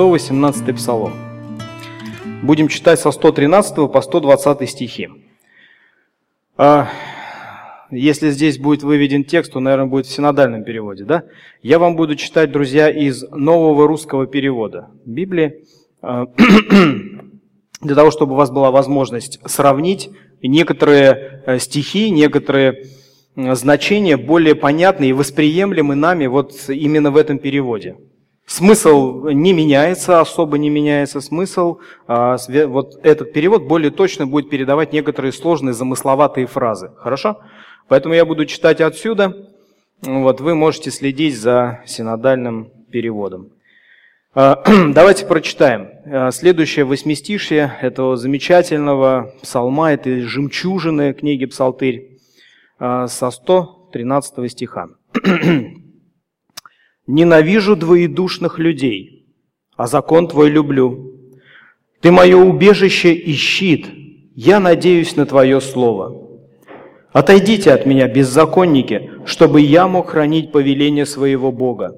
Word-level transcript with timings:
118 0.00 0.74
Псалом. 0.76 1.12
Будем 2.42 2.68
читать 2.68 2.98
со 2.98 3.10
113 3.10 3.92
по 3.92 4.00
120 4.00 4.66
стихи. 4.66 5.10
А, 6.56 6.88
если 7.90 8.30
здесь 8.30 8.58
будет 8.58 8.82
выведен 8.82 9.24
текст, 9.24 9.52
то, 9.52 9.60
наверное, 9.60 9.88
будет 9.88 10.06
в 10.06 10.10
синодальном 10.10 10.64
переводе, 10.64 11.04
да? 11.04 11.24
Я 11.62 11.78
вам 11.78 11.96
буду 11.96 12.16
читать, 12.16 12.50
друзья, 12.50 12.88
из 12.88 13.24
нового 13.30 13.86
русского 13.86 14.26
перевода 14.26 14.88
Библии, 15.04 15.66
а, 16.00 16.28
для 17.82 17.94
того, 17.94 18.10
чтобы 18.10 18.32
у 18.32 18.36
вас 18.36 18.50
была 18.50 18.70
возможность 18.70 19.38
сравнить 19.44 20.08
некоторые 20.42 21.42
э, 21.44 21.58
стихи, 21.58 22.08
некоторые 22.08 22.86
значения 23.36 24.16
более 24.16 24.54
понятны 24.54 25.10
и 25.10 25.12
восприемлемы 25.12 25.94
нами 25.94 26.24
вот 26.24 26.54
именно 26.68 27.10
в 27.10 27.18
этом 27.18 27.38
переводе. 27.38 27.96
Смысл 28.50 29.28
не 29.28 29.52
меняется, 29.52 30.20
особо 30.20 30.58
не 30.58 30.70
меняется 30.70 31.20
смысл. 31.20 31.78
А, 32.08 32.36
вот 32.66 32.98
этот 33.04 33.32
перевод 33.32 33.62
более 33.62 33.92
точно 33.92 34.26
будет 34.26 34.50
передавать 34.50 34.92
некоторые 34.92 35.30
сложные 35.30 35.72
замысловатые 35.72 36.48
фразы. 36.48 36.90
Хорошо? 36.96 37.38
Поэтому 37.86 38.12
я 38.12 38.24
буду 38.24 38.46
читать 38.46 38.80
отсюда. 38.80 39.46
Вот, 40.02 40.40
вы 40.40 40.56
можете 40.56 40.90
следить 40.90 41.38
за 41.38 41.84
синодальным 41.86 42.72
переводом. 42.90 43.50
А, 44.34 44.60
давайте 44.88 45.26
прочитаем. 45.26 45.88
А, 46.06 46.32
следующее 46.32 46.84
восьмистишье 46.84 47.78
этого 47.80 48.16
замечательного 48.16 49.32
псалма, 49.42 49.92
этой 49.92 50.22
жемчужины 50.22 51.12
книги 51.12 51.44
«Псалтырь» 51.46 52.18
со 52.80 53.30
113 53.30 54.50
стиха. 54.50 54.88
Ненавижу 57.12 57.74
двоедушных 57.74 58.60
людей, 58.60 59.26
а 59.76 59.88
закон 59.88 60.28
Твой 60.28 60.48
люблю. 60.48 61.16
Ты 62.00 62.12
мое 62.12 62.36
убежище 62.36 63.12
и 63.12 63.32
щит, 63.32 63.88
я 64.36 64.60
надеюсь 64.60 65.16
на 65.16 65.26
Твое 65.26 65.60
слово. 65.60 66.38
Отойдите 67.12 67.72
от 67.72 67.84
меня, 67.84 68.06
беззаконники, 68.06 69.10
чтобы 69.24 69.60
я 69.60 69.88
мог 69.88 70.10
хранить 70.10 70.52
повеление 70.52 71.04
своего 71.04 71.50
Бога. 71.50 71.96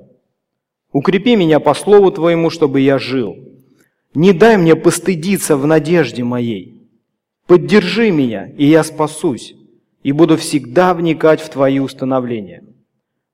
Укрепи 0.92 1.36
меня 1.36 1.60
по 1.60 1.74
слову 1.74 2.10
Твоему, 2.10 2.48
чтобы 2.48 2.80
я 2.80 2.98
жил. 2.98 3.36
Не 4.14 4.32
дай 4.32 4.56
мне 4.56 4.76
постыдиться 4.76 5.58
в 5.58 5.66
надежде 5.66 6.24
моей. 6.24 6.88
Поддержи 7.46 8.10
меня, 8.10 8.46
и 8.56 8.64
я 8.64 8.82
спасусь, 8.82 9.54
и 10.02 10.12
буду 10.12 10.38
всегда 10.38 10.94
вникать 10.94 11.42
в 11.42 11.50
Твои 11.50 11.80
установления. 11.80 12.62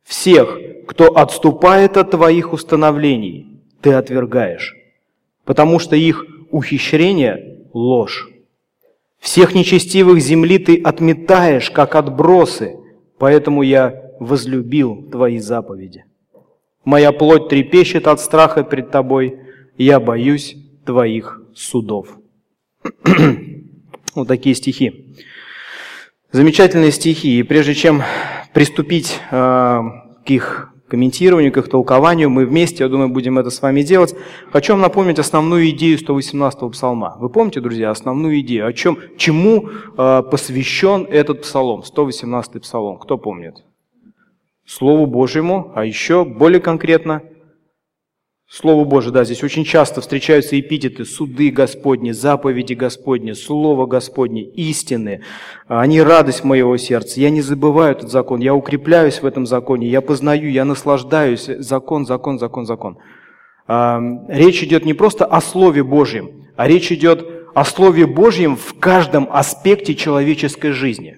Всех, 0.09 0.59
кто 0.87 1.15
отступает 1.15 1.99
от 1.99 2.13
твоих 2.13 2.55
установлений, 2.55 3.61
ты 3.83 3.93
отвергаешь, 3.93 4.75
потому 5.45 5.79
что 5.79 5.97
их 5.97 6.25
ухищрение– 6.51 7.59
ложь. 7.75 8.31
Всех 9.19 9.55
нечестивых 9.55 10.21
земли 10.21 10.59
ты 10.59 10.81
отметаешь, 10.81 11.71
как 11.71 11.95
отбросы, 11.95 12.79
поэтому 13.19 13.61
я 13.61 14.15
возлюбил 14.19 15.11
твои 15.11 15.41
заповеди. 15.41 16.07
Моя 16.87 17.13
плоть 17.13 17.51
трепещет 17.51 18.07
от 18.07 18.19
страха 18.19 18.65
пред 18.65 18.91
тобой, 18.91 19.41
я 19.77 20.01
боюсь 20.01 20.57
твоих 20.87 21.43
судов. 21.55 22.17
вот 24.15 24.27
такие 24.27 24.55
стихи. 24.55 25.15
Замечательные 26.31 26.93
стихи. 26.93 27.39
И 27.39 27.43
прежде 27.43 27.75
чем 27.75 28.03
приступить 28.53 29.19
э, 29.31 29.81
к 30.27 30.31
их 30.31 30.75
комментированию, 30.89 31.53
к 31.53 31.57
их 31.57 31.69
толкованию. 31.69 32.29
Мы 32.29 32.45
вместе, 32.45 32.85
я 32.85 32.91
думаю, 32.91 33.09
будем 33.09 33.39
это 33.39 33.49
с 33.49 33.63
вами 33.63 33.83
делать. 33.83 34.15
Хочу 34.53 34.75
вам 34.75 34.83
напомнить 34.83 35.19
основную 35.19 35.71
идею 35.71 35.99
118-го 35.99 36.69
псалма. 36.71 37.17
Вы 37.19 37.31
помните, 37.31 37.61
друзья, 37.61 37.91
основную 37.91 38.41
идею? 38.41 38.67
О 38.67 38.73
чем, 38.75 38.99
чему 39.17 39.69
э, 39.69 40.23
посвящен 40.31 41.07
этот 41.11 41.43
псалом, 41.43 41.81
118-й 41.81 42.61
псалом? 42.61 42.99
Кто 42.99 43.17
помнит? 43.17 43.65
Слову 44.67 45.07
Божьему, 45.07 45.73
а 45.75 45.87
еще 45.87 46.27
более 46.27 46.61
конкретно– 46.61 47.23
Слово 48.51 48.85
Божие, 48.85 49.13
да, 49.13 49.25
здесь 49.25 49.45
очень 49.45 49.65
часто 49.65 50.01
встречаются 50.01 50.59
эпитеты 50.59 51.05
суды 51.05 51.51
Господни, 51.51 52.13
заповеди 52.13 52.73
Господни, 52.73 53.33
Слово 53.33 53.85
Господне, 53.85 54.43
истины. 54.43 55.21
Они 55.67 56.01
радость 56.01 56.45
моего 56.45 56.75
сердца. 56.79 57.21
Я 57.21 57.29
не 57.29 57.43
забываю 57.43 57.93
этот 57.93 58.11
закон, 58.11 58.41
я 58.41 58.55
укрепляюсь 58.55 59.21
в 59.21 59.27
этом 59.27 59.45
законе, 59.45 59.87
я 59.87 60.01
познаю, 60.01 60.51
я 60.51 60.65
наслаждаюсь. 60.65 61.45
Закон, 61.59 62.07
закон, 62.07 62.39
закон, 62.39 62.65
закон. 62.65 62.97
А, 63.67 64.01
речь 64.29 64.63
идет 64.63 64.87
не 64.87 64.95
просто 64.95 65.27
о 65.27 65.43
Слове 65.43 65.85
Божьем, 65.85 66.47
а 66.57 66.67
речь 66.67 66.91
идет 66.91 67.29
о 67.55 67.67
Слове 67.67 68.07
Божьем 68.07 68.57
в 68.57 68.79
каждом 68.79 69.29
аспекте 69.31 69.95
человеческой 69.95 70.71
жизни 70.71 71.17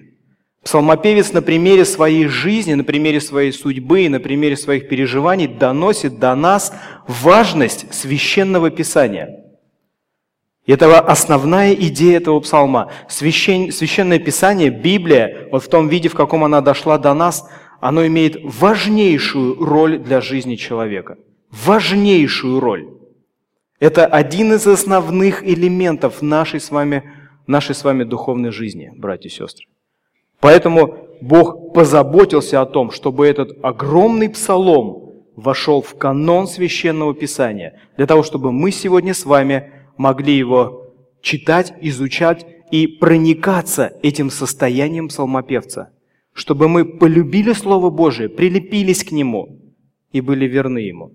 Псалмопевец 0.63 1.33
на 1.33 1.41
примере 1.41 1.85
своей 1.85 2.27
жизни, 2.27 2.75
на 2.75 2.83
примере 2.83 3.19
своей 3.19 3.51
судьбы 3.51 4.03
и 4.03 4.09
на 4.09 4.19
примере 4.19 4.55
своих 4.55 4.87
переживаний 4.87 5.47
доносит 5.47 6.19
до 6.19 6.35
нас 6.35 6.73
важность 7.07 7.91
священного 7.93 8.69
писания. 8.69 9.41
Это 10.67 10.99
основная 10.99 11.73
идея 11.73 12.17
этого 12.17 12.39
псалма. 12.39 12.91
Священ, 13.09 13.71
священное 13.71 14.19
писание, 14.19 14.69
Библия, 14.69 15.49
вот 15.51 15.63
в 15.63 15.67
том 15.67 15.87
виде, 15.87 16.09
в 16.09 16.13
каком 16.13 16.43
она 16.43 16.61
дошла 16.61 16.99
до 16.99 17.15
нас, 17.15 17.49
оно 17.79 18.05
имеет 18.05 18.37
важнейшую 18.43 19.55
роль 19.55 19.97
для 19.97 20.21
жизни 20.21 20.55
человека. 20.55 21.17
Важнейшую 21.49 22.59
роль. 22.59 22.87
Это 23.79 24.05
один 24.05 24.53
из 24.53 24.67
основных 24.67 25.43
элементов 25.43 26.21
нашей 26.21 26.59
с 26.59 26.69
вами, 26.69 27.11
нашей 27.47 27.73
с 27.73 27.83
вами 27.83 28.03
духовной 28.03 28.51
жизни, 28.51 28.91
братья 28.95 29.27
и 29.27 29.31
сестры. 29.31 29.65
Поэтому 30.41 30.97
Бог 31.21 31.73
позаботился 31.73 32.61
о 32.61 32.65
том, 32.65 32.91
чтобы 32.91 33.27
этот 33.27 33.57
огромный 33.63 34.29
псалом 34.29 35.13
вошел 35.35 35.81
в 35.81 35.97
канон 35.97 36.47
священного 36.47 37.13
писания, 37.13 37.79
для 37.95 38.07
того, 38.07 38.23
чтобы 38.23 38.51
мы 38.51 38.71
сегодня 38.71 39.13
с 39.13 39.25
вами 39.25 39.71
могли 39.97 40.35
его 40.35 40.93
читать, 41.21 41.73
изучать 41.79 42.45
и 42.71 42.87
проникаться 42.87 43.93
этим 44.01 44.29
состоянием 44.29 45.09
псалмопевца, 45.09 45.91
чтобы 46.33 46.67
мы 46.67 46.85
полюбили 46.85 47.53
Слово 47.53 47.89
Божие, 47.91 48.27
прилепились 48.27 49.03
к 49.03 49.11
нему 49.11 49.59
и 50.11 50.21
были 50.21 50.45
верны 50.45 50.79
ему. 50.79 51.11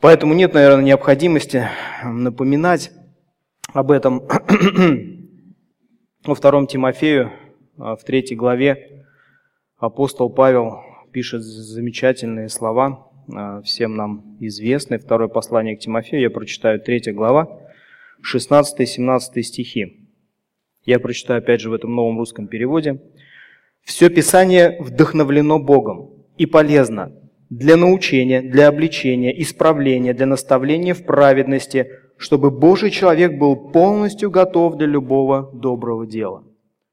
Поэтому 0.00 0.34
нет, 0.34 0.54
наверное, 0.54 0.84
необходимости 0.84 1.68
напоминать 2.02 2.90
об 3.72 3.92
этом 3.92 4.22
во 6.24 6.34
втором 6.34 6.66
Тимофею, 6.66 7.30
в 7.80 8.04
третьей 8.04 8.36
главе 8.36 9.06
апостол 9.78 10.28
Павел 10.28 10.80
пишет 11.12 11.42
замечательные 11.42 12.50
слова, 12.50 13.10
а, 13.34 13.62
всем 13.62 13.96
нам 13.96 14.36
известные. 14.40 14.98
Второе 14.98 15.28
послание 15.28 15.76
к 15.76 15.80
Тимофею, 15.80 16.22
я 16.22 16.30
прочитаю 16.30 16.78
третья 16.80 17.14
глава, 17.14 17.48
16-17 18.22 19.42
стихи. 19.42 20.06
Я 20.84 20.98
прочитаю 20.98 21.38
опять 21.38 21.62
же 21.62 21.70
в 21.70 21.72
этом 21.72 21.94
новом 21.94 22.18
русском 22.18 22.48
переводе. 22.48 23.00
«Все 23.82 24.10
Писание 24.10 24.76
вдохновлено 24.80 25.58
Богом 25.58 26.10
и 26.36 26.44
полезно 26.44 27.12
для 27.48 27.78
научения, 27.78 28.42
для 28.42 28.68
обличения, 28.68 29.30
исправления, 29.40 30.12
для 30.12 30.26
наставления 30.26 30.92
в 30.92 31.04
праведности, 31.04 31.90
чтобы 32.18 32.50
Божий 32.50 32.90
человек 32.90 33.38
был 33.38 33.56
полностью 33.56 34.30
готов 34.30 34.76
для 34.76 34.86
любого 34.86 35.50
доброго 35.54 36.06
дела» 36.06 36.44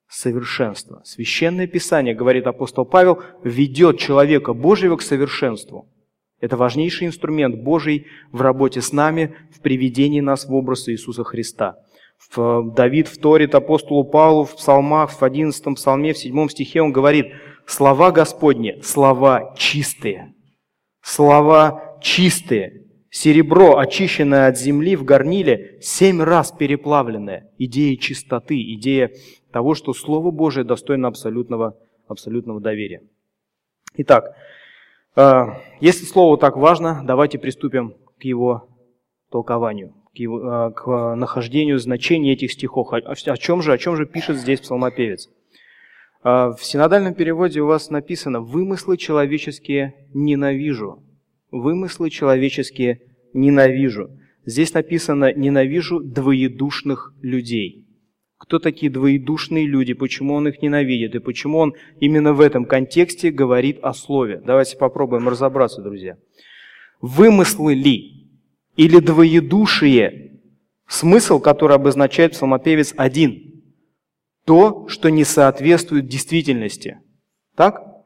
совершенства. 0.10 1.02
Священное 1.04 1.68
Писание, 1.68 2.16
говорит 2.16 2.48
апостол 2.48 2.86
Павел, 2.86 3.22
ведет 3.44 4.00
человека 4.00 4.54
Божьего 4.54 4.98
к 4.98 5.02
совершенству. 5.02 5.90
Это 6.40 6.56
важнейший 6.56 7.08
инструмент 7.08 7.64
Божий 7.64 8.08
в 8.32 8.42
работе 8.42 8.82
с 8.82 8.94
нами, 8.94 9.36
в 9.52 9.60
приведении 9.62 10.22
нас 10.22 10.46
в 10.46 10.54
образ 10.54 10.88
Иисуса 10.88 11.24
Христа. 11.24 11.78
Давид 12.36 13.08
вторит 13.08 13.56
апостолу 13.56 14.04
Павлу 14.04 14.44
в 14.44 14.56
псалмах, 14.56 15.12
в 15.12 15.24
11 15.24 15.76
псалме, 15.76 16.14
в 16.14 16.18
7 16.18 16.50
стихе 16.50 16.82
он 16.82 16.92
говорит, 16.92 17.28
«Слова 17.66 18.12
Господни– 18.12 18.80
слова 18.84 19.54
чистые, 19.58 20.34
слова 21.02 21.98
чистые, 22.02 22.87
серебро, 23.10 23.78
очищенное 23.78 24.48
от 24.48 24.58
земли 24.58 24.96
в 24.96 25.04
горниле, 25.04 25.78
семь 25.82 26.22
раз 26.22 26.52
переплавленное». 26.52 27.52
Идея 27.58 27.96
чистоты, 27.98 28.62
идея 28.74 29.12
того, 29.52 29.76
что 29.76 29.94
Слово 29.94 30.32
Божие 30.32 30.64
достойно 30.64 31.08
абсолютного, 31.08 31.78
абсолютного 32.08 32.60
доверия. 32.60 33.02
Итак, 33.96 34.36
э, 35.16 35.46
если 35.80 36.06
Слово 36.06 36.38
так 36.38 36.58
важно, 36.58 37.02
давайте 37.04 37.40
приступим 37.40 37.96
к 38.20 38.24
его 38.24 38.70
толкованию, 39.32 39.94
к, 40.14 40.18
его, 40.18 40.40
э, 40.40 40.72
к 40.72 41.16
нахождению 41.16 41.80
значения 41.80 42.34
этих 42.34 42.52
стихов. 42.52 42.94
О 42.94 43.38
чем 43.38 43.62
же, 43.62 43.74
о 43.74 43.78
чем 43.78 43.96
же 43.96 44.06
пишет 44.06 44.38
здесь 44.38 44.60
псалмопевец? 44.60 45.30
Э, 46.24 46.52
в 46.58 46.64
синодальном 46.64 47.14
переводе 47.14 47.62
у 47.62 47.68
вас 47.68 47.90
написано 47.90 48.42
«вымыслы 48.42 48.98
человеческие 48.98 49.96
ненавижу». 50.14 51.04
Вымыслы 51.52 52.10
человеческие 52.10 53.02
ненавижу. 53.34 54.10
Здесь 54.46 54.74
написано 54.74 55.34
«ненавижу 55.34 56.00
двоедушных 56.00 57.14
людей». 57.22 57.86
Кто 58.38 58.60
такие 58.60 58.92
двоедушные 58.92 59.66
люди, 59.66 59.94
почему 59.94 60.36
он 60.36 60.48
их 60.48 60.62
ненавидит 60.62 61.16
и 61.16 61.20
почему 61.20 61.58
он 61.58 61.74
именно 62.00 62.34
в 62.34 62.42
этом 62.42 62.66
контексте 62.66 63.32
говорит 63.32 63.80
о 63.82 63.94
слове. 63.94 64.42
Давайте 64.46 64.78
попробуем 64.78 65.28
разобраться, 65.28 65.82
друзья. 65.82 66.18
Вымыслы 67.02 67.74
ли 67.74 68.30
или 68.76 69.00
двоедушие, 69.00 70.40
смысл, 70.88 71.40
который 71.40 71.76
обозначает 71.76 72.34
псалмопевец 72.34 72.94
один, 72.96 73.64
то, 74.46 74.88
что 74.88 75.10
не 75.10 75.24
соответствует 75.24 76.08
действительности. 76.08 77.00
Так? 77.56 77.97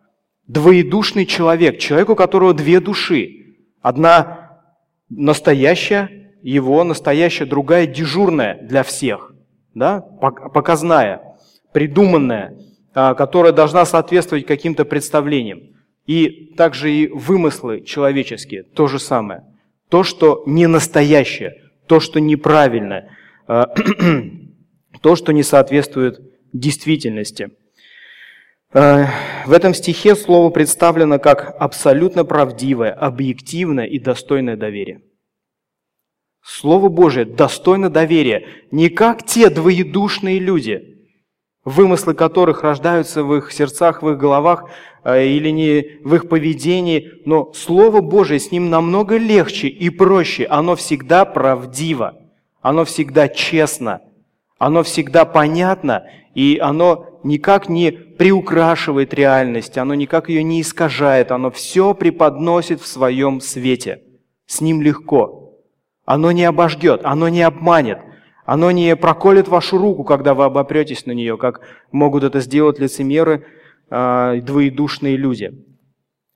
Двоедушный 0.51 1.25
человек, 1.25 1.80
человек, 1.80 2.09
у 2.09 2.15
которого 2.15 2.53
две 2.53 2.80
души. 2.80 3.56
Одна 3.81 4.62
настоящая, 5.09 6.33
его 6.42 6.83
настоящая, 6.83 7.45
другая 7.45 7.86
дежурная 7.88 8.59
для 8.62 8.83
всех 8.83 9.31
да, 9.74 10.01
показная, 10.01 11.21
придуманная, 11.71 12.57
а, 12.94 13.13
которая 13.13 13.53
должна 13.53 13.86
соответствовать 13.86 14.45
каким-то 14.45 14.86
представлениям. 14.86 15.62
И 16.07 16.54
также 16.57 16.92
и 16.92 17.07
вымыслы 17.07 17.81
человеческие, 17.81 18.63
то 18.63 18.88
же 18.88 19.00
самое. 19.00 19.44
То, 19.89 20.04
что 20.04 20.44
не 20.45 20.68
настоящее, 20.68 21.62
то, 21.88 22.00
что 22.00 22.19
неправильное, 22.19 23.09
а, 23.47 23.74
то, 25.01 25.15
что 25.15 25.31
не 25.31 25.44
соответствует 25.44 26.19
действительности. 26.54 27.51
А, 28.73 29.07
в 29.45 29.51
этом 29.51 29.73
стихе 29.73 30.15
слово 30.15 30.50
представлено 30.50 31.19
как 31.19 31.56
абсолютно 31.59 32.23
правдивое, 32.23 32.94
объективное 32.94 33.85
и 33.85 34.00
достойное 34.00 34.56
доверия. 34.56 35.01
Слово 36.41 36.89
Божие 36.89 37.25
достойно 37.25 37.89
доверия, 37.89 38.47
не 38.71 38.89
как 38.89 39.25
те 39.25 39.50
двоедушные 39.50 40.39
люди, 40.39 41.00
вымыслы 41.65 42.13
которых 42.13 42.63
рождаются 42.63 43.23
в 43.23 43.35
их 43.35 43.51
сердцах, 43.51 44.01
в 44.01 44.09
их 44.09 44.18
головах 44.18 44.69
э, 45.03 45.27
или 45.27 45.50
не 45.50 46.00
в 46.03 46.15
их 46.15 46.29
поведении, 46.29 47.12
но 47.25 47.51
Слово 47.53 48.01
Божие 48.01 48.39
с 48.39 48.51
ним 48.51 48.69
намного 48.69 49.18
легче 49.18 49.68
и 49.68 49.89
проще. 49.89 50.45
Оно 50.45 50.75
всегда 50.75 51.25
правдиво, 51.25 52.15
оно 52.62 52.85
всегда 52.85 53.27
честно, 53.27 54.01
оно 54.57 54.81
всегда 54.81 55.25
понятно, 55.25 56.06
и 56.33 56.57
оно 56.62 57.19
никак 57.24 57.69
не 57.69 57.92
приукрашивает 57.92 59.13
реальность, 59.13 59.78
оно 59.78 59.94
никак 59.94 60.30
ее 60.30 60.44
не 60.44 60.62
искажает, 60.62 61.31
оно 61.31 61.51
все 61.51 61.94
преподносит 61.94 62.81
в 62.81 62.88
своем 62.88 63.42
свете. 63.42 64.01
С 64.45 64.62
ним 64.62 64.81
легко. 64.81 65.60
Оно 66.06 66.31
не 66.31 66.44
обожгет, 66.44 67.01
оно 67.04 67.30
не 67.30 67.42
обманет, 67.42 68.00
оно 68.45 68.72
не 68.72 68.95
проколет 68.95 69.48
вашу 69.48 69.78
руку, 69.78 70.04
когда 70.04 70.33
вы 70.33 70.45
обопретесь 70.45 71.06
на 71.06 71.12
нее, 71.12 71.38
как 71.38 71.62
могут 71.92 72.24
это 72.24 72.39
сделать 72.39 72.80
лицемеры, 72.80 73.45
э, 73.89 74.42
двоедушные 74.42 75.16
люди. 75.16 75.54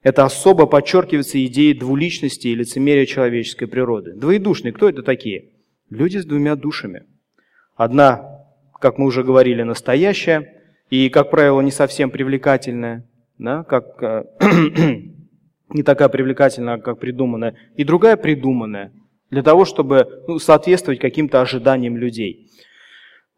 Это 0.01 0.23
особо 0.23 0.67
подчеркивается 0.67 1.43
идеей 1.45 1.73
двуличности 1.73 2.47
и 2.47 2.55
лицемерия 2.55 3.07
человеческой 3.07 3.65
природы. 3.65 4.13
Двоедушные, 4.13 4.71
кто 4.71 4.87
это 4.87 5.01
такие? 5.01 5.49
Люди 5.89 6.19
с 6.19 6.25
двумя 6.25 6.55
душами. 6.55 7.03
Одна, 7.75 8.34
как 8.85 8.99
мы 8.99 9.07
уже 9.07 9.23
говорили, 9.23 9.63
настоящая, 9.63 10.61
и, 10.91 11.09
как 11.09 11.31
правило, 11.31 11.59
не 11.59 11.71
совсем 11.71 12.11
привлекательная, 12.11 13.03
да, 13.39 13.63
как, 13.63 14.03
э, 14.03 14.25
не 15.69 15.81
такая 15.81 16.07
привлекательная, 16.07 16.77
как 16.77 16.99
придуманная, 16.99 17.55
и 17.75 17.83
другая 17.83 18.15
придуманная– 18.15 18.91
для 19.31 19.41
того, 19.41 19.65
чтобы 19.65 20.23
ну, 20.27 20.37
соответствовать 20.37 20.99
каким-то 20.99 21.41
ожиданиям 21.41 21.97
людей. 21.97 22.51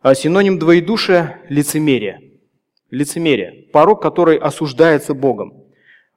А 0.01 0.15
синоним 0.15 0.59
двоедушия– 0.59 1.39
лицемерие. 1.49 2.19
Лицемерие– 2.91 3.67
порог, 3.71 4.01
который 4.01 4.35
осуждается 4.35 5.13
Богом. 5.13 5.63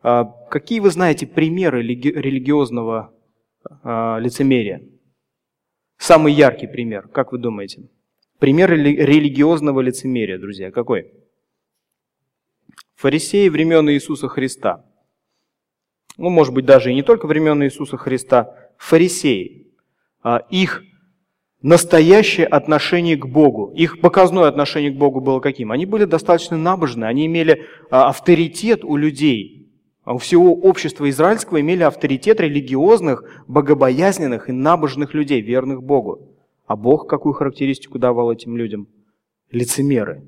А 0.02 0.24
какие 0.50 0.80
вы 0.80 0.90
знаете 0.90 1.28
примеры 1.28 1.84
религиозного 1.84 3.14
а, 3.84 4.18
лицемерия? 4.18 4.82
Самый 5.98 6.32
яркий 6.32 6.66
пример, 6.66 7.06
как 7.06 7.30
вы 7.30 7.38
думаете? 7.38 7.88
Пример 8.40 8.70
религиозного 8.70 9.80
лицемерия, 9.82 10.38
друзья, 10.38 10.70
какой? 10.70 11.12
Фарисеи 12.96 13.50
времен 13.50 13.90
Иисуса 13.90 14.28
Христа. 14.28 14.86
Ну, 16.16 16.30
может 16.30 16.54
быть, 16.54 16.64
даже 16.64 16.90
и 16.90 16.94
не 16.94 17.02
только 17.02 17.26
времен 17.26 17.62
Иисуса 17.62 17.98
Христа, 17.98 18.54
фарисеи, 18.78 19.68
а, 20.22 20.38
их 20.48 20.82
настоящее 21.60 22.46
отношение 22.46 23.16
к 23.18 23.26
Богу, 23.26 23.74
их 23.76 24.00
показное 24.00 24.48
отношение 24.48 24.90
к 24.90 24.96
Богу 24.96 25.20
было 25.20 25.40
каким? 25.40 25.70
Они 25.70 25.84
были 25.84 26.06
достаточно 26.06 26.56
набожны, 26.56 27.04
они 27.04 27.26
имели 27.26 27.66
а, 27.90 28.08
авторитет 28.08 28.84
у 28.84 28.96
людей, 28.96 29.70
а 30.04 30.14
у 30.14 30.18
всего 30.18 30.54
общества 30.54 31.10
израильского 31.10 31.60
имели 31.60 31.82
авторитет 31.82 32.40
религиозных, 32.40 33.22
богобоязненных 33.48 34.48
и 34.48 34.52
набожных 34.52 35.12
людей, 35.12 35.42
верных 35.42 35.82
Богу. 35.82 36.39
А 36.70 36.76
Бог 36.76 37.08
какую 37.08 37.32
характеристику 37.32 37.98
давал 37.98 38.30
этим 38.30 38.56
людям? 38.56 38.86
Лицемеры. 39.50 40.22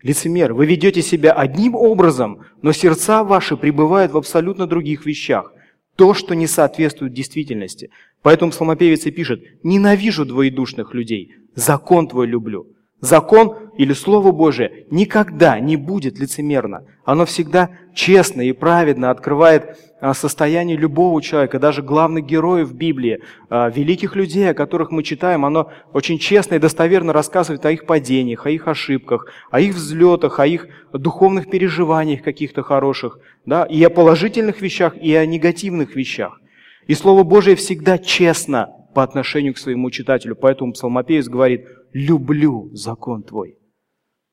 Лицемеры. 0.00 0.54
Вы 0.54 0.64
ведете 0.64 1.02
себя 1.02 1.34
одним 1.34 1.74
образом, 1.74 2.46
но 2.62 2.72
сердца 2.72 3.22
ваши 3.22 3.58
пребывают 3.58 4.10
в 4.10 4.16
абсолютно 4.16 4.66
других 4.66 5.04
вещах 5.04 5.52
то, 5.96 6.14
что 6.14 6.34
не 6.34 6.46
соответствует 6.46 7.12
действительности. 7.12 7.90
Поэтому 8.22 8.52
псалмопевец 8.52 9.04
и 9.04 9.10
пишет, 9.10 9.44
«Ненавижу 9.62 10.24
двоедушных 10.24 10.94
людей, 10.94 11.34
закон 11.54 12.08
твой 12.08 12.26
люблю». 12.26 12.68
Закон 13.02 13.56
или 13.76 13.94
Слово 13.94 14.30
Божие 14.30 14.86
никогда 14.88 15.58
не 15.58 15.76
будет 15.76 16.20
лицемерно. 16.20 16.84
Оно 17.04 17.26
всегда 17.26 17.70
честно 17.94 18.42
и 18.42 18.52
праведно 18.52 19.10
открывает 19.10 19.76
а, 20.00 20.14
состояние 20.14 20.76
любого 20.76 21.20
человека, 21.20 21.58
даже 21.58 21.82
главных 21.82 22.24
героев 22.26 22.72
Библии, 22.72 23.18
а, 23.50 23.68
великих 23.70 24.14
людей, 24.14 24.48
о 24.48 24.54
которых 24.54 24.92
мы 24.92 25.02
читаем. 25.02 25.44
Оно 25.44 25.72
очень 25.92 26.20
честно 26.20 26.54
и 26.54 26.60
достоверно 26.60 27.12
рассказывает 27.12 27.66
о 27.66 27.72
их 27.72 27.86
падениях, 27.86 28.46
о 28.46 28.50
их 28.50 28.68
ошибках, 28.68 29.26
о 29.50 29.58
их 29.58 29.74
взлетах, 29.74 30.38
о 30.38 30.46
их 30.46 30.68
духовных 30.92 31.50
переживаниях 31.50 32.22
каких-то 32.22 32.62
хороших, 32.62 33.18
да, 33.44 33.64
и 33.64 33.82
о 33.82 33.90
положительных 33.90 34.60
вещах, 34.60 34.96
и 34.96 35.12
о 35.16 35.26
негативных 35.26 35.96
вещах. 35.96 36.40
И 36.86 36.94
Слово 36.94 37.24
Божие 37.24 37.56
всегда 37.56 37.98
честно 37.98 38.68
по 38.94 39.02
отношению 39.02 39.54
к 39.54 39.58
своему 39.58 39.90
читателю. 39.90 40.36
Поэтому 40.36 40.72
псалмопевец 40.72 41.28
говорит, 41.28 41.66
люблю 41.92 42.70
закон 42.72 43.22
твой. 43.22 43.56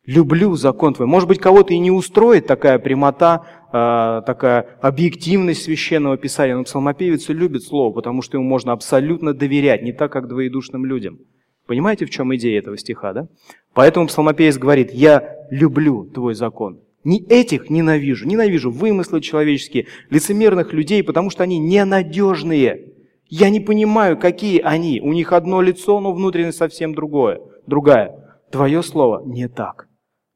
Люблю 0.05 0.55
закон 0.55 0.93
твой. 0.93 1.07
Может 1.07 1.27
быть, 1.27 1.39
кого-то 1.39 1.73
и 1.73 1.77
не 1.77 1.91
устроит 1.91 2.47
такая 2.47 2.79
прямота, 2.79 3.45
э, 3.71 4.25
такая 4.25 4.77
объективность 4.81 5.63
священного 5.63 6.17
писания, 6.17 6.55
но 6.55 6.63
псалмопевец 6.63 7.29
любит 7.29 7.63
слово, 7.63 7.93
потому 7.93 8.21
что 8.21 8.37
ему 8.37 8.47
можно 8.47 8.71
абсолютно 8.71 9.33
доверять, 9.33 9.83
не 9.83 9.91
так, 9.91 10.11
как 10.11 10.27
двоедушным 10.27 10.85
людям. 10.85 11.19
Понимаете, 11.67 12.05
в 12.05 12.09
чем 12.09 12.35
идея 12.35 12.57
этого 12.57 12.77
стиха, 12.77 13.13
да? 13.13 13.27
Поэтому 13.75 14.07
псалмопевец 14.07 14.57
говорит, 14.57 14.91
я 14.91 15.35
люблю 15.51 16.05
твой 16.05 16.33
закон. 16.33 16.79
Не 17.03 17.23
этих 17.23 17.69
ненавижу, 17.69 18.27
ненавижу 18.27 18.71
вымыслы 18.71 19.21
человеческие, 19.21 19.85
лицемерных 20.09 20.73
людей, 20.73 21.03
потому 21.03 21.29
что 21.29 21.43
они 21.43 21.59
ненадежные. 21.59 22.93
Я 23.29 23.51
не 23.51 23.59
понимаю, 23.59 24.17
какие 24.17 24.59
они. 24.59 24.99
У 25.01 25.13
них 25.13 25.33
одно 25.33 25.61
лицо, 25.61 25.99
но 25.99 26.11
внутренность 26.13 26.57
совсем 26.57 26.95
другое, 26.95 27.39
другая. 27.67 28.35
Твое 28.51 28.81
слово 28.81 29.21
не 29.23 29.47
так. 29.47 29.87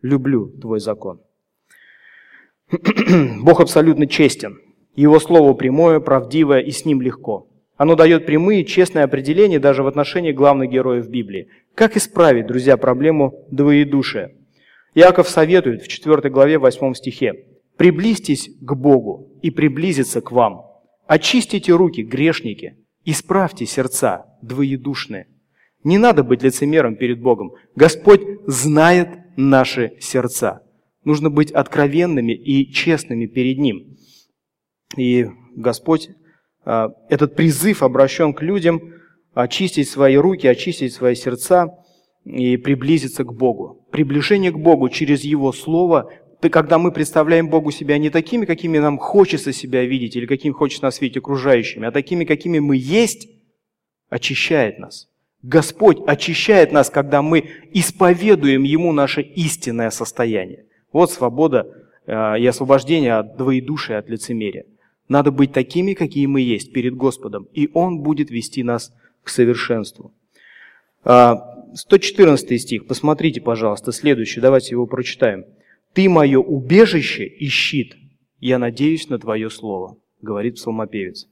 Люблю 0.04 0.50
твой 0.62 0.80
закон. 0.80 1.20
Бог 3.42 3.62
абсолютно 3.62 4.06
честен. 4.06 4.60
Его 4.96 5.20
слово 5.20 5.56
прямое, 5.56 6.00
правдивое 6.00 6.60
и 6.60 6.70
с 6.70 6.86
ним 6.86 7.02
легко. 7.02 7.48
Оно 7.78 7.96
дает 7.96 8.28
прямые, 8.28 8.64
честные 8.64 9.06
определения 9.06 9.58
даже 9.58 9.82
в 9.82 9.88
отношении 9.88 10.32
главных 10.32 10.70
героев 10.70 11.10
Библии. 11.10 11.50
Как 11.74 11.98
исправить, 11.98 12.46
друзья, 12.46 12.78
проблему 12.78 13.48
двоедушия? 13.50 14.36
Иаков 14.94 15.28
советует 15.28 15.82
в 15.82 15.88
4 15.88 16.30
главе 16.30 16.60
8 16.60 16.94
стихе. 16.94 17.48
«Приблизьтесь 17.76 18.52
к 18.62 18.76
Богу 18.76 19.40
и 19.42 19.50
приблизиться 19.50 20.22
к 20.22 20.32
вам. 20.32 20.68
Очистите 21.08 21.74
руки, 21.74 22.02
грешники, 22.02 22.78
Исправьте 23.06 23.66
сердца 23.66 24.26
двоедушные. 24.42 25.28
Не 25.84 25.98
надо 25.98 26.24
быть 26.24 26.42
лицемером 26.42 26.96
перед 26.96 27.22
Богом. 27.22 27.52
Господь 27.76 28.22
знает 28.48 29.10
наши 29.36 29.98
сердца. 30.00 30.62
Нужно 31.04 31.30
быть 31.30 31.52
откровенными 31.52 32.32
и 32.32 32.72
честными 32.72 33.26
перед 33.26 33.58
Ним. 33.58 33.98
И 34.96 35.28
Господь, 35.56 36.10
а, 36.64 36.92
этот 37.10 37.36
призыв 37.36 37.84
обращен 37.84 38.34
к 38.34 38.42
людям 38.42 38.82
очистить 39.34 39.90
свои 39.90 40.16
руки, 40.16 40.48
очистить 40.48 40.94
свои 40.94 41.16
сердца 41.16 41.68
и 42.24 42.56
приблизиться 42.56 43.26
к 43.26 43.34
Богу. 43.34 43.86
Приближение 43.92 44.52
к 44.52 44.58
Богу 44.58 44.88
через 44.88 45.24
Его 45.24 45.52
Слово 45.52 46.10
когда 46.50 46.78
мы 46.78 46.92
представляем 46.92 47.50
Богу 47.50 47.72
себя 47.72 47.98
не 47.98 48.10
такими, 48.10 48.46
какими 48.46 48.78
нам 48.78 48.98
хочется 48.98 49.54
себя 49.54 49.86
видеть, 49.86 50.16
или 50.16 50.26
какими 50.26 50.52
хочется 50.54 50.84
нас 50.84 51.02
видеть 51.02 51.18
окружающими, 51.18 51.88
а 51.88 51.92
такими, 51.92 52.26
какими 52.26 52.60
мы 52.60 52.78
есть, 52.78 53.28
очищает 54.10 54.80
нас. 54.80 55.10
Господь 55.42 55.98
очищает 56.08 56.72
нас, 56.72 56.90
когда 56.90 57.22
мы 57.22 57.50
исповедуем 57.74 58.64
Ему 58.64 58.94
наше 58.94 59.22
истинное 59.22 59.90
состояние. 59.90 60.66
Вот 60.94 61.12
свобода 61.12 61.68
э, 62.06 62.40
и 62.40 62.46
освобождение 62.46 63.16
от 63.16 63.36
двоедушия, 63.36 63.98
от 63.98 64.10
лицемерия. 64.10 64.66
Надо 65.10 65.32
быть 65.32 65.52
такими, 65.52 65.94
какие 65.94 66.28
мы 66.28 66.42
есть 66.42 66.72
перед 66.72 66.96
Господом, 66.96 67.48
и 67.54 67.70
Он 67.74 68.00
будет 68.00 68.32
вести 68.32 68.64
нас 68.64 68.94
к 69.24 69.30
совершенству. 69.30 70.14
114 71.04 72.52
а, 72.52 72.58
стих, 72.58 72.88
посмотрите, 72.88 73.42
пожалуйста, 73.42 73.92
следующий, 73.92 74.40
давайте 74.40 74.72
его 74.72 74.88
прочитаем. 74.88 75.46
«Ты 75.94 76.10
мое 76.10 76.40
убежище 76.40 77.26
и 77.26 77.48
щит, 77.48 77.96
я 78.40 78.58
надеюсь 78.60 79.10
на 79.10 79.20
Твое 79.20 79.50
слово», 79.50 79.98
говорит 80.24 80.56
псалмопевец. 80.56 81.28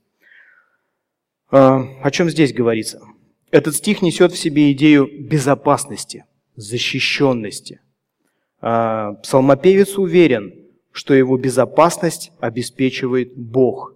А, 1.50 1.84
о 2.02 2.12
чем 2.12 2.30
здесь 2.30 2.54
говорится? 2.54 3.02
Этот 3.50 3.76
стих 3.76 4.02
несет 4.02 4.32
в 4.32 4.38
себе 4.38 4.72
идею 4.72 5.10
безопасности, 5.28 6.26
защищенности. 6.56 7.82
А, 8.62 9.14
псалмопевец 9.16 9.98
уверен, 9.98 10.54
что 10.92 11.14
его 11.14 11.38
безопасность 11.38 12.32
обеспечивает 12.40 13.36
Бог. 13.36 13.96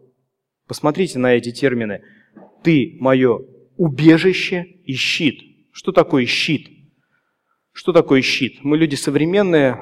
Посмотрите 0.68 1.20
на 1.20 1.34
эти 1.34 1.52
термины. 1.52 2.02
Ты 2.64 2.98
мое 3.00 3.42
убежище 3.78 4.64
и 4.86 4.94
щит. 4.94 5.42
Что 5.72 5.92
такое 5.92 6.26
щит? 6.26 6.70
Что 7.76 7.92
такое 7.92 8.22
щит? 8.22 8.60
Мы 8.64 8.78
люди 8.78 8.96
современные, 8.96 9.78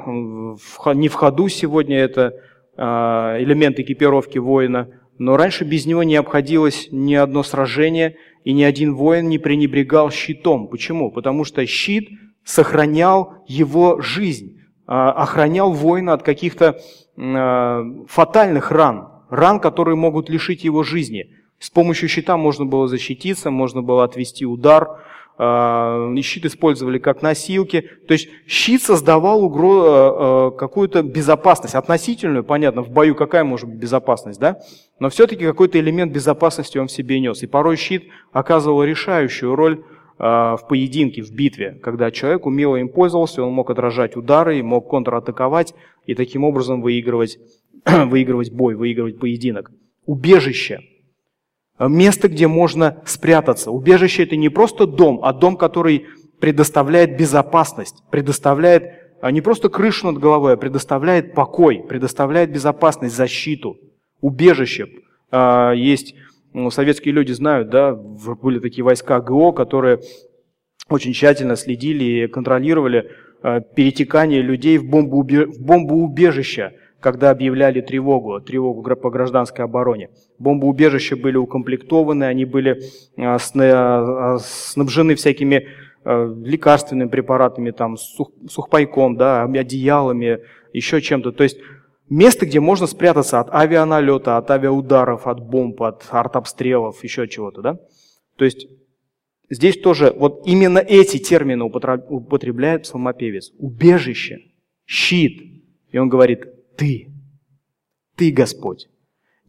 не 0.96 1.08
в 1.10 1.14
ходу 1.14 1.48
сегодня 1.48 2.00
это 2.00 2.34
а, 2.76 3.38
элемент 3.40 3.78
экипировки 3.78 4.40
воина, 4.40 4.90
но 5.20 5.38
раньше 5.38 5.64
без 5.64 5.86
него 5.86 6.02
не 6.02 6.16
обходилось 6.16 6.88
ни 6.90 7.14
одно 7.14 7.44
сражение, 7.44 8.16
и 8.44 8.52
ни 8.52 8.64
один 8.64 8.96
воин 8.96 9.30
не 9.30 9.38
пренебрегал 9.38 10.10
щитом. 10.10 10.70
Почему? 10.70 11.12
Потому 11.12 11.44
что 11.44 11.64
щит 11.68 12.10
сохранял 12.44 13.36
его 13.48 14.02
жизнь, 14.02 14.60
а, 14.88 15.12
охранял 15.12 15.72
воина 15.72 16.14
от 16.14 16.24
каких-то 16.24 16.80
а, 17.16 17.84
фатальных 18.08 18.72
ран, 18.72 19.08
ран, 19.30 19.60
которые 19.60 19.98
могут 19.98 20.32
лишить 20.32 20.64
его 20.64 20.82
жизни. 20.82 21.30
С 21.60 21.70
помощью 21.70 22.10
щита 22.10 22.38
можно 22.38 22.66
было 22.66 22.88
защититься, 22.88 23.52
можно 23.52 23.84
было 23.84 24.04
отвести 24.04 24.48
удар, 24.48 25.00
а, 25.38 26.14
щит 26.22 26.46
использовали 26.46 27.00
как 27.00 27.22
носилки. 27.22 27.90
То 28.08 28.14
есть 28.14 28.30
щит 28.48 28.82
создавал 28.82 29.44
угро... 29.44 30.52
какую-то 30.52 31.04
безопасность, 31.04 31.76
относительную, 31.76 32.44
понятно, 32.44 32.82
в 32.82 32.90
бою 32.90 33.16
какая 33.16 33.44
может 33.44 33.70
быть 33.70 33.80
безопасность, 33.80 34.40
да? 34.40 34.60
Но 35.00 35.10
все-таки 35.10 35.46
какой-то 35.46 35.80
элемент 35.80 36.12
безопасности 36.12 36.78
он 36.78 36.88
в 36.88 36.92
себе 36.92 37.20
нес. 37.20 37.44
И 37.44 37.48
порой 37.48 37.78
щит 37.78 38.06
оказывал 38.32 38.84
решающую 38.84 39.56
роль 39.56 39.84
в 40.20 40.62
поединке, 40.70 41.24
в 41.24 41.32
битве, 41.32 41.80
когда 41.82 42.12
человек 42.12 42.46
умело 42.46 42.76
им 42.76 42.88
пользовался, 42.88 43.44
он 43.44 43.52
мог 43.52 43.72
отражать 43.72 44.16
удары, 44.16 44.62
мог 44.62 44.88
контратаковать 44.88 45.74
и 46.06 46.14
таким 46.16 46.44
образом 46.44 46.82
выигрывать, 46.82 47.40
выигрывать 47.86 48.52
бой, 48.52 48.76
выигрывать 48.76 49.20
поединок. 49.20 49.72
Убежище. 50.06 50.82
Место, 51.80 52.28
где 52.28 52.48
можно 52.48 53.02
спрятаться. 53.06 53.72
Убежище 53.72 54.24
это 54.24 54.36
не 54.36 54.50
просто 54.50 54.86
дом, 54.86 55.20
а 55.24 55.34
дом, 55.34 55.58
который 55.58 56.06
предоставляет 56.40 57.18
безопасность, 57.18 58.04
предоставляет 58.12 59.04
а, 59.22 59.32
не 59.32 59.42
просто 59.42 59.70
крышу 59.70 60.12
над 60.12 60.22
головой, 60.22 60.54
а 60.54 60.58
предоставляет 60.58 61.34
покой, 61.34 61.84
предоставляет 61.88 62.52
безопасность, 62.52 63.16
защиту. 63.16 63.78
Убежище. 64.22 64.90
А, 65.32 65.72
есть 65.72 66.16
ну, 66.54 66.70
советские 66.70 67.14
люди 67.14 67.32
знают, 67.32 67.70
да, 67.70 67.94
были 67.94 68.60
такие 68.60 68.84
войска 68.84 69.20
ГО, 69.20 69.52
которые 69.54 70.00
очень 70.90 71.14
тщательно 71.14 71.56
следили 71.56 72.04
и 72.04 72.28
контролировали 72.28 73.10
э, 73.42 73.62
перетекание 73.76 74.42
людей 74.42 74.78
в, 74.78 74.86
бомбоубе... 74.86 75.46
в 75.46 75.62
бомбоубежище, 75.62 76.74
когда 77.04 77.30
объявляли 77.30 77.82
тревогу, 77.82 78.40
тревогу 78.40 78.82
по 78.96 79.10
гражданской 79.12 79.66
обороне. 79.66 80.10
Бомбоубежища 80.40 81.16
были 81.16 81.38
укомплектованы, 81.38 82.24
они 82.24 82.46
были 82.46 82.82
э, 83.18 83.38
э, 83.38 84.38
снабжены 84.40 85.16
всякими 85.16 85.68
лекарственными 86.06 87.08
препаратами, 87.08 87.72
там, 87.72 87.96
сухпайком, 87.96 89.16
да, 89.16 89.44
одеялами, 89.44 90.40
еще 90.74 91.00
чем-то. 91.00 91.32
То 91.32 91.44
есть 91.44 91.58
Место, 92.10 92.46
где 92.46 92.60
можно 92.60 92.86
спрятаться 92.86 93.40
от 93.40 93.50
авианалета, 93.50 94.38
от 94.38 94.52
авиаударов, 94.52 95.26
от 95.26 95.40
бомб, 95.40 95.82
от 95.82 96.06
артобстрелов, 96.12 97.04
еще 97.04 97.28
чего-то, 97.28 97.62
да? 97.62 97.80
То 98.36 98.46
есть 98.46 98.68
здесь 99.50 99.80
тоже 99.80 100.14
вот 100.16 100.44
именно 100.46 100.80
эти 100.80 101.18
термины 101.18 101.64
употребляет 101.64 102.84
псалмопевец. 102.84 103.52
Убежище, 103.58 104.40
щит. 104.86 105.42
И 105.92 105.98
он 105.98 106.10
говорит, 106.10 106.46
ты, 106.76 107.12
ты 108.16 108.32
Господь. 108.32 108.88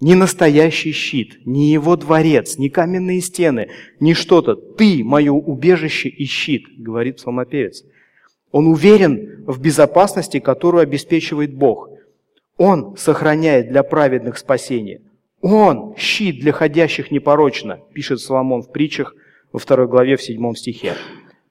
Не 0.00 0.14
настоящий 0.14 0.92
щит, 0.92 1.46
не 1.46 1.72
его 1.72 1.96
дворец, 1.96 2.58
не 2.58 2.68
каменные 2.68 3.20
стены, 3.20 3.70
не 4.00 4.12
что-то. 4.12 4.56
Ты 4.56 5.02
мое 5.04 5.32
убежище 5.32 6.08
и 6.08 6.24
щит, 6.24 6.64
говорит 6.76 7.16
псалмопевец. 7.16 7.84
Он 8.50 8.66
уверен 8.66 9.44
в 9.46 9.60
безопасности, 9.60 10.40
которую 10.40 10.82
обеспечивает 10.82 11.54
Бог. 11.54 11.88
Он 12.56 12.96
сохраняет 12.96 13.68
для 13.68 13.82
праведных 13.82 14.38
спасение. 14.38 15.00
Он– 15.40 15.94
щит 15.98 16.40
для 16.40 16.52
ходящих 16.52 17.10
непорочно, 17.10 17.80
пишет 17.92 18.20
Соломон 18.20 18.62
в 18.62 18.72
притчах 18.72 19.14
во 19.52 19.58
второй 19.58 19.88
главе 19.88 20.16
в 20.16 20.22
седьмом 20.22 20.56
стихе. 20.56 20.94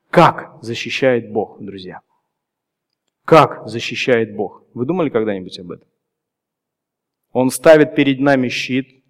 Как 0.09 0.57
защищает 0.61 1.31
Бог, 1.31 1.57
друзья? 1.59 2.01
Как 3.25 3.67
защищает 3.67 4.35
Бог? 4.35 4.63
Вы 4.73 4.85
думали 4.85 5.09
когда-нибудь 5.09 5.59
об 5.59 5.71
этом? 5.71 5.87
Он 7.31 7.49
ставит 7.49 7.95
перед 7.95 8.19
нами 8.19 8.49
щит 8.49 9.03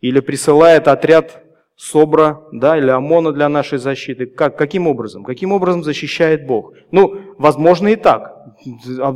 или 0.00 0.20
присылает 0.20 0.88
отряд 0.88 1.42
СОБРа 1.76 2.48
да, 2.52 2.78
или 2.78 2.90
ОМОНа 2.90 3.32
для 3.32 3.48
нашей 3.48 3.78
защиты. 3.78 4.26
Как, 4.26 4.56
каким 4.56 4.86
образом? 4.86 5.24
Каким 5.24 5.52
образом 5.52 5.82
защищает 5.82 6.46
Бог? 6.46 6.74
Ну, 6.90 7.34
возможно 7.38 7.88
и 7.88 7.96
так. 7.96 8.56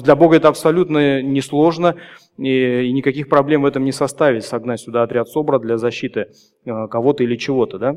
Для 0.03 0.17
Бога 0.17 0.37
это 0.37 0.49
абсолютно 0.49 1.23
несложно, 1.23 1.97
и, 2.39 2.87
и 2.87 2.93
никаких 2.93 3.29
проблем 3.29 3.63
в 3.63 3.67
этом 3.67 3.85
не 3.85 3.93
составит 3.93 4.45
согнать 4.45 4.81
сюда 4.81 5.03
отряд 5.03 5.29
СОБРа 5.29 5.59
для 5.59 5.79
защиты 5.79 6.29
э, 6.65 6.89
кого-то 6.89 7.23
или 7.23 7.37
чего-то. 7.37 7.79
Да? 7.79 7.97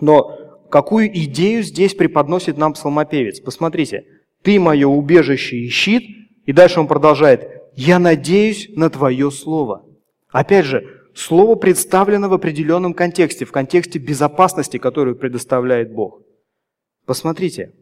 Но 0.00 0.36
какую 0.70 1.08
идею 1.24 1.62
здесь 1.62 1.94
преподносит 1.94 2.56
нам 2.56 2.72
псалмопевец? 2.72 3.40
Посмотрите. 3.40 4.04
«Ты 4.46 4.60
мое 4.60 4.86
убежище 4.86 5.56
и 5.56 5.68
щит», 5.68 6.04
и 6.44 6.52
дальше 6.52 6.78
он 6.78 6.86
продолжает, 6.86 7.50
«Я 7.74 7.98
надеюсь 7.98 8.68
на 8.76 8.88
Твое 8.90 9.32
Слово». 9.32 9.84
Опять 10.28 10.66
же, 10.66 11.02
Слово 11.16 11.56
представлено 11.56 12.28
в 12.28 12.32
определенном 12.32 12.94
контексте, 12.94 13.44
в 13.44 13.50
контексте 13.50 13.98
безопасности, 13.98 14.76
которую 14.76 15.16
предоставляет 15.16 15.92
Бог. 15.92 16.22
Посмотрите. 17.06 17.72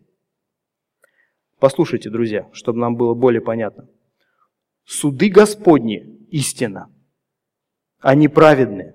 Послушайте, 1.59 2.09
друзья, 2.09 2.49
чтобы 2.54 2.78
нам 2.78 2.97
было 2.97 3.12
более 3.12 3.42
понятно. 3.42 3.87
Суды 4.87 5.28
Господни– 5.28 6.26
истина. 6.30 6.90
Они 8.00 8.26
праведны. 8.26 8.94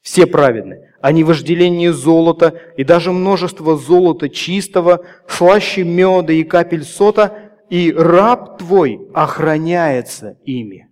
Все 0.00 0.28
праведны. 0.28 0.93
Они 1.04 1.22
вожделение 1.22 1.92
золота 1.92 2.58
и 2.78 2.82
даже 2.82 3.12
множество 3.12 3.76
золота 3.76 4.30
чистого, 4.30 5.04
слаще 5.28 5.84
меда 5.84 6.32
и 6.32 6.44
капель 6.44 6.82
сота, 6.82 7.52
и 7.68 7.92
раб 7.92 8.56
твой 8.56 9.06
охраняется 9.12 10.38
ими, 10.46 10.88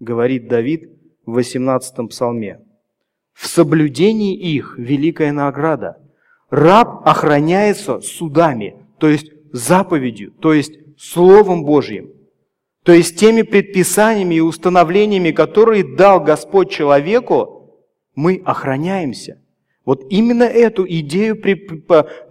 говорит 0.00 0.48
Давид 0.48 0.90
в 1.26 1.34
18 1.34 2.08
псалме. 2.08 2.58
В 3.34 3.46
соблюдении 3.46 4.36
их 4.36 4.74
великая 4.78 5.30
награда. 5.30 5.98
Раб 6.50 7.06
охраняется 7.06 8.00
судами, 8.00 8.84
то 8.98 9.08
есть 9.08 9.30
заповедью, 9.52 10.32
то 10.32 10.54
есть 10.54 10.72
Словом 10.98 11.64
Божьим, 11.64 12.10
то 12.82 12.90
есть 12.90 13.16
теми 13.16 13.42
предписаниями 13.42 14.34
и 14.34 14.40
установлениями, 14.40 15.30
которые 15.30 15.84
дал 15.84 16.18
Господь 16.18 16.72
человеку, 16.72 17.55
мы 18.16 18.42
охраняемся. 18.44 19.38
Вот 19.84 20.04
именно 20.10 20.42
эту 20.42 20.84
идею 20.88 21.40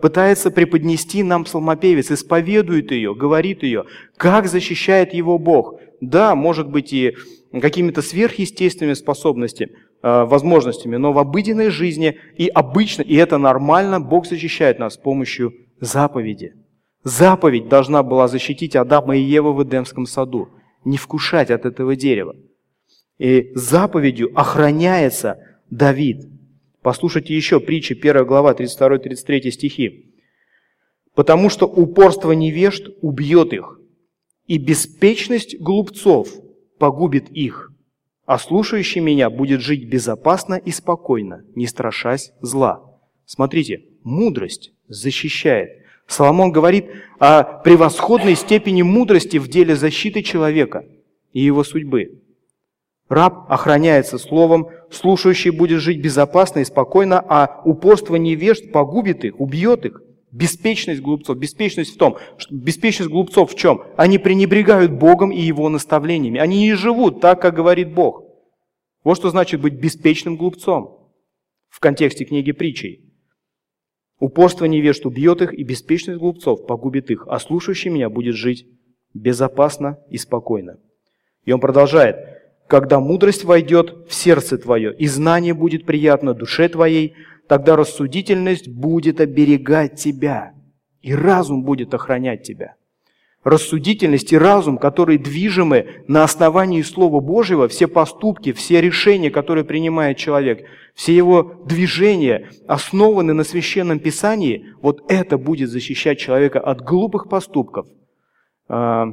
пытается 0.02 0.52
преподнести 0.52 1.24
нам 1.24 1.46
псалмопевец, 1.46 2.12
исповедует 2.12 2.92
ее, 2.92 3.16
говорит 3.16 3.64
ее, 3.64 3.86
как 4.18 4.48
защищает 4.48 5.14
его 5.14 5.40
Бог. 5.40 5.80
Да, 6.02 6.36
может 6.36 6.70
быть 6.70 6.92
и 6.92 7.16
какими-то 7.62 8.02
сверхъестественными 8.02 8.94
способностями, 8.96 9.72
э, 10.04 10.26
возможностями, 10.26 10.98
но 10.98 11.14
в 11.14 11.18
обыденной 11.18 11.70
жизни 11.70 12.20
и 12.36 12.50
обычно, 12.50 13.02
и 13.02 13.16
это 13.16 13.38
нормально, 13.38 14.02
Бог 14.02 14.28
защищает 14.28 14.78
нас 14.78 14.96
с 14.96 14.98
помощью 14.98 15.54
заповеди. 15.80 16.54
Заповедь 17.06 17.70
должна 17.70 18.04
была 18.04 18.28
защитить 18.28 18.76
Адама 18.76 19.16
и 19.16 19.22
Еву 19.22 19.54
в 19.54 19.64
Эдемском 19.64 20.06
саду, 20.06 20.50
не 20.84 20.98
вкушать 20.98 21.50
от 21.50 21.66
этого 21.66 21.96
дерева. 21.96 22.36
И 23.18 23.52
заповедью 23.56 24.32
охраняется 24.38 25.38
Давид. 25.70 26.28
Послушайте 26.82 27.36
еще 27.36 27.60
притчи, 27.60 27.94
1 27.94 28.26
глава, 28.26 28.54
32-33 28.54 29.52
стихи. 29.52 30.14
«Потому 31.16 31.50
что 31.50 31.66
упорство 31.66 32.34
невежд 32.34 32.90
убьет 33.02 33.54
их, 33.54 33.80
и 34.48 34.58
беспечность 34.58 35.60
глупцов 35.60 36.30
погубит 36.78 37.30
их, 37.30 37.72
а 38.26 38.38
слушающий 38.38 39.02
меня 39.02 39.30
будет 39.30 39.62
жить 39.62 39.90
безопасно 39.90 40.56
и 40.56 40.72
спокойно, 40.72 41.44
не 41.56 41.68
страшась 41.68 42.32
зла». 42.42 42.96
Смотрите, 43.26 43.86
мудрость 44.04 44.72
защищает. 44.88 45.84
Соломон 46.08 46.52
говорит 46.52 46.86
о 47.18 47.44
превосходной 47.44 48.36
степени 48.36 48.84
мудрости 48.84 49.38
в 49.38 49.48
деле 49.48 49.76
защиты 49.76 50.22
человека 50.22 50.86
и 51.34 51.42
его 51.42 51.64
судьбы. 51.64 52.22
Раб 53.10 53.52
охраняется 53.52 54.18
словом, 54.18 54.70
слушающий 54.92 55.52
будет 55.52 55.82
жить 55.82 56.02
безопасно 56.02 56.60
и 56.60 56.66
спокойно, 56.66 57.24
а 57.28 57.62
упорство 57.66 58.16
невежд 58.16 58.72
погубит 58.72 59.26
их, 59.26 59.40
убьет 59.40 59.86
их. 59.86 60.02
Беспечность 60.32 61.02
глупцов. 61.02 61.38
Беспечность 61.38 61.96
в 61.96 61.98
том, 61.98 62.18
что 62.38 62.54
беспечность 62.54 63.10
глупцов 63.10 63.54
в 63.54 63.56
чем? 63.56 63.84
Они 63.96 64.18
пренебрегают 64.18 64.92
Богом 64.92 65.32
и 65.32 65.40
Его 65.40 65.70
наставлениями. 65.70 66.40
Они 66.40 66.60
не 66.60 66.74
живут 66.74 67.22
так, 67.22 67.42
как 67.42 67.56
говорит 67.56 67.94
Бог. 67.94 68.24
Вот 69.06 69.16
что 69.16 69.30
значит 69.30 69.62
быть 69.62 69.76
беспечным 69.76 70.36
глупцом 70.36 71.14
в 71.70 71.80
контексте 71.80 72.26
книги 72.26 72.52
притчей. 72.52 73.14
Упорство 74.20 74.66
невежд 74.66 75.06
убьет 75.06 75.42
их, 75.42 75.54
и 75.54 75.64
беспечность 75.64 76.20
глупцов 76.20 76.66
погубит 76.66 77.12
их, 77.12 77.26
а 77.28 77.40
слушающий 77.40 77.90
меня 77.90 78.10
будет 78.10 78.36
жить 78.36 78.66
безопасно 79.14 80.00
и 80.10 80.18
спокойно. 80.18 80.80
И 81.46 81.52
он 81.52 81.60
продолжает. 81.60 82.35
Когда 82.68 83.00
мудрость 83.00 83.44
войдет 83.44 84.08
в 84.10 84.14
сердце 84.14 84.58
твое, 84.58 84.94
и 84.96 85.08
знание 85.08 85.54
будет 85.54 85.86
приятно 85.86 86.34
душе 86.34 86.68
твоей, 86.68 87.14
тогда 87.48 87.76
рассудительность 87.76 88.68
будет 88.68 89.22
оберегать 89.22 89.96
тебя, 89.96 90.54
и 91.02 91.14
разум 91.14 91.64
будет 91.64 91.94
охранять 91.94 92.42
тебя. 92.42 92.76
Рассудительность 93.44 94.34
и 94.34 94.38
разум, 94.40 94.80
которые 94.80 95.20
движимы 95.20 96.04
на 96.08 96.24
основании 96.24 96.82
Слова 96.82 97.20
Божьего, 97.20 97.68
все 97.68 97.88
поступки, 97.88 98.52
все 98.54 98.82
решения, 98.82 99.30
которые 99.30 99.64
принимает 99.64 100.18
человек, 100.18 100.66
все 100.96 101.16
его 101.16 101.62
движения 101.68 102.50
основаны 102.68 103.34
на 103.34 103.44
Священном 103.44 104.00
Писании, 104.00 104.74
вот 104.82 105.04
это 105.10 105.38
будет 105.38 105.70
защищать 105.70 106.18
человека 106.18 106.60
от 106.60 106.82
глупых 106.82 107.30
поступков 107.30 107.86
э, 108.68 109.06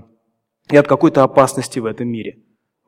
и 0.70 0.76
от 0.78 0.88
какой-то 0.88 1.24
опасности 1.24 1.78
в 1.78 1.84
этом 1.84 2.08
мире. 2.08 2.38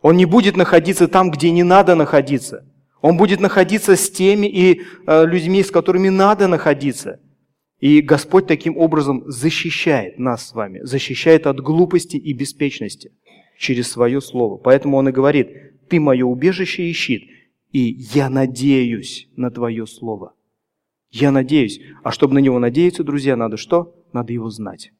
Он 0.04 0.18
не 0.18 0.26
будет 0.26 0.54
находиться 0.54 1.08
там, 1.08 1.30
где 1.30 1.50
не 1.50 1.62
надо 1.62 1.94
находиться. 1.94 2.70
Он 3.00 3.16
будет 3.16 3.40
находиться 3.40 3.96
с 3.96 4.10
теми 4.10 4.46
и 4.46 4.82
э, 5.06 5.24
людьми, 5.24 5.62
с 5.62 5.70
которыми 5.70 6.10
надо 6.10 6.46
находиться. 6.46 7.20
И 7.80 8.02
Господь 8.02 8.46
таким 8.46 8.76
образом 8.76 9.22
защищает 9.26 10.18
нас 10.18 10.48
с 10.48 10.52
вами, 10.52 10.80
защищает 10.82 11.46
от 11.46 11.60
глупости 11.60 12.18
и 12.18 12.34
беспечности 12.34 13.12
через 13.58 13.90
свое 13.90 14.20
слово. 14.20 14.58
Поэтому 14.58 14.98
Он 14.98 15.08
и 15.08 15.12
говорит, 15.12 15.88
ты 15.88 15.98
мое 16.00 16.26
убежище 16.26 16.82
и 16.82 16.92
щит, 16.92 17.22
и 17.72 17.96
я 18.12 18.28
надеюсь 18.28 19.30
на 19.36 19.50
твое 19.50 19.86
слово. 19.86 20.34
Я 21.10 21.30
надеюсь. 21.30 21.80
А 22.02 22.10
чтобы 22.10 22.34
на 22.34 22.40
него 22.40 22.58
надеяться, 22.58 23.04
друзья, 23.04 23.36
надо 23.36 23.56
что? 23.56 23.94
Надо 24.12 24.34
его 24.34 24.50
знать. 24.50 24.92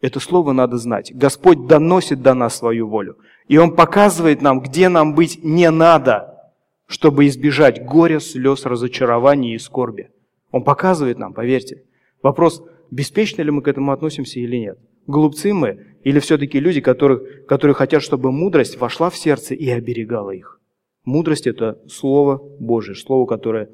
Это 0.00 0.18
слово 0.18 0.50
надо 0.50 0.78
знать. 0.78 1.12
Господь 1.14 1.68
доносит 1.68 2.22
до 2.22 2.34
нас 2.34 2.56
свою 2.56 2.88
волю. 2.88 3.18
И 3.52 3.58
Он 3.58 3.76
показывает 3.76 4.40
нам, 4.40 4.60
где 4.62 4.88
нам 4.88 5.14
быть 5.14 5.44
не 5.44 5.70
надо, 5.70 6.50
чтобы 6.86 7.26
избежать 7.26 7.84
горя, 7.84 8.18
слез, 8.18 8.64
разочарований 8.64 9.54
и 9.54 9.58
скорби. 9.58 10.08
Он 10.52 10.64
показывает 10.64 11.18
нам, 11.18 11.34
поверьте. 11.34 11.82
Вопрос, 12.22 12.64
беспечно 12.90 13.42
ли 13.42 13.50
мы 13.50 13.60
к 13.60 13.68
этому 13.68 13.92
относимся 13.92 14.40
или 14.40 14.56
нет. 14.56 14.78
Глупцы 15.06 15.52
мы 15.52 15.84
или 16.02 16.18
все-таки 16.18 16.60
люди, 16.60 16.80
которых, 16.80 17.44
которые 17.44 17.74
хотят, 17.74 18.02
чтобы 18.02 18.32
мудрость 18.32 18.78
вошла 18.78 19.10
в 19.10 19.18
сердце 19.18 19.54
и 19.54 19.68
оберегала 19.68 20.30
их. 20.30 20.58
Мудрость– 21.04 21.46
это 21.46 21.78
Слово 21.86 22.40
Божие, 22.58 22.96
Слово, 22.96 23.26
которое 23.26 23.68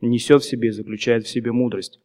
несет 0.00 0.42
в 0.42 0.48
себе 0.48 0.70
и 0.70 0.72
заключает 0.72 1.24
в 1.26 1.28
себе 1.28 1.52
мудрость. 1.52 2.00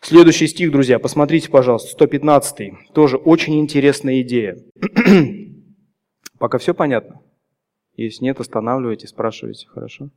Следующий 0.00 0.46
стих, 0.46 0.70
друзья, 0.70 1.00
посмотрите, 1.00 1.50
пожалуйста, 1.50 1.90
115 1.90 2.92
Тоже 2.94 3.16
очень 3.16 3.58
интересная 3.58 4.20
идея. 4.20 4.58
Пока 6.38 6.58
все 6.58 6.74
понятно? 6.74 7.20
Если 7.96 8.24
нет, 8.24 8.40
останавливайте, 8.40 9.06
спрашивайте, 9.06 9.66
хорошо? 9.68 10.10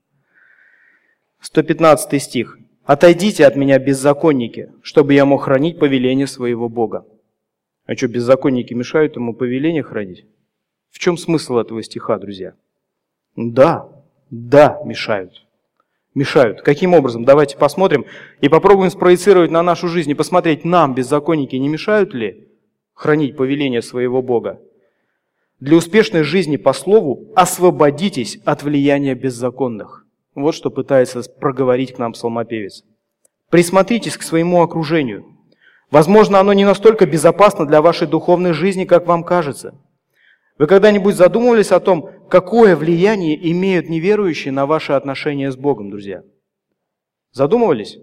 115 1.41 2.21
стих. 2.21 2.57
«Отойдите 2.83 3.45
от 3.45 3.55
меня, 3.55 3.77
беззаконники, 3.77 4.71
чтобы 4.81 5.13
я 5.13 5.25
мог 5.25 5.43
хранить 5.43 5.77
повеление 5.77 6.25
своего 6.25 6.69
Бога». 6.69 7.05
А 7.85 7.95
что, 7.95 8.07
беззаконники 8.07 8.73
мешают 8.73 9.15
ему 9.15 9.33
повеление 9.33 9.83
хранить? 9.83 10.25
В 10.89 10.97
чем 10.97 11.17
смысл 11.17 11.57
этого 11.57 11.83
стиха, 11.83 12.17
друзья? 12.17 12.55
Да, 13.35 13.87
да, 14.31 14.81
мешают 14.85 15.45
мешают. 16.19 16.61
Каким 16.61 16.93
образом? 16.93 17.23
Давайте 17.23 17.57
посмотрим 17.57 18.05
и 18.41 18.49
попробуем 18.49 18.91
спроецировать 18.91 19.51
на 19.51 19.63
нашу 19.63 19.87
жизнь 19.87 20.11
и 20.11 20.15
посмотреть, 20.15 20.65
нам, 20.65 20.93
беззаконники, 20.93 21.55
не 21.55 21.69
мешают 21.69 22.13
ли 22.13 22.47
хранить 22.93 23.37
повеление 23.37 23.81
своего 23.81 24.21
Бога. 24.21 24.59
Для 25.59 25.77
успешной 25.77 26.23
жизни 26.23 26.57
по 26.57 26.73
слову 26.73 27.31
освободитесь 27.35 28.39
от 28.45 28.63
влияния 28.63 29.15
беззаконных. 29.15 30.05
Вот 30.35 30.55
что 30.55 30.71
пытается 30.71 31.21
проговорить 31.23 31.93
к 31.93 31.97
нам 31.97 32.13
псалмопевец. 32.13 32.83
Присмотритесь 33.49 34.17
к 34.17 34.23
своему 34.23 34.61
окружению. 34.61 35.25
Возможно, 35.91 36.39
оно 36.39 36.53
не 36.53 36.65
настолько 36.65 37.05
безопасно 37.05 37.65
для 37.65 37.81
вашей 37.81 38.07
духовной 38.07 38.53
жизни, 38.53 38.85
как 38.85 39.07
вам 39.07 39.23
кажется– 39.23 39.75
вы 40.59 40.67
когда-нибудь 40.67 41.15
задумывались 41.15 41.71
о 41.71 41.79
том, 41.79 42.09
какое 42.29 42.75
влияние 42.75 43.51
имеют 43.51 43.87
неверующие 43.87 44.51
на 44.51 44.65
ваши 44.65 44.91
отношения 44.91 45.51
с 45.51 45.55
Богом, 45.55 45.89
друзья? 45.89 46.21
Задумывались? 47.31 47.97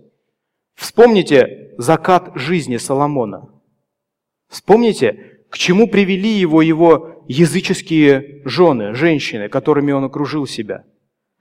Вспомните 0.74 1.74
закат 1.76 2.32
жизни 2.34 2.78
Соломона. 2.78 3.50
Вспомните, 4.48 5.42
к 5.50 5.58
чему 5.58 5.86
привели 5.86 6.30
его 6.30 6.62
его 6.62 7.15
языческие 7.28 8.42
жены, 8.44 8.94
женщины, 8.94 9.48
которыми 9.48 9.92
он 9.92 10.04
окружил 10.04 10.46
себя. 10.46 10.84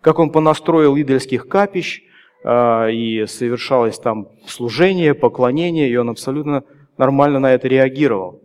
Как 0.01 0.19
он 0.19 0.31
понастроил 0.31 0.95
идольских 0.95 1.47
капищ, 1.47 2.01
а, 2.43 2.87
и 2.89 3.25
совершалось 3.25 3.97
там 3.97 4.27
служение, 4.45 5.15
поклонение, 5.15 5.89
и 5.89 5.95
он 5.95 6.09
абсолютно 6.09 6.63
нормально 6.97 7.39
на 7.39 7.53
это 7.53 7.67
реагировал. 7.67 8.41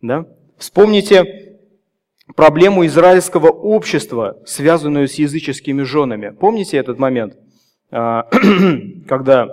Да? 0.00 0.26
Вспомните 0.56 1.58
проблему 2.36 2.86
израильского 2.86 3.48
общества, 3.48 4.38
связанную 4.46 5.08
с 5.08 5.14
языческими 5.14 5.82
женами. 5.82 6.30
Помните 6.30 6.76
этот 6.76 7.00
момент, 7.00 7.36
а, 7.90 8.28
когда 9.08 9.48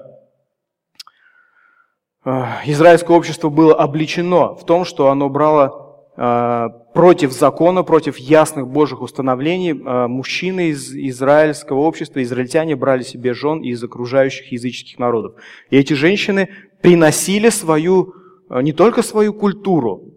а, 2.23 2.61
израильское 2.65 3.17
общество 3.17 3.49
было 3.49 3.73
обличено 3.73 4.53
в 4.53 4.63
том, 4.63 4.85
что 4.85 5.09
оно 5.09 5.27
брало 5.27 5.90
против 6.15 7.31
закона, 7.31 7.83
против 7.83 8.17
ясных 8.17 8.67
Божьих 8.67 9.01
установлений, 9.01 9.73
мужчины 9.73 10.69
из 10.69 10.93
израильского 10.93 11.79
общества, 11.79 12.21
израильтяне 12.21 12.75
брали 12.75 13.03
себе 13.03 13.33
жен 13.33 13.61
из 13.61 13.83
окружающих 13.83 14.51
языческих 14.51 14.99
народов. 14.99 15.35
И 15.69 15.77
эти 15.77 15.93
женщины 15.93 16.49
приносили 16.81 17.49
свою, 17.49 18.13
не 18.49 18.73
только 18.73 19.03
свою 19.03 19.33
культуру, 19.33 20.11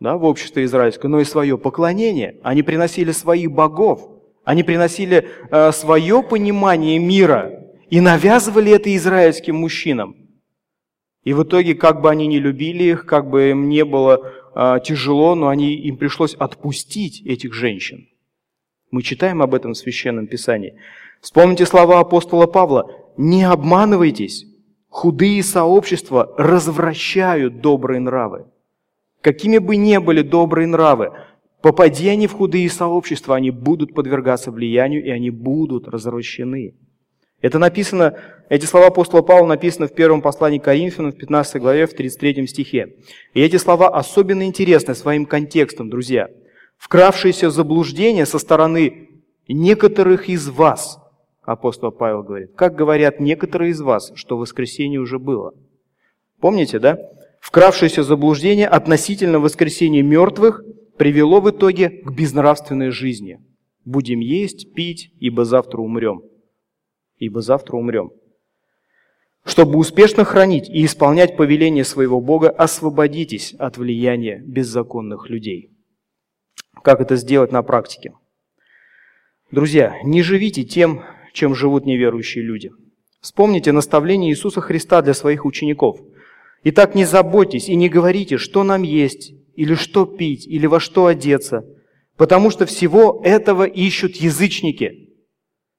да, 0.00 0.16
в 0.16 0.24
обществе 0.24 0.64
израильское, 0.64 1.08
но 1.08 1.20
и 1.20 1.24
свое 1.24 1.56
поклонение. 1.56 2.38
Они 2.42 2.62
приносили 2.62 3.12
своих 3.12 3.50
богов, 3.52 4.10
они 4.44 4.62
приносили 4.62 5.28
э, 5.50 5.72
свое 5.72 6.22
понимание 6.22 6.98
мира 6.98 7.50
и 7.88 8.00
навязывали 8.00 8.72
это 8.72 8.94
израильским 8.94 9.56
мужчинам. 9.56 10.14
И 11.24 11.32
в 11.32 11.42
итоге, 11.42 11.74
как 11.74 12.00
бы 12.00 12.10
они 12.10 12.26
ни 12.28 12.36
любили 12.36 12.84
их, 12.84 13.06
как 13.06 13.28
бы 13.28 13.50
им 13.50 13.68
не 13.68 13.84
было 13.84 14.20
э, 14.22 14.30
тяжело, 14.84 15.34
но 15.34 15.48
они, 15.48 15.74
им 15.74 15.96
пришлось 15.96 16.34
отпустить 16.34 17.20
этих 17.22 17.52
женщин. 17.52 18.08
Мы 18.90 19.02
читаем 19.02 19.42
об 19.42 19.54
этом 19.54 19.74
в 19.74 19.76
Священном 19.76 20.26
Писании. 20.26 20.74
Вспомните 21.20 21.66
слова 21.66 22.00
апостола 22.00 22.46
Павла. 22.46 22.90
«Не 23.16 23.44
обманывайтесь, 23.44 24.46
худые 24.88 25.42
сообщества 25.42 26.34
развращают 26.38 27.60
добрые 27.60 28.00
нравы». 28.00 28.46
Какими 29.20 29.58
бы 29.58 29.76
ни 29.76 29.96
были 29.98 30.22
добрые 30.22 30.68
нравы, 30.68 31.12
попади 31.60 32.08
они 32.08 32.28
в 32.28 32.32
худые 32.32 32.70
сообщества, 32.70 33.34
они 33.34 33.50
будут 33.50 33.92
подвергаться 33.92 34.52
влиянию, 34.52 35.04
и 35.04 35.10
они 35.10 35.30
будут 35.30 35.88
развращены. 35.88 36.74
Это 37.40 37.58
написано, 37.58 38.18
эти 38.48 38.64
слова 38.64 38.86
апостола 38.86 39.22
Павла 39.22 39.46
написаны 39.46 39.88
в 39.88 39.94
первом 39.94 40.22
послании 40.22 40.58
к 40.58 40.64
Коринфянам 40.64 41.12
в 41.12 41.16
15 41.16 41.60
главе, 41.60 41.86
в 41.86 41.94
33 41.94 42.46
стихе. 42.46 42.96
И 43.34 43.40
эти 43.40 43.56
слова 43.56 43.88
особенно 43.88 44.44
интересны 44.44 44.94
своим 44.94 45.26
контекстом, 45.26 45.90
друзья. 45.90 46.28
Вкравшееся 46.78 47.50
заблуждение 47.50 48.26
со 48.26 48.38
стороны 48.38 49.08
некоторых 49.48 50.28
из 50.28 50.48
вас 50.48 50.98
апостол 51.46 51.92
Павел 51.92 52.22
говорит, 52.22 52.52
как 52.56 52.74
говорят 52.74 53.20
некоторые 53.20 53.70
из 53.70 53.80
вас, 53.80 54.12
что 54.14 54.36
воскресенье 54.36 55.00
уже 55.00 55.18
было. 55.18 55.54
Помните, 56.40 56.78
да? 56.78 56.98
Вкравшееся 57.40 58.02
заблуждение 58.02 58.66
относительно 58.66 59.38
воскресения 59.38 60.02
мертвых 60.02 60.62
привело 60.96 61.40
в 61.40 61.50
итоге 61.50 61.90
к 61.90 62.10
безнравственной 62.10 62.90
жизни. 62.90 63.40
Будем 63.84 64.18
есть, 64.18 64.74
пить, 64.74 65.12
ибо 65.20 65.44
завтра 65.44 65.78
умрем. 65.80 66.22
Ибо 67.18 67.40
завтра 67.40 67.76
умрем. 67.76 68.12
Чтобы 69.44 69.78
успешно 69.78 70.24
хранить 70.24 70.68
и 70.68 70.84
исполнять 70.84 71.36
повеление 71.36 71.84
своего 71.84 72.20
Бога, 72.20 72.50
освободитесь 72.50 73.54
от 73.54 73.78
влияния 73.78 74.42
беззаконных 74.44 75.30
людей. 75.30 75.70
Как 76.82 77.00
это 77.00 77.16
сделать 77.16 77.52
на 77.52 77.62
практике? 77.62 78.12
Друзья, 79.50 79.96
не 80.02 80.22
живите 80.22 80.64
тем, 80.64 81.04
чем 81.32 81.54
живут 81.54 81.86
неверующие 81.86 82.42
люди. 82.44 82.72
Вспомните 83.20 83.72
наставление 83.72 84.32
Иисуса 84.32 84.60
Христа 84.60 85.00
для 85.00 85.14
своих 85.14 85.44
учеников. 85.44 86.00
Итак, 86.64 86.94
не 86.94 87.04
заботьтесь 87.04 87.68
и 87.68 87.76
не 87.76 87.88
говорите, 87.88 88.38
что 88.38 88.64
нам 88.64 88.82
есть, 88.82 89.32
или 89.54 89.74
что 89.74 90.04
пить, 90.04 90.46
или 90.46 90.66
во 90.66 90.80
что 90.80 91.06
одеться, 91.06 91.64
потому 92.16 92.50
что 92.50 92.66
всего 92.66 93.20
этого 93.24 93.64
ищут 93.64 94.16
язычники– 94.16 95.04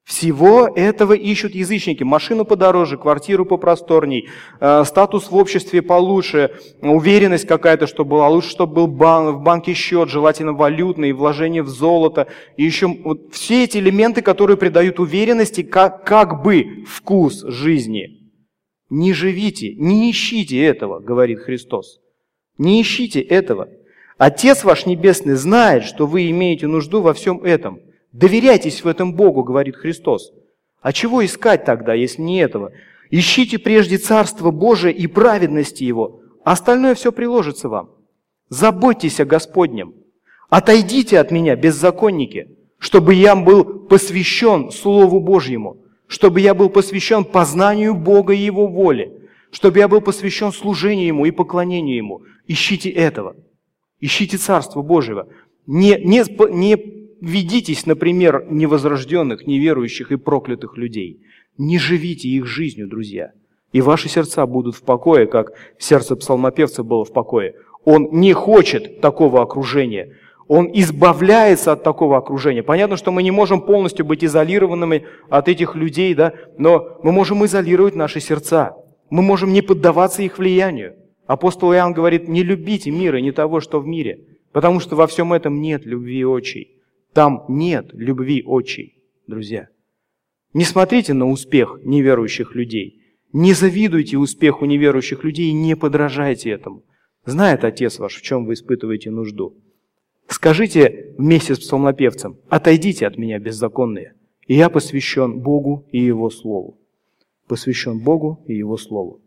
всего 0.08 0.70
этого 0.74 1.12
ищут 1.12 1.54
язычники. 1.54 2.02
Машину 2.02 2.46
подороже, 2.46 2.98
квартиру 2.98 3.46
попросторней, 3.46 4.30
э, 4.62 4.86
статус 4.86 5.30
в 5.30 5.36
обществе 5.36 5.82
получше, 5.82 6.52
уверенность 6.82 7.46
какая-то, 7.46 7.88
чтобы 7.88 8.12
была 8.12 8.30
лучше, 8.30 8.50
чтобы 8.50 8.74
был 8.74 8.88
бан, 8.88 9.36
в 9.36 9.44
банке 9.44 9.74
счет, 9.74 10.08
желательно 10.08 10.54
валютный, 10.54 11.12
вложение 11.12 11.62
в 11.62 11.68
золото. 11.68 12.28
И 12.56 12.64
еще 12.64 12.88
вот 12.88 13.34
все 13.34 13.66
эти 13.66 13.80
элементы, 13.80 14.22
которые 14.22 14.56
придают 14.56 14.98
уверенности, 15.02 15.62
как, 15.62 16.06
как 16.06 16.42
бы 16.42 16.86
вкус 16.88 17.44
жизни. 17.44 18.32
Не 18.90 19.12
живите, 19.12 19.76
не 19.76 20.10
ищите 20.10 20.64
этого, 20.64 21.02
говорит 21.02 21.40
Христос. 21.40 22.00
Не 22.58 22.82
ищите 22.82 23.20
этого. 23.20 23.68
Отец 24.18 24.64
ваш 24.64 24.86
Небесный 24.86 25.36
знает, 25.36 25.84
что 25.84 26.08
вы 26.08 26.30
имеете 26.32 26.66
нужду 26.68 27.02
во 27.02 27.14
всем 27.14 27.44
этом– 27.44 27.82
Доверяйтесь 28.18 28.84
в 28.84 28.88
этом 28.88 29.14
Богу, 29.14 29.44
говорит 29.44 29.76
Христос. 29.76 30.34
А 30.82 30.92
чего 30.92 31.24
искать 31.24 31.66
тогда, 31.66 31.94
если 31.94 32.24
не 32.24 32.40
этого? 32.40 32.72
Ищите 33.12 33.60
прежде 33.60 34.00
Царство 34.00 34.50
Божие 34.50 34.92
и 34.92 35.06
праведности 35.06 35.84
Его, 35.84 36.22
а 36.44 36.54
остальное 36.54 36.96
все 36.96 37.12
приложится 37.12 37.70
вам. 37.70 37.92
Заботьтесь 38.50 39.20
о 39.20 39.26
Господнем. 39.26 39.94
Отойдите 40.50 41.20
от 41.20 41.30
меня, 41.30 41.56
беззаконники, 41.56 42.58
чтобы 42.80 43.14
я 43.14 43.36
был 43.36 43.64
посвящен 43.64 44.72
Слову 44.72 45.20
Божьему, 45.20 45.84
чтобы 46.08 46.42
я 46.42 46.56
был 46.56 46.70
посвящен 46.70 47.24
познанию 47.24 47.94
Бога 47.94 48.34
и 48.34 48.40
Его 48.40 48.66
воле, 48.66 49.12
чтобы 49.52 49.78
я 49.78 49.88
был 49.88 50.02
посвящен 50.02 50.52
служению 50.52 51.06
Ему 51.06 51.26
и 51.26 51.32
поклонению 51.32 51.98
Ему. 51.98 52.22
Ищите 52.48 52.90
этого. 52.90 53.36
Ищите 54.00 54.38
Царство 54.38 54.82
Божьего. 54.82 55.28
Не, 55.68 56.00
не, 56.04 56.24
не 56.52 56.97
ведитесь, 57.22 57.86
например, 57.86 58.46
невозрожденных, 58.50 59.48
неверующих 59.48 60.12
и 60.12 60.18
проклятых 60.18 60.78
людей. 60.78 61.22
Не 61.58 61.80
живите 61.80 62.30
их 62.30 62.46
жизнью, 62.46 62.88
друзья. 62.88 63.32
И 63.74 63.82
ваши 63.82 64.10
сердца 64.10 64.46
будут 64.46 64.76
в 64.76 64.84
покое, 64.84 65.28
как 65.28 65.52
сердце 65.78 66.16
псалмопевца 66.16 66.84
было 66.84 67.04
в 67.04 67.12
покое. 67.12 67.56
Он 67.84 68.10
не 68.12 68.34
хочет 68.34 69.02
такого 69.02 69.42
окружения. 69.42 70.16
Он 70.48 70.70
избавляется 70.74 71.74
от 71.74 71.84
такого 71.84 72.18
окружения. 72.18 72.64
Понятно, 72.64 72.96
что 72.96 73.12
мы 73.12 73.22
не 73.22 73.32
можем 73.32 73.62
полностью 73.62 74.06
быть 74.06 74.24
изолированными 74.24 75.06
от 75.30 75.50
этих 75.50 75.76
людей, 75.76 76.14
да? 76.14 76.34
но 76.58 77.00
мы 77.04 77.12
можем 77.12 77.46
изолировать 77.46 77.96
наши 77.96 78.20
сердца. 78.20 78.78
Мы 79.10 79.22
можем 79.22 79.52
не 79.52 79.62
поддаваться 79.62 80.22
их 80.24 80.38
влиянию. 80.38 80.96
Апостол 81.26 81.74
Иоанн 81.74 81.92
говорит, 81.92 82.30
не 82.30 82.44
любите 82.44 82.92
мира, 82.92 83.18
не 83.18 83.32
того, 83.32 83.60
что 83.60 83.82
в 83.82 83.88
мире, 83.88 84.22
потому 84.54 84.80
что 84.80 84.96
во 84.96 85.08
всем 85.08 85.34
этом 85.34 85.62
нет 85.62 85.86
любви 85.86 86.24
очей. 86.24 86.77
Там 87.14 87.46
нет 87.48 87.90
любви 87.94 88.44
отчей, 88.46 89.02
друзья. 89.28 89.70
Не 90.54 90.64
смотрите 90.64 91.14
на 91.14 91.30
успех 91.30 91.80
неверующих 91.84 92.56
людей. 92.56 93.02
Не 93.34 93.54
завидуйте 93.54 94.18
успеху 94.18 94.66
неверующих 94.66 95.24
людей 95.24 95.50
и 95.50 95.54
не 95.54 95.76
подражайте 95.76 96.50
этому. 96.50 96.84
Знает 97.26 97.64
Отец 97.64 98.00
ваш, 98.00 98.16
в 98.16 98.22
чем 98.22 98.46
вы 98.46 98.54
испытываете 98.54 99.12
нужду. 99.12 99.56
Скажите 100.28 101.14
вместе 101.18 101.56
с 101.56 101.60
псалмопевцем, 101.60 102.38
отойдите 102.50 103.08
от 103.08 103.18
меня, 103.18 103.40
беззаконные, 103.40 104.14
и 104.46 104.56
я 104.56 104.70
посвящен 104.70 105.40
Богу 105.40 105.86
и 105.92 106.00
Его 106.00 106.30
Слову. 106.30 106.78
Посвящен 107.48 108.00
Богу 108.00 108.44
и 108.48 108.56
Его 108.56 108.78
Слову. 108.78 109.22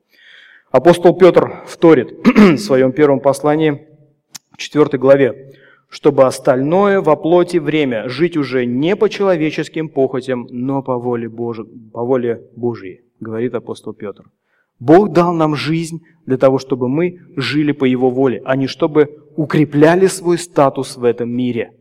Апостол 0.71 1.17
Петр 1.17 1.65
вторит 1.67 2.13
в 2.25 2.59
своем 2.59 2.93
первом 2.93 3.21
послании, 3.21 3.87
в 4.53 4.57
4 4.59 4.99
главе, 4.99 5.55
чтобы 5.91 6.25
остальное 6.25 7.01
во 7.01 7.17
плоти 7.17 7.57
время 7.57 8.09
жить 8.09 8.37
уже 8.37 8.65
не 8.65 8.95
по 8.95 9.09
человеческим 9.11 9.89
похотям, 9.89 10.47
но 10.49 10.83
по 10.83 10.97
воле, 10.97 11.29
Божи, 11.29 11.65
по 11.65 12.05
воле 12.05 12.49
Божьей, 12.55 13.03
говорит 13.19 13.55
апостол 13.55 13.93
Петр. 13.93 14.31
Бог 14.79 15.13
дал 15.13 15.35
нам 15.35 15.57
жизнь 15.57 16.01
для 16.27 16.39
того, 16.39 16.59
чтобы 16.59 16.89
мы 16.89 17.21
жили 17.37 17.73
по 17.73 17.85
Его 17.85 18.09
воле, 18.09 18.41
а 18.45 18.55
не 18.57 18.69
чтобы 18.69 19.21
укрепляли 19.37 20.07
свой 20.07 20.39
статус 20.39 20.97
в 20.97 21.03
этом 21.05 21.29
мире. 21.29 21.77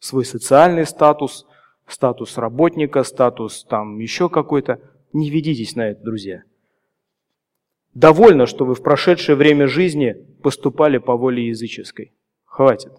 Свой 0.00 0.24
социальный 0.24 0.86
статус, 0.86 1.46
статус 1.86 2.38
работника, 2.38 3.02
статус 3.04 3.64
там 3.68 3.98
еще 3.98 4.30
какой-то. 4.30 4.80
Не 5.12 5.28
ведитесь 5.28 5.76
на 5.76 5.90
это, 5.90 6.02
друзья. 6.02 6.44
Довольно, 7.92 8.46
что 8.46 8.64
вы 8.64 8.74
в 8.74 8.82
прошедшее 8.82 9.36
время 9.36 9.66
жизни 9.66 10.16
поступали 10.42 10.96
по 10.98 11.14
воле 11.16 11.48
языческой. 11.48 12.12
Хватит. 12.44 12.92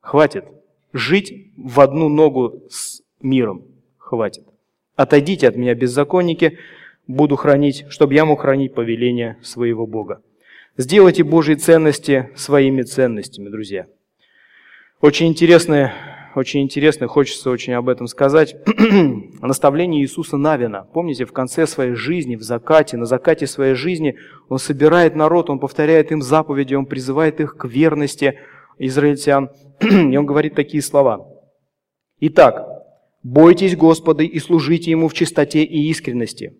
Хватит. 0.00 0.44
Жить 0.92 1.52
в 1.56 1.80
одну 1.80 2.08
ногу 2.08 2.64
с 2.68 3.02
миром. 3.20 3.64
Хватит. 3.98 4.44
Отойдите 4.96 5.48
от 5.48 5.56
меня, 5.56 5.74
беззаконники, 5.74 6.58
буду 7.06 7.36
хранить, 7.36 7.84
чтобы 7.90 8.14
я 8.14 8.24
мог 8.24 8.40
хранить 8.40 8.74
повеление 8.74 9.36
своего 9.42 9.86
Бога. 9.86 10.20
Сделайте 10.76 11.22
Божьи 11.22 11.54
ценности 11.54 12.30
своими 12.34 12.82
ценностями, 12.82 13.48
друзья. 13.48 13.86
Очень 15.00 15.28
интересное, 15.28 15.94
очень 16.34 16.62
интересно, 16.62 17.06
хочется 17.06 17.50
очень 17.50 17.74
об 17.74 17.88
этом 17.88 18.08
сказать. 18.08 18.56
Наставление 19.40 20.02
Иисуса 20.02 20.36
Навина. 20.36 20.86
Помните, 20.92 21.24
в 21.24 21.32
конце 21.32 21.66
своей 21.66 21.94
жизни, 21.94 22.36
в 22.36 22.42
закате, 22.42 22.96
на 22.96 23.06
закате 23.06 23.46
своей 23.46 23.74
жизни 23.74 24.16
Он 24.48 24.58
собирает 24.58 25.14
народ, 25.14 25.50
Он 25.50 25.58
повторяет 25.58 26.12
им 26.12 26.20
заповеди, 26.20 26.74
Он 26.74 26.86
призывает 26.86 27.40
их 27.40 27.56
к 27.56 27.66
верности– 27.66 28.38
израильтян, 28.86 29.50
и 29.80 30.16
он 30.16 30.26
говорит 30.26 30.54
такие 30.54 30.82
слова. 30.82 31.28
«Итак, 32.20 32.66
бойтесь 33.22 33.76
Господа 33.76 34.24
и 34.24 34.38
служите 34.38 34.90
Ему 34.90 35.08
в 35.08 35.14
чистоте 35.14 35.62
и 35.62 35.88
искренности. 35.88 36.56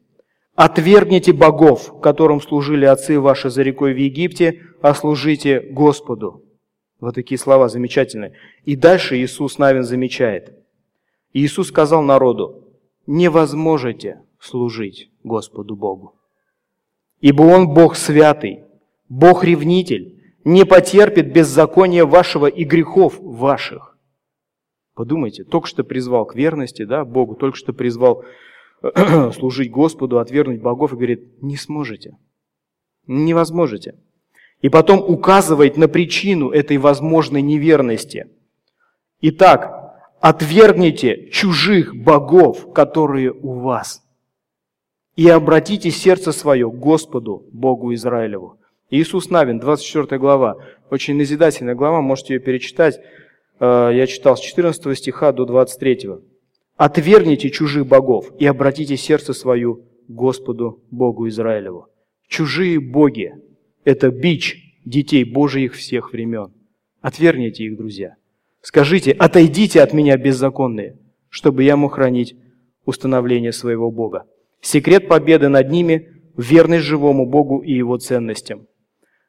Отвергните 0.54 1.32
богов, 1.32 2.00
которым 2.00 2.40
служили 2.40 2.84
отцы 2.84 3.18
ваши 3.18 3.50
за 3.50 3.62
рекой 3.62 3.94
в 3.94 3.98
Египте, 3.98 4.62
а 4.82 4.94
служите 4.94 5.60
Господу». 5.60 6.44
Вот 7.00 7.14
такие 7.14 7.38
слова 7.38 7.68
замечательные. 7.68 8.34
И 8.64 8.76
дальше 8.76 9.16
Иисус 9.16 9.56
Навин 9.58 9.84
замечает. 9.84 10.54
Иисус 11.32 11.68
сказал 11.68 12.02
народу, 12.02 12.68
не 13.06 13.28
возможете 13.28 14.20
служить 14.38 15.10
Господу 15.24 15.76
Богу. 15.76 16.14
Ибо 17.20 17.42
Он 17.42 17.68
Бог 17.68 17.96
святый, 17.96 18.64
Бог 19.08 19.44
ревнитель, 19.44 20.19
не 20.44 20.64
потерпит 20.64 21.32
беззакония 21.32 22.04
вашего 22.04 22.46
и 22.46 22.64
грехов 22.64 23.18
ваших. 23.20 23.96
Подумайте, 24.94 25.44
только 25.44 25.66
что 25.66 25.84
призвал 25.84 26.26
к 26.26 26.34
верности, 26.34 26.84
да, 26.84 27.04
Богу, 27.04 27.34
только 27.34 27.56
что 27.56 27.72
призвал 27.72 28.24
служить 29.32 29.70
Господу, 29.70 30.18
отвергнуть 30.18 30.60
богов 30.60 30.92
и 30.92 30.96
говорит, 30.96 31.42
не 31.42 31.56
сможете, 31.56 32.16
не 33.06 33.34
возможете. 33.34 33.96
И 34.60 34.68
потом 34.68 35.00
указывает 35.00 35.76
на 35.76 35.88
причину 35.88 36.50
этой 36.50 36.76
возможной 36.76 37.40
неверности. 37.40 38.26
Итак, 39.22 39.94
отвергните 40.20 41.30
чужих 41.30 41.96
богов, 41.96 42.72
которые 42.74 43.32
у 43.32 43.52
вас, 43.60 44.02
и 45.16 45.28
обратите 45.28 45.90
сердце 45.90 46.32
свое 46.32 46.70
к 46.70 46.74
Господу, 46.74 47.46
Богу 47.52 47.94
Израилеву. 47.94 48.59
Иисус 48.90 49.30
Навин, 49.30 49.60
24 49.60 50.18
глава, 50.18 50.56
очень 50.90 51.16
назидательная 51.16 51.76
глава, 51.76 52.00
можете 52.00 52.34
ее 52.34 52.40
перечитать. 52.40 53.00
Э, 53.60 53.90
я 53.94 54.06
читал 54.08 54.36
с 54.36 54.40
14 54.40 54.98
стиха 54.98 55.30
до 55.32 55.44
23. 55.44 56.08
«Отвергните 56.76 57.50
чужих 57.50 57.86
богов 57.86 58.32
и 58.38 58.46
обратите 58.46 58.96
сердце 58.96 59.32
свое 59.32 59.78
Господу 60.08 60.82
Богу 60.90 61.28
Израилеву». 61.28 61.86
Чужие 62.26 62.80
боги– 62.80 63.32
это 63.84 64.10
бич 64.10 64.76
детей 64.84 65.22
Божиих 65.22 65.74
всех 65.74 66.12
времен. 66.12 66.52
Отвергните 67.00 67.64
их, 67.64 67.76
друзья. 67.76 68.16
Скажите, 68.60 69.12
отойдите 69.12 69.82
от 69.82 69.92
меня, 69.92 70.16
беззаконные, 70.16 70.98
чтобы 71.28 71.62
я 71.62 71.76
мог 71.76 71.94
хранить 71.94 72.34
установления 72.84 73.52
своего 73.52 73.90
Бога. 73.92 74.24
Секрет 74.60 75.06
победы 75.06 75.48
над 75.48 75.70
ними– 75.70 76.08
верность 76.36 76.84
живому 76.84 77.26
Богу 77.26 77.58
и 77.58 77.72
Его 77.72 77.96
ценностям. 77.98 78.66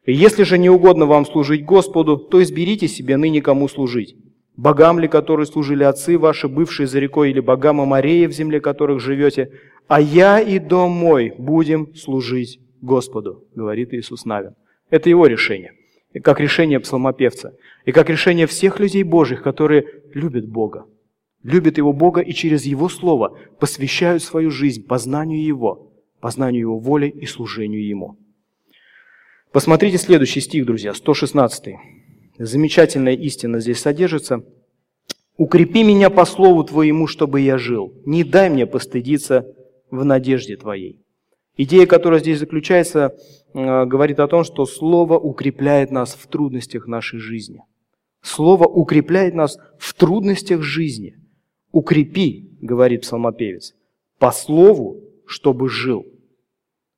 Если 0.05 0.43
же 0.43 0.57
не 0.57 0.69
угодно 0.69 1.05
вам 1.05 1.25
служить 1.25 1.63
Господу, 1.63 2.17
то 2.17 2.41
изберите 2.41 2.87
себе 2.87 3.17
ныне 3.17 3.41
кому 3.41 3.67
служить. 3.67 4.15
Богам 4.57 4.99
ли, 4.99 5.07
которые 5.07 5.45
служили 5.45 5.83
отцы 5.83 6.17
ваши, 6.17 6.47
бывшие 6.47 6.87
за 6.87 6.99
рекой, 6.99 7.29
или 7.29 7.39
богам 7.39 7.81
Амарея, 7.81 8.27
в 8.27 8.31
земле 8.31 8.59
которых 8.59 8.99
живете, 8.99 9.51
а 9.87 10.01
я 10.01 10.39
и 10.39 10.57
дом 10.59 10.91
мой 10.91 11.33
будем 11.37 11.95
служить 11.95 12.59
Господу, 12.81 13.45
говорит 13.55 13.93
Иисус 13.93 14.25
Навин. 14.25 14.55
Это 14.89 15.09
его 15.09 15.27
решение, 15.27 15.73
как 16.23 16.39
решение 16.39 16.79
псалмопевца, 16.79 17.53
и 17.85 17.91
как 17.91 18.09
решение 18.09 18.47
всех 18.47 18.79
людей 18.79 19.03
Божьих, 19.03 19.43
которые 19.43 19.85
любят 20.13 20.47
Бога, 20.47 20.85
любят 21.43 21.77
Его 21.77 21.93
Бога 21.93 22.21
и 22.21 22.33
через 22.33 22.65
Его 22.65 22.89
Слово 22.89 23.37
посвящают 23.59 24.23
свою 24.23 24.49
жизнь 24.49 24.85
познанию 24.85 25.43
Его, 25.43 25.91
познанию 26.19 26.61
Его 26.61 26.79
воли 26.79 27.07
и 27.07 27.25
служению 27.25 27.85
Ему. 27.85 28.17
Посмотрите 29.51 29.97
следующий 29.97 30.39
стих, 30.39 30.65
друзья, 30.65 30.93
116. 30.93 31.75
Замечательная 32.37 33.15
истина 33.15 33.59
здесь 33.59 33.79
содержится. 33.79 34.45
«Укрепи 35.35 35.83
меня 35.83 36.09
по 36.09 36.23
слову 36.23 36.63
Твоему, 36.63 37.05
чтобы 37.05 37.41
я 37.41 37.57
жил. 37.57 37.93
Не 38.05 38.23
дай 38.23 38.49
мне 38.49 38.65
постыдиться 38.65 39.45
в 39.89 40.05
надежде 40.05 40.55
Твоей». 40.55 41.01
Идея, 41.57 41.85
которая 41.85 42.21
здесь 42.21 42.39
заключается, 42.39 43.13
э, 43.53 43.85
говорит 43.85 44.21
о 44.21 44.27
том, 44.29 44.45
что 44.45 44.65
Слово 44.65 45.19
укрепляет 45.19 45.91
нас 45.91 46.13
в 46.13 46.27
трудностях 46.27 46.87
нашей 46.87 47.19
жизни. 47.19 47.61
Слово 48.21 48.67
укрепляет 48.67 49.33
нас 49.33 49.57
в 49.77 49.93
трудностях 49.95 50.61
жизни. 50.61 51.17
«Укрепи», 51.73 52.57
говорит 52.61 53.01
псалмопевец, 53.01 53.75
«по 54.17 54.31
слову, 54.31 55.01
чтобы 55.25 55.67
жил». 55.67 56.05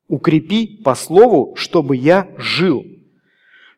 Укрепи 0.07 0.81
по 0.83 0.95
слову, 0.95 1.55
чтобы 1.55 1.95
я 1.95 2.33
жил. 2.37 2.85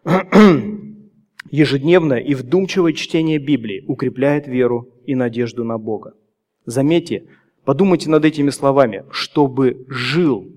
Ежедневное 1.52 2.20
и 2.20 2.34
вдумчивое 2.34 2.94
чтение 2.94 3.40
Библии 3.40 3.84
укрепляет 3.88 4.48
веру 4.48 4.90
и 5.06 5.16
надежду 5.16 5.64
на 5.64 5.78
Бога. 5.78 6.14
Заметьте, 6.66 7.28
подумайте 7.64 8.10
над 8.10 8.26
этими 8.26 8.50
словами, 8.50 9.06
чтобы 9.12 9.86
жил. 9.88 10.52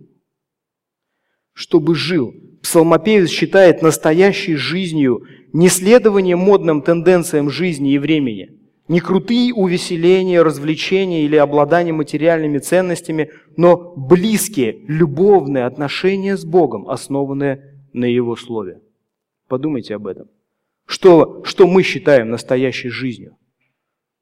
Чтобы 1.52 1.94
жил. 1.94 2.34
Псалмопевец 2.62 3.28
считает 3.28 3.82
настоящей 3.82 4.56
жизнью 4.56 5.24
не 5.52 5.68
следование 5.68 6.36
модным 6.36 6.82
тенденциям 6.82 7.50
жизни 7.50 7.92
и 7.92 7.98
времени– 7.98 8.54
не 8.88 9.00
крутые 9.00 9.52
увеселения, 9.52 10.42
развлечения 10.42 11.22
или 11.22 11.36
обладание 11.36 11.92
материальными 11.92 12.58
ценностями, 12.58 13.30
но 13.56 13.92
близкие, 13.96 14.80
любовные 14.88 15.66
отношения 15.66 16.36
с 16.36 16.44
Богом, 16.44 16.88
основанные 16.88 17.82
на 17.92 18.06
Его 18.06 18.34
Слове. 18.34 18.80
Подумайте 19.46 19.94
об 19.94 20.06
этом. 20.06 20.28
Что, 20.86 21.42
что 21.44 21.66
мы 21.66 21.82
считаем 21.82 22.30
настоящей 22.30 22.88
жизнью? 22.88 23.36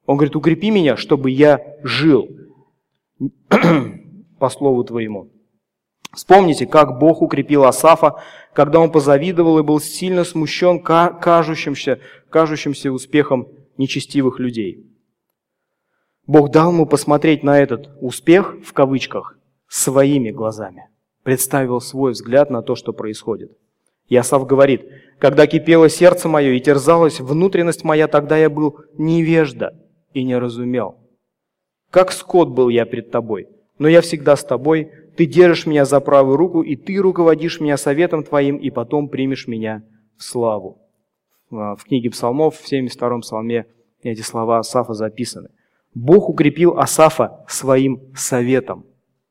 Он 0.05 0.17
говорит, 0.17 0.35
укрепи 0.35 0.71
меня, 0.71 0.97
чтобы 0.97 1.31
я 1.31 1.61
жил 1.85 2.29
по 4.39 4.49
Слову 4.51 4.83
Твоему. 4.83 5.31
Вспомните, 6.13 6.67
как 6.67 6.99
Бог 6.99 7.23
укрепил 7.23 7.65
Асафа, 7.65 8.23
когда 8.53 8.81
он 8.81 8.91
позавидовал 8.91 9.59
и 9.59 9.63
был 9.63 9.81
сильно 9.81 10.25
смущен 10.25 10.81
кажущимся, 10.81 12.01
кажущимся 12.31 12.91
успехом 12.91 13.49
нечестивых 13.79 14.39
людей. 14.39 14.87
Бог 16.27 16.51
дал 16.51 16.73
ему 16.73 16.87
посмотреть 16.87 17.43
на 17.43 17.59
этот 17.61 17.91
успех, 18.01 18.57
в 18.65 18.73
кавычках, 18.73 19.39
своими 19.69 20.31
глазами. 20.31 20.89
Представил 21.23 21.81
свой 21.81 22.13
взгляд 22.13 22.51
на 22.51 22.63
то, 22.63 22.75
что 22.75 22.93
происходит. 22.93 23.57
Ясав 24.09 24.47
говорит, 24.47 24.87
«Когда 25.19 25.47
кипело 25.47 25.89
сердце 25.89 26.29
мое 26.29 26.53
и 26.53 26.61
терзалась 26.61 27.21
внутренность 27.21 27.85
моя, 27.85 28.07
тогда 28.09 28.37
я 28.37 28.51
был 28.51 28.81
невежда 28.97 29.75
и 30.13 30.23
не 30.23 30.37
разумел. 30.39 30.99
Как 31.91 32.13
скот 32.13 32.49
был 32.49 32.69
я 32.69 32.87
пред 32.87 33.11
тобой, 33.11 33.49
но 33.79 33.89
я 33.89 34.01
всегда 34.01 34.37
с 34.37 34.45
тобой, 34.45 34.91
ты 35.17 35.27
держишь 35.27 35.67
меня 35.67 35.85
за 35.85 36.01
правую 36.01 36.37
руку, 36.37 36.63
и 36.63 36.77
ты 36.77 36.97
руководишь 36.99 37.61
меня 37.61 37.77
советом 37.77 38.23
твоим, 38.23 38.57
и 38.57 38.71
потом 38.71 39.09
примешь 39.09 39.47
меня 39.47 39.85
в 40.17 40.23
славу». 40.23 40.86
А, 41.51 41.77
в 41.77 41.85
книге 41.85 42.11
псалмов, 42.11 42.57
в 42.57 42.73
72-м 42.73 43.21
псалме 43.21 43.67
эти 44.03 44.21
слова 44.21 44.59
Асафа 44.59 44.95
записаны. 44.95 45.51
Бог 45.95 46.29
укрепил 46.29 46.79
Асафа 46.79 47.45
своим 47.49 48.01
советом, 48.15 48.85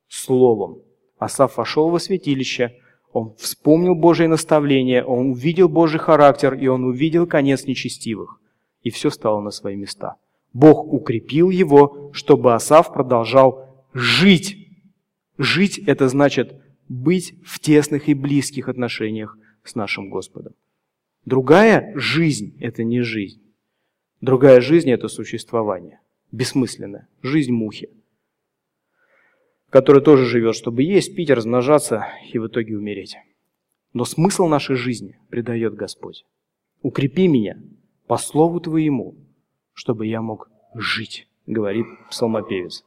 словом. 0.07 0.79
Асаф 1.17 1.57
вошел 1.57 1.89
во 1.89 1.99
святилище, 1.99 2.77
он 3.13 3.33
вспомнил 3.37 3.95
Божие 3.95 4.27
наставление, 4.27 5.03
он 5.03 5.31
увидел 5.31 5.69
Божий 5.69 5.99
характер, 5.99 6.53
и 6.53 6.67
он 6.67 6.83
увидел 6.83 7.25
конец 7.27 7.65
нечестивых. 7.65 8.41
И 8.81 8.89
все 8.89 9.09
стало 9.09 9.41
на 9.41 9.51
свои 9.51 9.75
места. 9.75 10.17
Бог 10.53 10.91
укрепил 10.91 11.49
его, 11.49 12.09
чтобы 12.13 12.53
Асаф 12.53 12.91
продолжал 12.91 13.85
жить. 13.93 14.57
Жить– 15.37 15.77
это 15.87 16.09
значит 16.09 16.55
быть 16.89 17.35
в 17.45 17.59
тесных 17.59 18.09
и 18.09 18.13
близких 18.13 18.69
отношениях 18.69 19.37
с 19.63 19.75
нашим 19.75 20.09
Господом. 20.09 20.53
Другая 21.25 21.91
жизнь– 21.95 22.55
это 22.59 22.83
не 22.83 23.01
жизнь. 23.01 23.41
Другая 24.21 24.61
жизнь– 24.61 24.89
это 24.91 25.07
существование. 25.07 25.99
Бессмысленная. 26.31 27.07
Жизнь 27.23 27.51
мухи. 27.51 27.89
Которая 29.69 30.03
тоже 30.03 30.25
живет, 30.25 30.55
чтобы 30.55 30.83
есть, 30.83 31.15
пить, 31.15 31.31
размножаться 31.31 32.07
и 32.31 32.37
в 32.37 32.47
итоге 32.47 32.77
умереть. 32.77 33.17
Но 33.93 34.05
смысл 34.05 34.45
нашей 34.45 34.75
жизни 34.75 35.17
придает 35.29 35.73
Господь. 35.73 36.25
Укрепи 36.83 37.27
меня 37.27 37.59
по 38.05 38.17
слову 38.17 38.59
Твоему, 38.59 39.15
чтобы 39.73 40.05
я 40.05 40.21
мог 40.21 40.49
жить, 40.75 41.27
говорит 41.47 41.87
псалмопевец. 42.09 42.85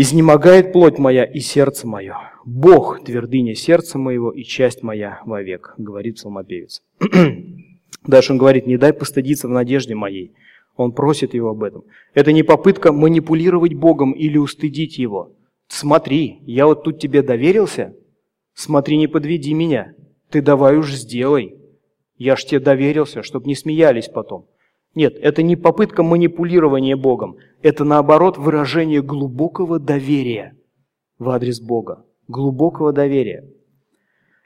Изнемогает 0.00 0.72
плоть 0.72 0.96
моя 1.00 1.24
и 1.24 1.40
сердце 1.40 1.84
мое. 1.88 2.14
Бог– 2.44 3.02
твердыня 3.04 3.56
сердца 3.56 3.98
моего 3.98 4.30
и 4.30 4.44
часть 4.44 4.84
моя 4.84 5.20
вовек, 5.26 5.74
говорит 5.76 6.14
псалмопевец. 6.14 6.84
Дальше 8.06 8.32
он 8.32 8.38
говорит, 8.38 8.68
не 8.68 8.76
дай 8.76 8.92
постыдиться 8.92 9.48
в 9.48 9.50
надежде 9.50 9.96
моей. 9.96 10.36
Он 10.76 10.92
просит 10.92 11.34
его 11.34 11.48
об 11.48 11.64
этом. 11.64 11.82
Это 12.14 12.30
не 12.30 12.44
попытка 12.44 12.92
манипулировать 12.92 13.74
Богом 13.74 14.12
или 14.12 14.38
устыдить 14.38 14.98
Его. 14.98 15.32
Смотри, 15.66 16.42
я 16.46 16.66
вот 16.68 16.84
тут 16.84 17.00
тебе 17.00 17.22
доверился, 17.22 17.96
смотри, 18.54 18.98
не 18.98 19.08
подведи 19.08 19.52
меня. 19.52 19.94
Ты 20.30 20.42
давай 20.42 20.76
уж 20.76 20.92
сделай. 20.92 21.56
Я 22.16 22.36
ж 22.36 22.44
тебе 22.44 22.60
доверился, 22.60 23.24
чтобы 23.24 23.48
не 23.48 23.56
смеялись 23.56 24.06
потом. 24.06 24.46
Нет, 24.98 25.16
это 25.22 25.44
не 25.44 25.54
попытка 25.54 26.02
манипулирования 26.02 26.96
Богом. 26.96 27.36
Это 27.62 27.84
наоборот 27.84 28.36
выражение 28.36 29.00
глубокого 29.00 29.78
доверия 29.78 30.56
в 31.20 31.30
адрес 31.30 31.60
Бога. 31.60 32.04
Глубокого 32.26 32.92
доверия. 32.92 33.48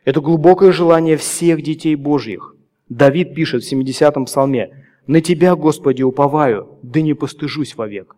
Это 0.04 0.20
глубокое 0.20 0.70
желание 0.70 1.16
всех 1.16 1.62
детей 1.62 1.94
Божьих. 1.96 2.54
Давид 2.90 3.34
пишет 3.34 3.64
в 3.64 3.72
70-м 3.72 4.26
псалме, 4.26 4.84
«На 5.06 5.22
Тебя, 5.22 5.56
Господи, 5.56 6.02
уповаю, 6.02 6.78
да 6.82 7.00
не 7.00 7.14
постыжусь 7.14 7.74
вовек». 7.74 8.16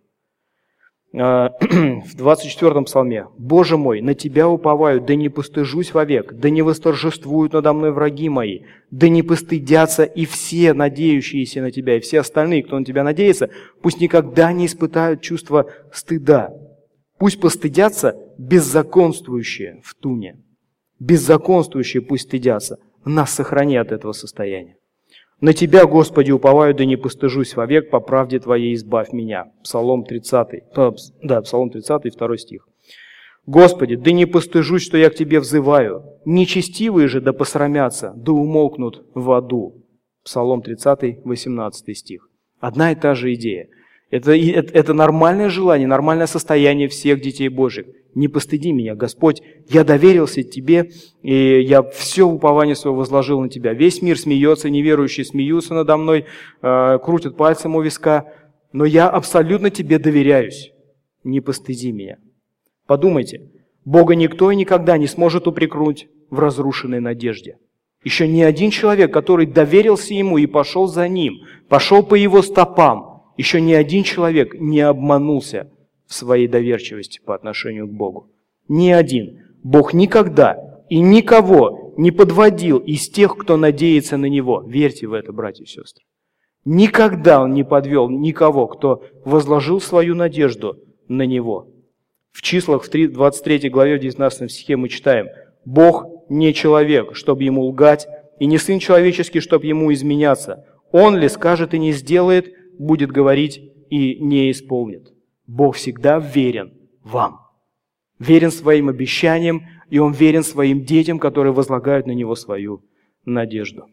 А, 1.17 1.51
в 1.61 2.17
24-м 2.17 2.87
псалме, 2.87 3.29
«Боже 3.39 3.77
мой, 3.77 4.01
на 4.01 4.15
Тебя 4.15 4.49
уповаю, 4.49 5.01
да 5.01 5.15
не 5.15 5.29
постыжусь 5.29 5.95
вовек, 5.95 6.33
да 6.33 6.51
не 6.51 6.63
восторжествуют 6.63 7.53
надо 7.53 7.73
мной 7.73 7.93
враги 7.93 8.29
мои, 8.29 8.63
да 8.91 9.09
не 9.09 9.23
постыдятся 9.23 10.03
и 10.03 10.25
все 10.27 10.73
надеющиеся 10.73 11.61
на 11.61 11.71
Тебя, 11.71 11.99
и 11.99 12.01
все 12.01 12.21
остальные, 12.21 12.65
кто 12.65 12.79
на 12.79 12.85
Тебя 12.85 13.05
надеется, 13.05 13.51
пусть 13.81 14.01
никогда 14.01 14.53
не 14.53 14.67
испытают 14.67 15.21
чувство 15.21 15.71
стыда. 15.93 16.53
Пусть 17.19 17.41
постыдятся 17.41 18.17
беззаконствующие 18.37 19.83
в 19.85 19.95
туне. 19.95 20.43
Беззаконствующие 20.99 22.03
пусть 22.03 22.25
стыдятся. 22.25 22.79
Нас 23.05 23.31
сохрани 23.31 23.77
от 23.77 23.93
этого 23.93 24.13
состояния. 24.13 24.79
На 25.45 25.53
Тебя, 25.53 25.85
Господи, 25.85 26.31
уповаю, 26.31 26.75
да 26.75 26.87
не 26.87 26.97
постыжусь 26.97 27.55
вовек, 27.55 27.91
по 27.91 28.01
правде 28.01 28.39
Твоей 28.39 28.73
избавь 28.73 29.13
меня. 29.13 29.53
Псалом 29.63 30.03
30, 30.03 30.49
э, 30.75 30.91
да, 31.23 31.43
Псалом 31.43 31.69
30, 31.69 32.17
2 32.17 32.37
стих. 32.39 32.67
Господи, 33.45 33.97
да 33.97 34.11
не 34.13 34.25
постыжусь, 34.25 34.81
что 34.81 34.97
я 34.97 35.11
к 35.11 35.15
Тебе 35.15 35.41
взываю. 35.41 36.03
Нечестивые 36.25 37.09
же 37.09 37.21
да 37.21 37.35
посрамятся, 37.35 38.15
да 38.17 38.33
умолкнут 38.33 39.05
в 39.15 39.33
аду. 39.33 39.85
Псалом 40.25 40.63
30, 40.63 41.23
18 41.27 41.95
стих. 41.95 42.31
Одна 42.59 42.93
и 42.93 42.95
та 42.95 43.15
же 43.15 43.35
идея. 43.35 43.69
Это, 44.11 44.37
это, 44.37 44.73
это 44.73 44.95
нормальное 44.95 45.49
желание, 45.49 45.89
нормальное 45.89 46.27
состояние 46.27 46.89
всех 46.89 47.21
детей 47.21 47.49
Божьих 47.49 47.87
не 48.15 48.29
постыди 48.29 48.73
меня, 48.73 48.95
Господь, 48.95 49.43
я 49.69 49.85
доверился 49.85 50.43
Тебе, 50.43 50.91
и 51.23 51.61
я 51.61 51.83
все 51.83 52.25
упование 52.25 52.77
свое 52.77 52.97
возложил 52.97 53.41
на 53.41 53.49
Тебя. 53.49 53.75
Весь 53.75 54.03
мир 54.03 54.19
смеется, 54.19 54.71
неверующие 54.71 55.25
смеются 55.25 55.75
надо 55.75 55.97
мной, 55.97 56.27
э, 56.63 56.99
крутят 57.03 57.37
пальцем 57.37 57.75
у 57.77 57.83
виска, 57.83 58.33
но 58.73 58.85
я 58.85 59.09
абсолютно 59.09 59.71
Тебе 59.71 59.99
доверяюсь. 59.99 60.71
не 61.25 61.41
постыди 61.41 61.91
меня. 61.91 62.19
Подумайте, 62.87 63.51
Бога 63.87 64.15
никто 64.15 64.51
и 64.51 64.57
никогда 64.57 64.99
не 64.99 65.07
сможет 65.07 65.47
упрекнуть 65.47 66.07
в 66.29 66.39
разрушенной 66.39 67.01
надежде. 67.01 67.57
Еще 68.05 68.29
ни 68.29 68.43
один 68.43 68.71
человек, 68.71 69.11
который 69.11 69.47
доверился 69.47 70.13
Ему 70.13 70.37
и 70.37 70.45
пошел 70.45 70.87
за 70.87 71.09
Ним, 71.09 71.39
пошел 71.71 72.03
по 72.03 72.15
Его 72.15 72.43
стопам, 72.43 73.14
еще 73.37 73.61
ни 73.61 73.73
один 73.73 74.05
человек 74.05 74.55
не 74.55 74.81
обманулся 74.81 75.71
в 76.07 76.15
своей 76.15 76.49
доверчивости 76.49 77.21
по 77.25 77.35
отношению 77.35 77.89
к 77.89 77.93
Богу. 77.93 78.31
Ни 78.69 78.91
один. 78.91 79.43
Бог 79.63 79.95
никогда 79.95 80.83
и 80.89 81.01
никого 81.01 81.95
не 81.97 82.11
подводил 82.11 82.79
из 82.79 83.09
тех, 83.09 83.37
кто 83.37 83.57
надеется 83.57 84.17
на 84.17 84.27
Него. 84.27 84.63
Верьте 84.67 85.07
в 85.07 85.13
это, 85.13 85.33
братья 85.33 85.65
и 85.65 85.67
сестры. 85.67 86.05
Никогда 86.65 87.43
Он 87.43 87.53
не 87.53 87.65
подвел 87.65 88.09
никого, 88.09 88.67
кто 88.67 89.05
возложил 89.25 89.81
свою 89.81 90.15
надежду 90.15 90.79
на 91.09 91.27
Него. 91.27 91.69
В 92.33 92.43
числах 92.43 92.85
в 92.85 92.91
23 92.91 93.71
главе 93.71 93.97
в 93.97 94.01
19 94.01 94.51
стихе 94.51 94.77
мы 94.77 94.89
читаем, 94.89 95.29
«Бог 95.65 96.07
не 96.29 96.53
человек, 96.53 97.15
чтобы 97.15 97.45
ему 97.45 97.65
лгать, 97.67 98.07
и 98.39 98.47
не 98.47 98.59
сын 98.59 98.79
человеческий, 98.79 99.41
чтобы 99.41 99.67
ему 99.67 99.93
изменяться. 99.93 100.65
Он 100.91 101.17
ли 101.17 101.29
скажет 101.29 101.75
и 101.75 101.79
не 101.79 101.93
сделает, 101.93 102.53
будет 102.79 103.11
говорить 103.11 103.61
и 103.91 104.19
не 104.21 104.51
исполнит». 104.51 105.13
Бог 105.47 105.77
всегда 105.77 106.19
верен 106.19 106.73
вам. 107.03 107.41
Верен 108.19 108.51
своим 108.51 108.89
обещаниям, 108.89 109.67
и 109.91 109.99
Он 109.99 110.13
верен 110.13 110.43
своим 110.43 110.85
детям, 110.85 111.19
которые 111.19 111.53
возлагают 111.53 112.07
на 112.07 112.13
Него 112.13 112.35
свою 112.35 112.83
надежду. 113.25 113.87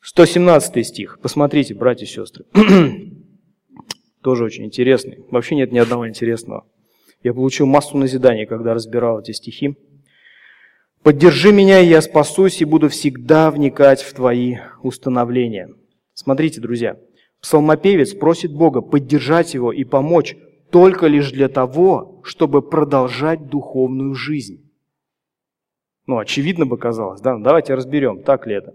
117 0.00 0.86
стих. 0.86 1.18
Посмотрите, 1.20 1.74
братья 1.74 2.04
и 2.04 2.08
сестры. 2.08 2.44
Тоже 4.22 4.44
очень 4.44 4.64
интересный. 4.64 5.24
Вообще 5.30 5.56
нет 5.56 5.72
ни 5.72 5.78
одного 5.78 6.08
интересного. 6.08 6.66
Я 7.22 7.34
получил 7.34 7.66
массу 7.66 7.96
назиданий, 7.96 8.46
когда 8.46 8.74
разбирал 8.74 9.20
эти 9.20 9.32
стихи. 9.32 9.76
«Поддержи 11.02 11.52
меня, 11.52 11.80
и 11.80 11.86
я 11.86 12.00
спасусь, 12.00 12.60
и 12.60 12.64
буду 12.64 12.88
всегда 12.88 13.50
вникать 13.50 14.02
в 14.02 14.12
Твои 14.12 14.56
установления». 14.82 15.70
Смотрите, 16.14 16.60
друзья, 16.60 16.96
псалмопевец 17.40 18.14
просит 18.14 18.52
Бога 18.52 18.80
поддержать 18.80 19.54
его 19.54 19.72
и 19.72 19.84
помочь 19.84 20.36
только 20.70 21.06
лишь 21.06 21.30
для 21.32 21.48
того, 21.48 22.20
чтобы 22.24 22.62
продолжать 22.62 23.48
духовную 23.48 24.14
жизнь. 24.14 24.64
Ну, 26.06 26.18
очевидно 26.18 26.66
бы 26.66 26.78
казалось, 26.78 27.20
да? 27.20 27.36
Давайте 27.36 27.74
разберем, 27.74 28.22
так 28.22 28.46
ли 28.46 28.54
это. 28.54 28.74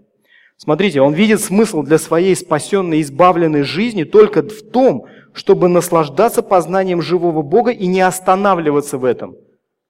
Смотрите, 0.56 1.00
он 1.00 1.14
видит 1.14 1.40
смысл 1.40 1.82
для 1.82 1.98
своей 1.98 2.36
спасенной, 2.36 3.00
избавленной 3.00 3.62
жизни 3.62 4.04
только 4.04 4.42
в 4.42 4.62
том, 4.62 5.06
чтобы 5.32 5.68
наслаждаться 5.68 6.42
познанием 6.42 7.02
живого 7.02 7.42
Бога 7.42 7.72
и 7.72 7.86
не 7.86 8.00
останавливаться 8.00 8.98
в 8.98 9.04
этом. 9.04 9.36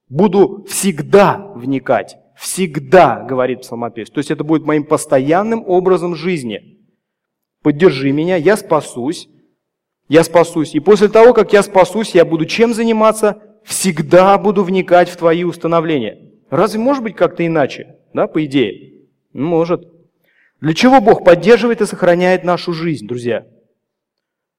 Буду 0.08 0.64
всегда 0.68 1.52
вникать, 1.54 2.16
всегда, 2.34 3.22
говорит 3.28 3.60
псалмопевец. 3.60 4.10
То 4.10 4.18
есть 4.18 4.30
это 4.30 4.42
будет 4.42 4.64
моим 4.64 4.84
постоянным 4.84 5.64
образом 5.66 6.14
жизни. 6.14 6.73
Поддержи 7.64 8.12
меня, 8.12 8.36
я 8.36 8.58
спасусь, 8.58 9.30
я 10.06 10.22
спасусь. 10.22 10.74
И 10.74 10.80
после 10.80 11.08
того, 11.08 11.32
как 11.32 11.54
я 11.54 11.62
спасусь, 11.62 12.14
я 12.14 12.26
буду 12.26 12.44
чем 12.44 12.74
заниматься? 12.74 13.42
Всегда 13.64 14.36
буду 14.36 14.62
вникать 14.62 15.08
в 15.08 15.16
твои 15.16 15.44
установления. 15.44 16.30
Разве 16.50 16.78
может 16.78 17.02
быть 17.02 17.16
как-то 17.16 17.46
иначе? 17.46 17.96
Да, 18.12 18.26
по 18.26 18.44
идее? 18.44 19.06
Может. 19.32 19.88
Для 20.60 20.74
чего 20.74 21.00
Бог 21.00 21.24
поддерживает 21.24 21.80
и 21.80 21.86
сохраняет 21.86 22.44
нашу 22.44 22.74
жизнь, 22.74 23.06
друзья? 23.06 23.46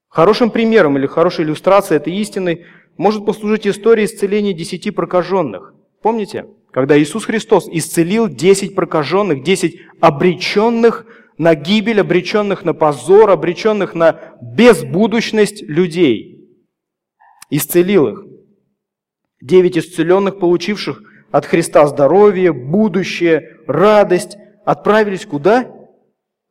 Хорошим 0.09 0.49
примером 0.49 0.97
или 0.97 1.05
хорошей 1.05 1.45
иллюстрацией 1.45 1.97
этой 1.97 2.15
истины 2.15 2.65
может 2.97 3.23
послужить 3.23 3.67
история 3.67 4.05
исцеления 4.05 4.53
десяти 4.53 4.89
прокаженных. 4.89 5.75
Помните? 6.01 6.47
Когда 6.71 6.99
Иисус 6.99 7.25
Христос 7.25 7.69
исцелил 7.71 8.27
десять 8.27 8.73
прокаженных, 8.73 9.43
десять 9.43 9.77
обреченных 10.01 11.04
на 11.37 11.55
гибель, 11.55 12.01
обреченных 12.01 12.63
на 12.63 12.73
позор, 12.73 13.29
обреченных 13.29 13.93
на 13.93 14.37
безбудущность 14.41 15.61
людей. 15.63 16.49
Исцелил 17.49 18.07
их. 18.07 18.23
Девять 19.41 19.77
исцеленных, 19.77 20.39
получивших 20.39 21.01
от 21.31 21.45
Христа 21.45 21.85
здоровье, 21.87 22.53
будущее, 22.53 23.59
радость, 23.67 24.37
отправились 24.65 25.25
куда? 25.25 25.71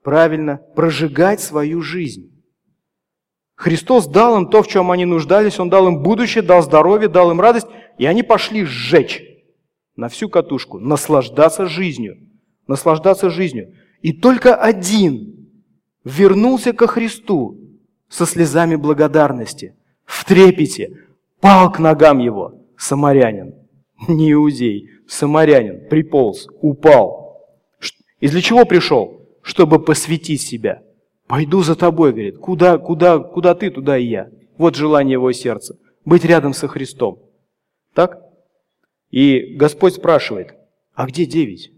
Правильно, 0.03 0.59
прожигать 0.77 1.41
свою 1.41 1.81
жизнь. 1.81 2.31
Христос 3.57 4.07
дал 4.07 4.37
им 4.37 4.51
то, 4.51 4.63
в 4.63 4.69
чем 4.69 4.91
они 4.91 5.05
нуждались, 5.05 5.59
Он 5.59 5.71
дал 5.71 5.89
им 5.89 6.03
будущее, 6.03 6.43
дал 6.43 6.63
здоровье, 6.63 7.09
дал 7.09 7.31
им 7.31 7.41
радость, 7.41 7.69
и 7.99 8.05
они 8.05 8.23
пошли 8.23 8.65
сжечь 8.65 9.23
на 9.97 10.09
всю 10.09 10.29
катушку, 10.29 10.79
наслаждаться 10.79 11.67
жизнью, 11.67 12.17
наслаждаться 12.67 13.31
жизнью. 13.31 13.73
И 14.05 14.13
только 14.13 14.55
один 14.55 15.49
вернулся 16.05 16.75
ко 16.75 16.87
Христу 16.87 17.59
со 18.07 18.27
слезами 18.27 18.77
благодарности, 18.77 19.77
в 20.05 20.27
трепете, 20.27 21.07
пал 21.41 21.73
к 21.73 21.79
ногам 21.79 22.19
его, 22.19 22.67
самарянин, 22.77 23.55
не 24.07 24.33
иудей, 24.33 24.91
самарянин, 25.09 25.89
приполз, 25.89 26.49
упал. 26.61 27.47
И 28.21 28.29
для 28.29 28.43
чего 28.43 28.67
пришел? 28.67 29.27
Чтобы 29.41 29.83
посвятить 29.83 30.43
себя. 30.43 30.83
Пойду 31.27 31.63
за 31.63 31.75
тобой, 31.75 32.11
говорит. 32.11 32.37
Куда, 32.37 32.77
куда, 32.77 33.19
куда 33.19 33.55
ты, 33.55 33.71
туда 33.71 33.97
и 33.97 34.05
я. 34.05 34.29
Вот 34.59 34.77
желание 34.77 35.15
его 35.15 35.33
сердца. 35.33 35.79
Быть 36.05 36.27
рядом 36.27 36.53
со 36.53 36.69
Христом. 36.69 37.23
Так? 37.95 38.21
И 39.11 39.57
Господь 39.57 39.95
спрашивает, 39.95 40.55
а 40.93 41.07
где 41.07 41.25
девять? 41.25 41.74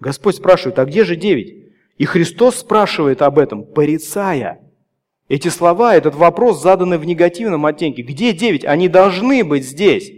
Господь 0.00 0.36
спрашивает, 0.36 0.78
а 0.78 0.86
где 0.86 1.04
же 1.04 1.14
девять? 1.14 1.54
И 1.98 2.06
Христос 2.06 2.56
спрашивает 2.56 3.20
об 3.20 3.38
этом, 3.38 3.64
порицая. 3.64 4.60
Эти 5.28 5.48
слова, 5.48 5.94
этот 5.94 6.14
вопрос 6.14 6.60
заданы 6.60 6.98
в 6.98 7.04
негативном 7.04 7.66
оттенке. 7.66 8.02
Где 8.02 8.32
девять? 8.32 8.64
Они 8.64 8.88
должны 8.88 9.44
быть 9.44 9.64
здесь. 9.64 10.10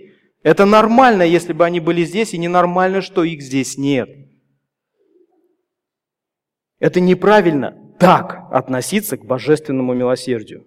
Это 0.42 0.64
нормально, 0.64 1.22
если 1.22 1.52
бы 1.52 1.64
они 1.64 1.80
были 1.80 2.04
здесь, 2.04 2.32
и 2.32 2.38
ненормально, 2.38 3.02
что 3.02 3.24
их 3.24 3.42
здесь 3.42 3.76
нет. 3.76 4.08
Это 6.78 7.00
неправильно 7.00 7.76
так 7.98 8.48
относиться 8.50 9.16
к 9.16 9.24
божественному 9.24 9.94
милосердию. 9.94 10.66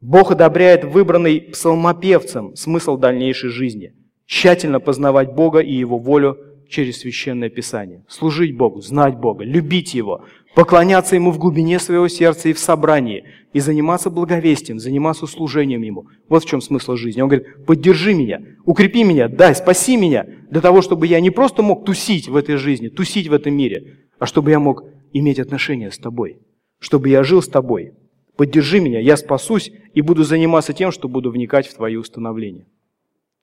Бог 0.00 0.30
одобряет 0.30 0.84
выбранный 0.84 1.40
псалмопевцем 1.40 2.54
смысл 2.56 2.96
дальнейшей 2.96 3.50
жизни. 3.50 3.94
Тщательно 4.26 4.80
познавать 4.80 5.34
Бога 5.34 5.60
и 5.60 5.72
Его 5.72 5.98
волю 5.98 6.53
через 6.68 6.98
Священное 6.98 7.48
Писание. 7.48 8.04
Служить 8.08 8.56
Богу, 8.56 8.80
знать 8.80 9.16
Бога, 9.16 9.44
любить 9.44 9.94
Его, 9.94 10.24
поклоняться 10.54 11.14
Ему 11.14 11.30
в 11.30 11.38
глубине 11.38 11.78
своего 11.78 12.08
сердца 12.08 12.48
и 12.48 12.52
в 12.52 12.58
собрании, 12.58 13.24
и 13.52 13.60
заниматься 13.60 14.10
благовестием, 14.10 14.78
заниматься 14.78 15.26
служением 15.26 15.82
Ему. 15.82 16.08
Вот 16.28 16.44
в 16.44 16.48
чем 16.48 16.60
смысл 16.60 16.96
жизни. 16.96 17.20
Он 17.20 17.28
говорит, 17.28 17.64
поддержи 17.66 18.14
меня, 18.14 18.40
укрепи 18.64 19.04
меня, 19.04 19.28
дай, 19.28 19.54
спаси 19.54 19.96
меня, 19.96 20.26
для 20.50 20.60
того, 20.60 20.82
чтобы 20.82 21.06
я 21.06 21.20
не 21.20 21.30
просто 21.30 21.62
мог 21.62 21.84
тусить 21.84 22.28
в 22.28 22.36
этой 22.36 22.56
жизни, 22.56 22.88
тусить 22.88 23.28
в 23.28 23.32
этом 23.32 23.54
мире, 23.54 23.98
а 24.18 24.26
чтобы 24.26 24.50
я 24.50 24.58
мог 24.58 24.84
иметь 25.12 25.38
отношения 25.38 25.90
с 25.90 25.98
Тобой, 25.98 26.38
чтобы 26.78 27.08
я 27.08 27.22
жил 27.22 27.42
с 27.42 27.48
Тобой. 27.48 27.92
Поддержи 28.36 28.80
меня, 28.80 28.98
я 28.98 29.16
спасусь 29.16 29.70
и 29.94 30.00
буду 30.00 30.24
заниматься 30.24 30.72
тем, 30.72 30.90
что 30.90 31.08
буду 31.08 31.30
вникать 31.30 31.68
в 31.68 31.74
Твои 31.74 31.96
установления 31.96 32.66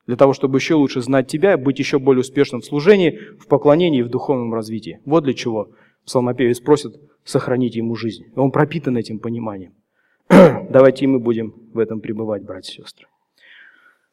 для 0.08 0.16
того, 0.16 0.34
чтобы 0.34 0.58
еще 0.58 0.76
лучше 0.76 1.02
знать 1.02 1.28
Тебя, 1.28 1.58
быть 1.58 1.80
еще 1.80 1.99
более 1.99 2.22
успешным 2.22 2.62
в 2.62 2.66
служении, 2.66 3.20
в 3.39 3.47
поклонении 3.47 3.99
и 3.99 4.04
в 4.04 4.10
духовном 4.10 4.54
развитии. 4.54 4.99
Вот 5.06 5.24
для 5.24 5.34
чего 5.34 5.70
псалмопевец 6.06 6.60
просит 6.60 6.95
сохранить 7.24 7.76
ему 7.76 7.95
жизнь. 7.95 8.26
Он 8.36 8.52
пропитан 8.52 8.97
этим 8.97 9.20
пониманием. 9.20 9.74
Давайте 10.30 11.06
и 11.06 11.08
мы 11.08 11.20
будем 11.20 11.54
в 11.74 11.80
этом 11.80 12.02
пребывать, 12.02 12.43
братья 12.43 12.74
и 12.74 12.84
сестры. 12.84 13.08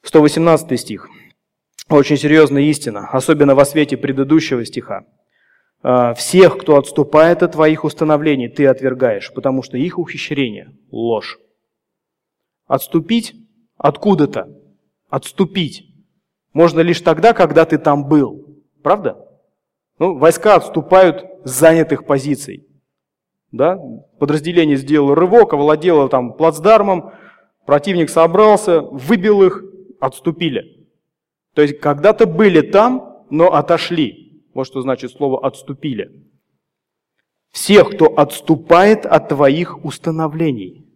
118 0.03 0.79
стих. 0.79 1.09
Очень 1.89 2.19
серьезная 2.19 2.63
истина, 2.63 3.09
особенно 3.09 3.55
во 3.55 3.65
свете 3.65 3.97
предыдущего 3.97 4.65
стиха. 4.65 5.07
«А, 5.83 6.13
«Всех, 6.15 6.59
кто 6.59 6.77
отступает 6.77 7.43
от 7.43 7.53
твоих 7.53 7.85
установлений, 7.85 8.49
ты 8.49 8.67
отвергаешь, 8.67 9.33
потому 9.33 9.63
что 9.63 9.79
их 9.79 9.99
ухищрение– 9.99 10.77
ложь». 10.91 11.39
Отступить 12.67 13.35
откуда-то 13.77 14.49
Отступить 15.09 15.89
можно 16.53 16.81
лишь 16.81 17.01
тогда, 17.01 17.33
когда 17.33 17.65
ты 17.65 17.79
там 17.79 18.09
был. 18.09 18.59
Правда? 18.83 19.29
Ну, 19.99 20.19
войска 20.19 20.57
отступают 20.57 21.25
с 21.45 21.51
занятых 21.51 22.07
позиций. 22.07 22.67
Да? 23.53 23.79
Подразделение 24.19 24.77
сделало 24.77 25.15
рывок, 25.15 25.53
овладело 25.53 26.09
там 26.09 26.35
плацдармом, 26.35 27.13
противник 27.67 28.11
собрался, 28.11 28.81
выбил 28.81 29.43
их, 29.43 29.63
отступили. 30.01 30.87
То 31.55 31.63
есть 31.63 31.81
когда-то 31.81 32.27
были 32.27 32.61
там, 32.61 33.25
но 33.31 33.53
отошли. 33.53 34.45
Вот 34.55 34.67
что 34.67 34.81
значит 34.83 35.13
слово 35.13 35.45
«отступили». 35.47 36.25
Всех, 37.51 37.91
кто 37.91 38.07
отступает 38.07 39.07
от 39.07 39.31
твоих 39.31 39.85
установлений, 39.85 40.87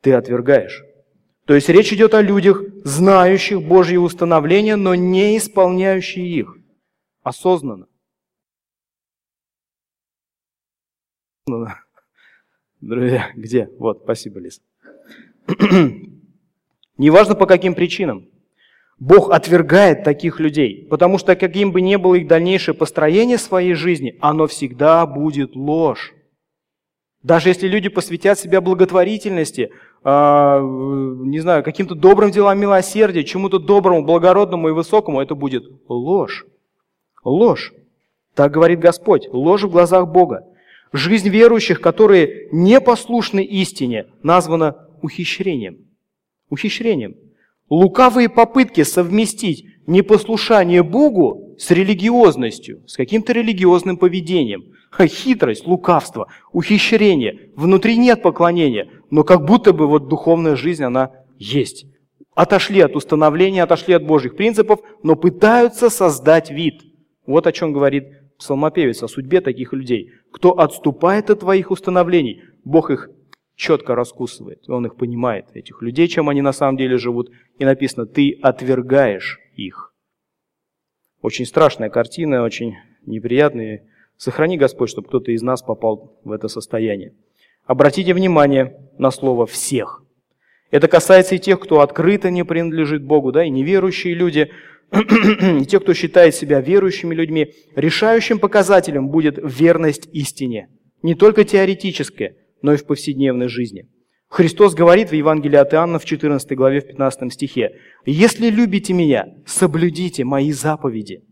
ты 0.00 0.14
отвергаешь. 0.14 0.82
То 1.44 1.54
есть 1.54 1.68
речь 1.68 1.92
идет 1.92 2.14
о 2.14 2.22
людях, 2.22 2.62
знающих 2.84 3.62
Божьи 3.62 3.96
установления, 3.96 4.76
но 4.76 4.94
не 4.94 5.36
исполняющие 5.36 6.26
их 6.26 6.56
осознанно. 7.22 7.86
Друзья, 12.80 13.30
где? 13.34 13.68
Вот, 13.78 14.02
спасибо, 14.04 14.38
Лиз. 14.38 14.60
Неважно 16.96 17.34
по 17.34 17.46
каким 17.46 17.74
причинам. 17.74 18.28
Бог 18.98 19.32
отвергает 19.32 20.04
таких 20.04 20.38
людей, 20.38 20.86
потому 20.88 21.18
что 21.18 21.34
каким 21.34 21.72
бы 21.72 21.80
ни 21.80 21.96
было 21.96 22.14
их 22.14 22.28
дальнейшее 22.28 22.76
построение 22.76 23.38
своей 23.38 23.74
жизни, 23.74 24.16
оно 24.20 24.46
всегда 24.46 25.04
будет 25.06 25.56
ложь. 25.56 26.14
Даже 27.22 27.50
если 27.50 27.68
люди 27.68 27.88
посвятят 27.88 28.38
себя 28.38 28.60
благотворительности, 28.60 29.70
э, 30.04 30.58
не 30.60 31.38
знаю, 31.38 31.62
каким-то 31.62 31.94
добрым 31.94 32.32
делам 32.32 32.58
милосердия, 32.58 33.22
чему-то 33.22 33.58
доброму, 33.58 34.04
благородному 34.04 34.68
и 34.68 34.72
высокому, 34.72 35.20
это 35.20 35.34
будет 35.34 35.64
ложь. 35.88 36.46
Ложь. 37.22 37.72
Так 38.34 38.50
говорит 38.50 38.80
Господь. 38.80 39.28
Ложь 39.30 39.62
в 39.62 39.70
глазах 39.70 40.08
Бога. 40.08 40.46
Жизнь 40.92 41.28
верующих, 41.28 41.80
которые 41.80 42.48
не 42.50 42.80
послушны 42.80 43.44
истине, 43.44 44.06
названа 44.22 44.88
ухищрением. 45.00 45.78
Ухищрением. 46.50 47.14
Лукавые 47.70 48.28
попытки 48.28 48.82
совместить 48.82 49.66
непослушание 49.86 50.82
Богу 50.82 51.54
с 51.58 51.70
религиозностью, 51.70 52.82
с 52.86 52.96
каким-то 52.96 53.32
религиозным 53.32 53.96
поведением. 53.96 54.64
Хитрость, 54.98 55.66
лукавство, 55.66 56.28
ухищрение. 56.52 57.50
Внутри 57.56 57.96
нет 57.96 58.22
поклонения, 58.22 58.88
но 59.10 59.24
как 59.24 59.44
будто 59.44 59.72
бы 59.72 59.86
вот 59.86 60.08
духовная 60.08 60.56
жизнь, 60.56 60.84
она 60.84 61.12
есть. 61.38 61.86
Отошли 62.34 62.80
от 62.80 62.96
установления, 62.96 63.62
отошли 63.62 63.94
от 63.94 64.04
Божьих 64.06 64.36
принципов, 64.36 64.80
но 65.02 65.16
пытаются 65.16 65.90
создать 65.90 66.50
вид. 66.50 66.82
Вот 67.26 67.46
о 67.46 67.52
чем 67.52 67.72
говорит 67.72 68.04
псалмопевец, 68.38 69.02
о 69.02 69.08
судьбе 69.08 69.40
таких 69.40 69.72
людей. 69.72 70.10
Кто 70.32 70.58
отступает 70.58 71.30
от 71.30 71.40
твоих 71.40 71.70
установлений, 71.70 72.42
Бог 72.64 72.90
их 72.90 73.10
четко 73.56 73.94
раскусывает, 73.94 74.68
Он 74.68 74.86
их 74.86 74.96
понимает, 74.96 75.46
этих 75.54 75.82
людей, 75.82 76.08
чем 76.08 76.28
они 76.28 76.42
на 76.42 76.52
самом 76.52 76.76
деле 76.76 76.98
живут. 76.98 77.30
И 77.58 77.64
написано, 77.64 78.06
ты 78.06 78.38
отвергаешь 78.42 79.38
их. 79.54 79.94
Очень 81.20 81.46
страшная 81.46 81.90
картина, 81.90 82.42
очень 82.42 82.74
неприятная. 83.06 83.86
Сохрани, 84.16 84.56
Господь, 84.56 84.90
чтобы 84.90 85.08
кто-то 85.08 85.32
из 85.32 85.42
нас 85.42 85.62
попал 85.62 86.18
в 86.24 86.32
это 86.32 86.48
состояние. 86.48 87.14
Обратите 87.64 88.12
внимание 88.14 88.76
на 88.98 89.10
слово 89.10 89.46
«всех». 89.46 90.02
Это 90.70 90.88
касается 90.88 91.34
и 91.34 91.38
тех, 91.38 91.60
кто 91.60 91.80
открыто 91.80 92.30
не 92.30 92.44
принадлежит 92.44 93.04
Богу, 93.04 93.30
да, 93.30 93.44
и 93.44 93.50
неверующие 93.50 94.14
люди, 94.14 94.50
и 94.90 95.66
те, 95.66 95.78
кто 95.78 95.94
считает 95.94 96.34
себя 96.34 96.60
верующими 96.60 97.14
людьми. 97.14 97.54
Решающим 97.76 98.38
показателем 98.38 99.08
будет 99.08 99.38
верность 99.42 100.08
истине. 100.12 100.68
Не 101.02 101.14
только 101.14 101.44
теоретическая, 101.44 102.36
но 102.62 102.72
и 102.72 102.76
в 102.76 102.86
повседневной 102.86 103.48
жизни. 103.48 103.88
Христос 104.28 104.74
говорит 104.74 105.10
в 105.10 105.14
Евангелии 105.14 105.56
от 105.56 105.74
Иоанна 105.74 105.98
в 105.98 106.06
14 106.06 106.56
главе 106.56 106.80
в 106.80 106.86
15 106.86 107.32
стихе, 107.32 107.78
«Если 108.06 108.48
любите 108.48 108.94
Меня, 108.94 109.26
соблюдите 109.44 110.24
Мои 110.24 110.52
заповеди». 110.52 111.22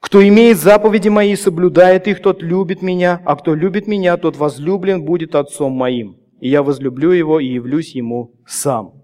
Кто 0.00 0.26
имеет 0.26 0.58
заповеди 0.58 1.08
Мои, 1.08 1.34
соблюдает 1.34 2.06
их, 2.06 2.22
тот 2.22 2.42
любит 2.42 2.82
Меня, 2.82 3.20
а 3.24 3.36
кто 3.36 3.54
любит 3.54 3.86
Меня, 3.86 4.16
тот 4.16 4.36
возлюблен 4.36 5.04
будет 5.04 5.34
Отцом 5.34 5.72
Моим. 5.72 6.18
И 6.40 6.48
я 6.48 6.62
возлюблю 6.62 7.10
его 7.10 7.40
и 7.40 7.46
явлюсь 7.46 7.94
ему 7.94 8.34
сам. 8.46 9.02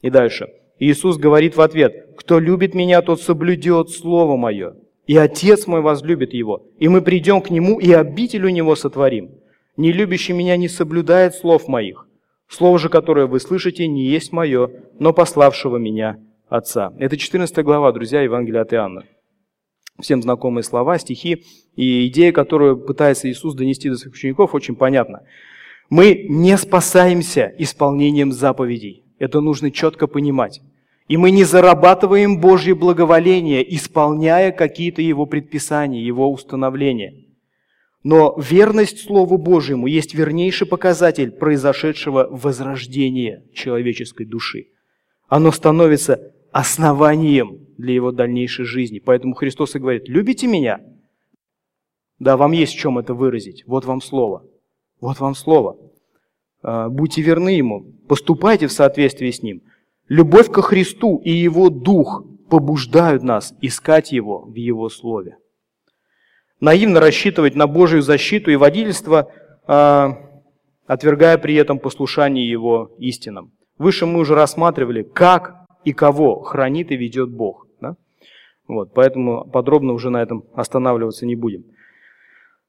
И 0.00 0.10
дальше. 0.10 0.48
Иисус 0.78 1.18
говорит 1.18 1.56
в 1.56 1.60
ответ, 1.60 2.14
кто 2.16 2.38
любит 2.38 2.74
Меня, 2.74 3.02
тот 3.02 3.20
соблюдет 3.20 3.90
Слово 3.90 4.36
Мое 4.36 4.74
и 5.06 5.16
Отец 5.16 5.66
мой 5.66 5.80
возлюбит 5.80 6.34
его, 6.34 6.66
и 6.78 6.88
мы 6.88 7.02
придем 7.02 7.40
к 7.40 7.50
нему 7.50 7.80
и 7.80 7.92
обитель 7.92 8.46
у 8.46 8.48
него 8.48 8.76
сотворим. 8.76 9.30
Не 9.76 9.92
любящий 9.92 10.32
меня 10.32 10.56
не 10.56 10.68
соблюдает 10.68 11.34
слов 11.34 11.68
моих. 11.68 12.06
Слово 12.48 12.78
же, 12.78 12.88
которое 12.88 13.26
вы 13.26 13.40
слышите, 13.40 13.86
не 13.86 14.06
есть 14.06 14.32
мое, 14.32 14.70
но 14.98 15.12
пославшего 15.12 15.76
меня 15.76 16.18
Отца. 16.48 16.92
Это 16.98 17.16
14 17.16 17.64
глава, 17.64 17.92
друзья, 17.92 18.22
Евангелия 18.22 18.62
от 18.62 18.74
Иоанна. 18.74 19.04
Всем 20.00 20.20
знакомые 20.20 20.64
слова, 20.64 20.98
стихи 20.98 21.44
и 21.76 22.08
идея, 22.08 22.32
которую 22.32 22.76
пытается 22.76 23.30
Иисус 23.30 23.54
донести 23.54 23.88
до 23.88 23.96
своих 23.96 24.14
учеников, 24.14 24.54
очень 24.54 24.74
понятна. 24.74 25.22
Мы 25.90 26.26
не 26.28 26.56
спасаемся 26.56 27.54
исполнением 27.58 28.32
заповедей. 28.32 29.04
Это 29.18 29.40
нужно 29.40 29.70
четко 29.70 30.06
понимать. 30.06 30.60
И 31.10 31.16
мы 31.16 31.32
не 31.32 31.42
зарабатываем 31.42 32.38
Божье 32.40 32.76
благоволение, 32.76 33.64
исполняя 33.74 34.52
какие-то 34.52 35.02
Его 35.02 35.26
предписания, 35.26 36.00
Его 36.00 36.30
установления. 36.30 37.24
Но 38.04 38.36
верность 38.38 39.06
Слову 39.06 39.36
Божьему 39.36 39.88
есть 39.88 40.14
вернейший 40.14 40.68
показатель 40.68 41.32
произошедшего 41.32 42.28
возрождения 42.30 43.44
человеческой 43.52 44.24
души. 44.24 44.68
Оно 45.26 45.50
становится 45.50 46.32
основанием 46.52 47.58
для 47.76 47.94
его 47.94 48.12
дальнейшей 48.12 48.64
жизни. 48.64 49.00
Поэтому 49.00 49.34
Христос 49.34 49.74
и 49.74 49.80
говорит, 49.80 50.08
любите 50.08 50.46
меня? 50.46 50.78
Да, 52.20 52.36
вам 52.36 52.52
есть 52.52 52.74
в 52.74 52.78
чем 52.78 52.98
это 52.98 53.14
выразить. 53.14 53.64
Вот 53.66 53.84
вам 53.84 54.00
слово. 54.00 54.44
Вот 55.00 55.18
вам 55.18 55.34
слово. 55.34 55.76
А, 56.62 56.88
будьте 56.88 57.20
верны 57.20 57.48
Ему, 57.48 57.96
поступайте 58.08 58.68
в 58.68 58.72
соответствии 58.72 59.32
с 59.32 59.42
Ним– 59.42 59.62
Любовь 60.10 60.50
ко 60.50 60.60
Христу 60.60 61.18
и 61.24 61.30
Его 61.30 61.70
Дух 61.70 62.24
побуждают 62.50 63.22
нас 63.22 63.54
искать 63.60 64.10
Его 64.10 64.40
в 64.40 64.56
Его 64.56 64.88
Слове. 64.88 65.36
Наивно 66.58 66.98
рассчитывать 66.98 67.54
на 67.54 67.68
Божию 67.68 68.02
защиту 68.02 68.50
и 68.50 68.56
водительство, 68.56 69.30
а, 69.68 70.16
отвергая 70.88 71.38
при 71.38 71.54
этом 71.54 71.78
послушание 71.78 72.50
Его 72.50 72.90
истинам. 72.98 73.52
Выше 73.78 74.04
мы 74.04 74.18
уже 74.18 74.34
рассматривали, 74.34 75.04
как 75.04 75.54
и 75.84 75.92
кого 75.92 76.40
хранит 76.40 76.90
и 76.90 76.96
ведет 76.96 77.30
Бог. 77.30 77.68
Да? 77.80 77.94
Вот, 78.66 78.92
поэтому 78.92 79.48
подробно 79.48 79.92
уже 79.92 80.10
на 80.10 80.20
этом 80.20 80.42
останавливаться 80.54 81.24
не 81.24 81.36
будем. 81.36 81.66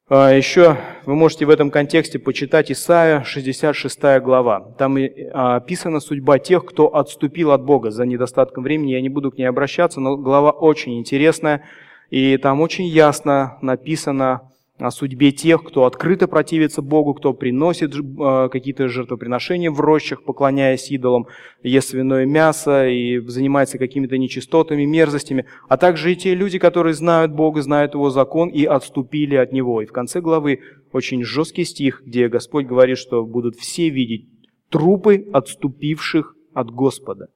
А, 0.10 0.32
Еще 0.32 0.78
вы 1.06 1.16
можете 1.16 1.46
в 1.46 1.50
этом 1.50 1.72
контексте 1.72 2.20
почитать 2.20 2.72
Исаия, 2.72 3.24
66 3.24 4.00
глава. 4.20 4.74
Там 4.78 4.98
а, 4.98 5.56
описана 5.56 6.00
судьба 6.00 6.40
тех, 6.40 6.66
кто 6.66 6.96
отступил 6.96 7.52
от 7.52 7.64
Бога 7.64 7.92
за 7.92 8.06
недостатком 8.06 8.64
времени. 8.64 8.92
Я 8.92 9.02
не 9.02 9.10
буду 9.10 9.32
к 9.32 9.38
ней 9.38 9.46
обращаться, 9.46 10.00
но 10.00 10.18
глава 10.18 10.52
очень 10.52 11.00
интересная. 11.00 11.64
И 12.10 12.38
там 12.38 12.60
очень 12.62 12.86
ясно 12.86 13.58
написано 13.62 14.51
о 14.82 14.90
судьбе 14.90 15.32
тех, 15.32 15.64
кто 15.64 15.86
открыто 15.86 16.28
противится 16.28 16.82
Богу, 16.82 17.14
кто 17.14 17.34
приносит 17.34 17.96
э, 17.96 18.50
какие-то 18.52 18.88
жертвоприношения 18.88 19.70
в 19.70 19.80
рощах, 19.80 20.24
поклоняясь 20.24 20.90
идолам, 20.92 21.28
ест 21.62 21.90
свиное 21.90 22.26
мясо 22.26 22.88
и 22.88 23.20
занимается 23.20 23.78
какими-то 23.78 24.18
нечистотами, 24.18 24.84
мерзостями, 24.86 25.46
а 25.70 25.78
также 25.78 26.12
и 26.12 26.16
те 26.16 26.34
люди, 26.34 26.58
которые 26.58 26.96
знают 26.96 27.32
Бога, 27.32 27.62
знают 27.62 27.94
Его 27.94 28.10
закон 28.10 28.50
и 28.50 28.66
отступили 28.66 29.36
от 29.36 29.52
Него. 29.52 29.82
И 29.82 29.86
в 29.86 29.92
конце 29.92 30.20
главы 30.20 30.62
очень 30.92 31.24
жесткий 31.24 31.64
стих, 31.64 32.02
где 32.04 32.28
Господь 32.28 32.66
говорит, 32.66 32.98
что 32.98 33.24
будут 33.24 33.56
все 33.56 33.90
видеть 33.90 34.28
трупы 34.70 35.28
отступивших 35.32 36.36
от 36.54 36.72
Господа. 36.72 37.28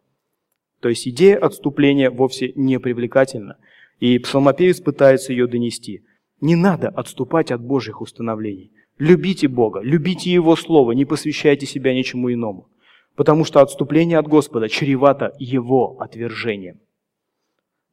То 0.82 0.90
есть 0.90 1.08
идея 1.08 1.38
отступления 1.38 2.10
вовсе 2.10 2.54
не 2.56 2.80
привлекательна. 2.80 3.58
И 4.00 4.18
псалмопевец 4.20 4.82
пытается 4.82 5.32
ее 5.32 5.48
донести– 5.48 6.04
не 6.42 6.56
надо 6.56 6.90
отступать 6.90 7.52
от 7.52 7.62
Божьих 7.62 8.02
установлений. 8.02 8.72
Любите 8.98 9.48
Бога, 9.48 9.82
любите 9.82 10.32
Его 10.32 10.56
Слово, 10.56 10.94
не 10.94 11.06
посвящайте 11.06 11.66
себя 11.66 11.94
ничему 11.94 12.32
иному. 12.34 12.70
Потому 13.16 13.46
что 13.46 13.62
отступление 13.62 14.18
от 14.18 14.28
Господа 14.28 14.70
чревато 14.70 15.34
Его 15.40 15.98
отвержением. 16.00 16.80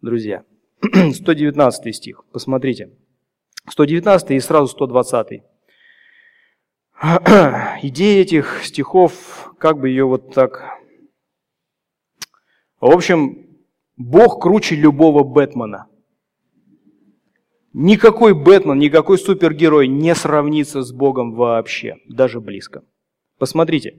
Друзья, 0.01 0.45
119 1.13 1.95
стих, 1.95 2.25
посмотрите. 2.33 2.91
119 3.69 4.31
и 4.33 4.41
сразу 4.41 4.67
120. 4.67 5.43
Идея 7.83 8.23
этих 8.23 8.65
стихов, 8.65 9.55
как 9.59 9.79
бы 9.79 9.89
ее 9.89 10.05
вот 10.05 10.35
так... 10.35 10.79
В 12.81 12.91
общем, 12.91 13.47
Бог 13.97 14.43
круче 14.43 14.75
любого 14.75 15.23
Бэтмена– 15.23 15.87
Никакой 17.75 18.35
Бэтмен, 18.35 18.79
никакой 18.79 19.19
супергерой 19.19 19.89
не 19.89 20.15
сравнится 20.15 20.83
с 20.83 20.93
Богом 20.93 21.33
вообще, 21.33 21.97
даже 22.07 22.41
близко. 22.41 22.83
Посмотрите, 23.39 23.95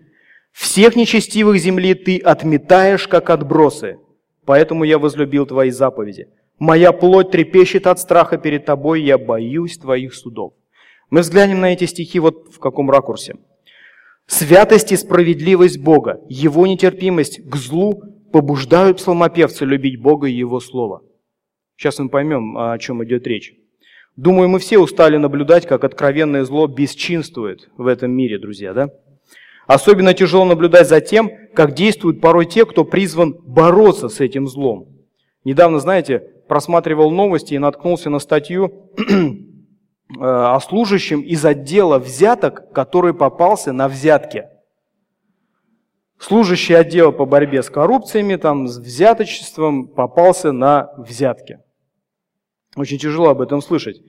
всех 0.51 0.95
нечестивых 0.95 1.57
земли 1.57 1.95
ты 1.95 2.19
отметаешь, 2.19 3.07
как 3.07 3.31
отбросы, 3.31 3.97
поэтому 4.45 4.83
я 4.83 4.99
возлюбил 4.99 5.47
твои 5.47 5.71
заповеди. 5.71 6.27
Моя 6.59 6.91
плоть 6.91 7.31
трепещет 7.31 7.87
от 7.87 7.99
страха 7.99 8.37
перед 8.37 8.63
тобой, 8.65 9.01
я 9.01 9.17
боюсь 9.17 9.79
твоих 9.79 10.13
судов. 10.13 10.53
Мы 11.09 11.21
взглянем 11.21 11.59
на 11.59 11.73
эти 11.73 11.85
стихи 11.85 12.19
вот 12.19 12.53
в 12.53 12.59
каком 12.59 12.91
ракурсе. 12.91 13.37
Святость 14.27 14.91
и 14.91 14.97
справедливость 14.97 15.79
Бога, 15.79 16.21
Его 16.29 16.67
нетерпимость 16.67 17.41
к 17.49 17.55
злу 17.55 18.03
побуждают 18.31 18.97
псалмопевца 18.97 19.65
любить 19.65 19.99
Бога 19.99 20.27
и 20.27 20.33
Его 20.33 20.59
Слово. 20.59 21.01
Сейчас 21.75 21.97
мы 21.97 22.09
поймем, 22.09 22.55
о 22.57 22.77
чем 22.77 23.03
идет 23.03 23.25
речь. 23.25 23.55
Думаю, 24.15 24.47
мы 24.47 24.59
все 24.59 24.77
устали 24.77 25.17
наблюдать, 25.17 25.65
как 25.65 25.83
откровенное 25.83 26.43
зло 26.43 26.67
бесчинствует 26.67 27.69
в 27.77 27.87
этом 27.87 28.11
мире, 28.11 28.37
друзья, 28.37 28.73
да? 28.73 28.89
Особенно 29.65 30.13
тяжело 30.13 30.45
наблюдать 30.45 30.87
за 30.87 31.01
тем, 31.01 31.31
как 31.55 31.73
действуют 31.73 32.21
порой 32.21 32.45
те, 32.45 32.65
кто 32.65 32.83
призван 32.83 33.33
бороться 33.33 34.09
с 34.09 34.19
этим 34.19 34.47
злом. 34.47 34.89
Недавно, 35.45 35.79
знаете, 35.79 36.19
просматривал 36.47 37.09
новости 37.11 37.55
и 37.55 37.59
наткнулся 37.59 38.09
на 38.09 38.19
статью 38.19 38.91
э, 38.97 39.33
о 40.19 40.59
служащем 40.59 41.21
из 41.21 41.43
отдела 41.43 41.97
взяток, 41.97 42.71
который 42.71 43.13
попался 43.13 43.71
на 43.73 43.87
взятке. 43.87 44.49
Служащий 46.19 46.73
отдела 46.73 47.11
по 47.11 47.25
борьбе 47.25 47.63
с 47.63 47.69
коррупциями, 47.69 48.35
там, 48.35 48.67
с 48.67 48.77
взяточеством 48.77 49.87
попался 49.87 50.51
на 50.51 50.93
взятке. 50.97 51.59
Очень 52.75 52.97
тяжело 52.97 53.29
об 53.29 53.41
этом 53.41 53.61
слышать. 53.61 54.01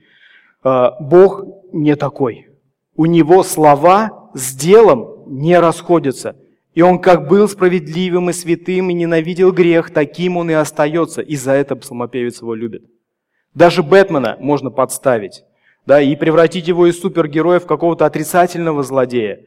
Э, 0.63 0.91
Бог 0.99 1.43
не 1.71 1.95
такой. 1.95 2.47
У 2.95 3.05
него 3.05 3.43
слова 3.43 4.29
с 4.33 4.55
делом 4.55 5.23
не 5.27 5.59
расходятся. 5.59 6.35
И 6.73 6.81
он 6.81 6.99
как 6.99 7.27
был 7.27 7.47
справедливым 7.47 8.29
и 8.29 8.33
святым 8.33 8.89
и 8.89 8.93
ненавидел 8.93 9.53
грех, 9.53 9.91
таким 9.91 10.35
он 10.37 10.49
и 10.49 10.53
остается. 10.53 11.21
И 11.21 11.35
за 11.35 11.51
это 11.51 11.75
псалмопевец 11.75 12.41
его 12.41 12.53
любит. 12.53 12.83
Даже 13.53 13.81
Бэтмена 13.81 14.37
можно 14.39 14.69
подставить. 14.69 15.43
Да, 15.85 16.01
и 16.01 16.15
превратить 16.15 16.67
его 16.67 16.87
из 16.87 16.99
супергероя 16.99 17.59
в 17.59 17.67
какого-то 17.67 18.05
отрицательного 18.05 18.83
злодея. 18.83 19.45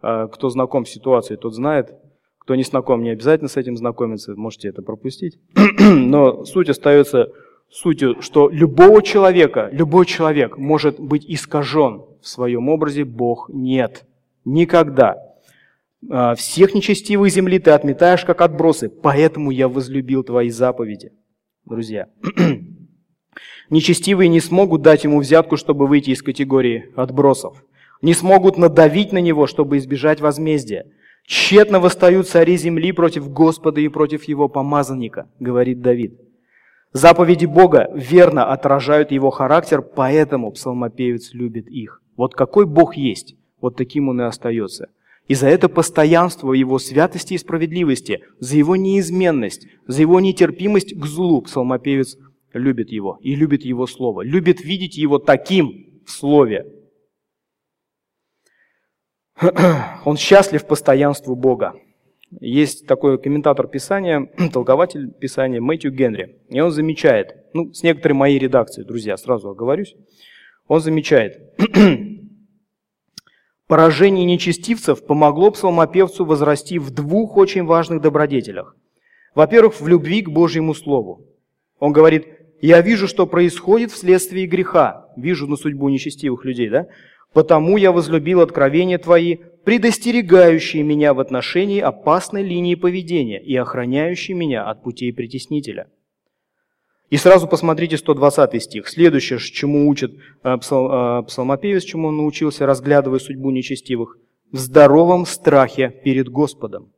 А, 0.00 0.28
кто 0.28 0.50
знаком 0.50 0.86
с 0.86 0.90
ситуацией, 0.90 1.38
тот 1.38 1.54
знает. 1.54 1.94
Кто 2.38 2.54
не 2.54 2.62
знаком, 2.62 3.02
не 3.02 3.10
обязательно 3.10 3.48
с 3.48 3.56
этим 3.56 3.76
знакомиться, 3.76 4.34
можете 4.36 4.68
это 4.68 4.82
пропустить. 4.82 5.38
Но 5.80 6.44
суть 6.44 6.68
остается 6.68 7.32
сутью, 7.70 8.20
что 8.22 8.48
любого 8.48 9.02
человека, 9.02 9.68
любой 9.72 10.06
человек 10.06 10.56
может 10.58 10.98
быть 10.98 11.24
искажен 11.26 12.02
в 12.20 12.28
своем 12.28 12.68
образе, 12.68 13.04
Бог 13.04 13.50
нет. 13.52 14.06
Никогда. 14.44 15.16
А, 16.10 16.34
всех 16.34 16.74
нечестивых 16.74 17.30
земли 17.30 17.58
ты 17.58 17.70
отметаешь, 17.70 18.24
как 18.24 18.40
отбросы, 18.40 18.88
поэтому 18.88 19.50
я 19.50 19.68
возлюбил 19.68 20.22
твои 20.22 20.50
заповеди. 20.50 21.12
Друзья, 21.64 22.08
нечестивые 23.70 24.28
не 24.28 24.40
смогут 24.40 24.82
дать 24.82 25.04
ему 25.04 25.20
взятку, 25.20 25.56
чтобы 25.56 25.86
выйти 25.86 26.10
из 26.10 26.22
категории 26.22 26.90
отбросов. 26.96 27.64
Не 28.00 28.14
смогут 28.14 28.58
надавить 28.58 29.12
на 29.12 29.18
него, 29.18 29.46
чтобы 29.46 29.78
избежать 29.78 30.20
возмездия. 30.20 30.86
Тщетно 31.26 31.80
восстают 31.80 32.28
цари 32.28 32.56
земли 32.56 32.92
против 32.92 33.30
Господа 33.30 33.80
и 33.80 33.88
против 33.88 34.24
его 34.24 34.48
помазанника, 34.48 35.28
говорит 35.40 35.82
Давид. 35.82 36.18
Заповеди 36.92 37.44
Бога 37.46 37.90
верно 37.94 38.50
отражают 38.50 39.10
его 39.10 39.30
характер, 39.30 39.82
поэтому 39.82 40.50
псалмопевец 40.52 41.34
любит 41.34 41.68
их. 41.68 42.02
Вот 42.16 42.34
какой 42.34 42.66
Бог 42.66 42.96
есть, 42.96 43.36
вот 43.60 43.76
таким 43.76 44.08
он 44.08 44.20
и 44.20 44.24
остается. 44.24 44.88
И 45.26 45.34
за 45.34 45.48
это 45.48 45.68
постоянство 45.68 46.54
его 46.54 46.78
святости 46.78 47.34
и 47.34 47.38
справедливости, 47.38 48.22
за 48.40 48.56
его 48.56 48.76
неизменность, 48.76 49.66
за 49.86 50.00
его 50.00 50.20
нетерпимость 50.20 50.98
к 50.98 51.04
злу 51.04 51.42
псалмопевец 51.42 52.16
любит 52.54 52.90
его 52.90 53.18
и 53.20 53.34
любит 53.34 53.62
его 53.62 53.86
слово, 53.86 54.22
любит 54.22 54.62
видеть 54.62 54.96
его 54.96 55.18
таким 55.18 56.02
в 56.06 56.10
слове. 56.10 56.66
Он 60.06 60.16
счастлив 60.16 60.66
постоянству 60.66 61.36
Бога. 61.36 61.74
Есть 62.40 62.86
такой 62.86 63.18
комментатор 63.18 63.66
Писания, 63.66 64.30
толкователь 64.52 65.10
Писания 65.10 65.60
Мэтью 65.60 65.92
Генри, 65.92 66.40
и 66.48 66.60
он 66.60 66.70
замечает, 66.70 67.36
ну, 67.54 67.72
с 67.72 67.82
некоторой 67.82 68.16
моей 68.16 68.38
редакции, 68.38 68.82
друзья, 68.82 69.16
сразу 69.16 69.50
оговорюсь, 69.50 69.94
он 70.66 70.80
замечает, 70.80 71.38
Поражение 73.68 74.24
нечестивцев 74.24 75.04
помогло 75.04 75.50
псалмопевцу 75.50 76.24
возрасти 76.24 76.78
в 76.78 76.90
двух 76.90 77.36
очень 77.36 77.66
важных 77.66 78.00
добродетелях. 78.00 78.74
Во-первых, 79.34 79.78
в 79.78 79.86
любви 79.86 80.22
к 80.22 80.30
Божьему 80.30 80.72
Слову. 80.72 81.26
Он 81.78 81.92
говорит, 81.92 82.26
я 82.62 82.80
вижу, 82.80 83.06
что 83.06 83.26
происходит 83.26 83.92
вследствие 83.92 84.46
греха. 84.46 85.10
Вижу 85.18 85.46
на 85.46 85.56
судьбу 85.56 85.90
нечестивых 85.90 86.46
людей, 86.46 86.70
да? 86.70 86.86
Потому 87.34 87.76
я 87.76 87.92
возлюбил 87.92 88.40
откровения 88.40 88.96
Твои, 88.96 89.36
предостерегающие 89.68 90.82
меня 90.82 91.12
в 91.12 91.20
отношении 91.20 91.78
опасной 91.78 92.42
линии 92.42 92.74
поведения 92.74 93.38
и 93.38 93.54
охраняющие 93.54 94.34
меня 94.34 94.64
от 94.64 94.82
путей 94.82 95.12
притеснителя. 95.12 95.90
И 97.10 97.18
сразу 97.18 97.46
посмотрите 97.46 97.98
120 97.98 98.62
стих. 98.62 98.88
Следующее, 98.88 99.38
чему 99.38 99.86
учит 99.90 100.14
э, 100.42 100.54
э, 100.54 101.22
псалмопевец, 101.26 101.84
чему 101.84 102.08
он 102.08 102.16
научился, 102.16 102.64
разглядывая 102.64 103.18
судьбу 103.18 103.50
нечестивых. 103.50 104.16
В 104.52 104.56
здоровом 104.56 105.26
страхе 105.26 105.90
перед 106.02 106.30
Господом. 106.30 106.94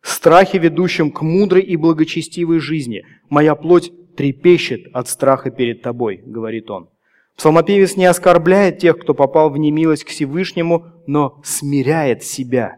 Страхе, 0.00 0.58
ведущем 0.58 1.10
к 1.10 1.22
мудрой 1.22 1.62
и 1.62 1.74
благочестивой 1.74 2.60
жизни. 2.60 3.02
Моя 3.30 3.56
плоть 3.56 3.90
трепещет 4.16 4.86
от 4.92 5.08
страха 5.08 5.50
перед 5.50 5.82
тобой, 5.82 6.22
говорит 6.24 6.70
он. 6.70 6.88
Псалмопевец 7.36 7.96
не 7.96 8.04
оскорбляет 8.04 8.78
тех, 8.78 8.98
кто 8.98 9.14
попал 9.14 9.50
в 9.50 9.58
немилость 9.58 10.04
к 10.04 10.08
Всевышнему, 10.08 10.86
но 11.06 11.40
смиряет 11.44 12.22
себя. 12.22 12.76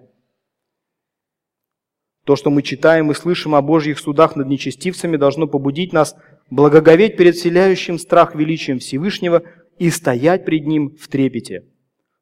То, 2.25 2.37
что 2.37 2.51
мы 2.51 2.63
читаем 2.63 3.11
и 3.11 3.15
слышим 3.15 3.55
о 3.55 3.61
Божьих 3.61 3.99
судах 3.99 4.35
над 4.35 4.49
нечестивцами, 4.49 5.17
должно 5.17 5.47
побудить 5.47 5.93
нас 5.93 6.17
благоговеть 6.51 7.17
перед 7.17 7.35
вселяющим 7.35 7.99
страх 7.99 8.35
величием 8.35 8.79
Всевышнего 8.79 9.43
и 9.79 9.91
стоять 9.91 10.45
пред 10.45 10.67
Ним 10.67 10.97
в 10.97 11.09
трепете. 11.09 11.67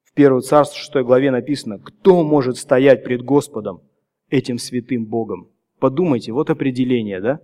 В 0.04 0.12
1 0.14 0.42
Царств 0.42 0.76
6 0.76 0.96
главе 1.04 1.30
написано, 1.30 1.78
кто 1.78 2.24
может 2.24 2.56
стоять 2.56 3.04
пред 3.04 3.22
Господом, 3.22 3.82
этим 4.28 4.58
святым 4.58 5.06
Богом? 5.06 5.48
Подумайте, 5.78 6.32
вот 6.32 6.50
определение, 6.50 7.20
да? 7.20 7.40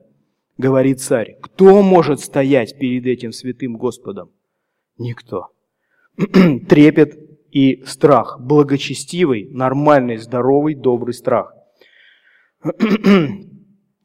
Говорит 0.59 1.01
царь, 1.01 1.37
кто 1.41 1.83
может 1.83 2.19
стоять 2.21 2.79
перед 2.79 3.07
этим 3.07 3.33
святым 3.33 3.77
Господом? 3.77 4.31
Никто. 4.99 5.49
Трепет 6.69 7.17
и 7.51 7.83
страх, 7.87 8.39
благочестивый, 8.41 9.49
нормальный, 9.51 10.17
здоровый, 10.17 10.75
добрый 10.75 11.15
страх. 11.15 11.55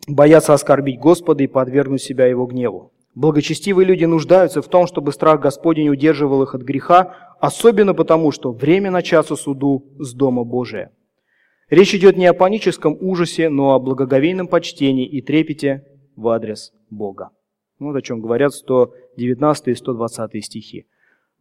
боятся 0.07 0.53
оскорбить 0.53 0.99
Господа 0.99 1.43
и 1.43 1.47
подвергнуть 1.47 2.01
себя 2.01 2.27
Его 2.27 2.45
гневу. 2.45 2.91
Благочестивые 3.15 3.85
люди 3.85 4.05
нуждаются 4.05 4.61
в 4.61 4.67
том, 4.67 4.87
чтобы 4.87 5.11
страх 5.11 5.39
Господень 5.39 5.89
удерживал 5.89 6.43
их 6.43 6.55
от 6.55 6.61
греха, 6.61 7.35
особенно 7.39 7.93
потому, 7.93 8.31
что 8.31 8.51
время 8.51 8.89
начаться 8.89 9.35
суду 9.35 9.85
с 9.99 10.13
Дома 10.13 10.43
Божия. 10.43 10.91
Речь 11.69 11.93
идет 11.93 12.17
не 12.17 12.25
о 12.25 12.33
паническом 12.33 12.97
ужасе, 12.99 13.49
но 13.49 13.73
о 13.73 13.79
благоговейном 13.79 14.47
почтении 14.47 15.05
и 15.05 15.21
трепете 15.21 15.85
в 16.15 16.27
адрес 16.27 16.71
Бога. 16.89 17.29
Вот 17.79 17.95
о 17.95 18.01
чем 18.01 18.19
говорят 18.21 18.53
119 19.13 19.67
и 19.67 19.75
120 19.75 20.45
стихи. 20.45 20.85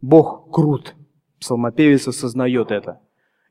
Бог 0.01 0.51
крут. 0.53 0.95
Псалмопевец 1.41 2.09
осознает 2.09 2.70
это. 2.70 3.01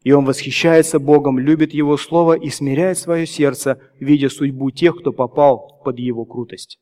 И 0.03 0.11
он 0.11 0.25
восхищается 0.25 0.99
Богом, 0.99 1.37
любит 1.37 1.73
Его 1.73 1.97
Слово 1.97 2.33
и 2.33 2.49
смиряет 2.49 2.97
свое 2.97 3.27
сердце, 3.27 3.79
видя 3.99 4.29
судьбу 4.29 4.71
тех, 4.71 4.97
кто 4.97 5.11
попал 5.11 5.81
под 5.83 5.99
Его 5.99 6.25
крутость. 6.25 6.79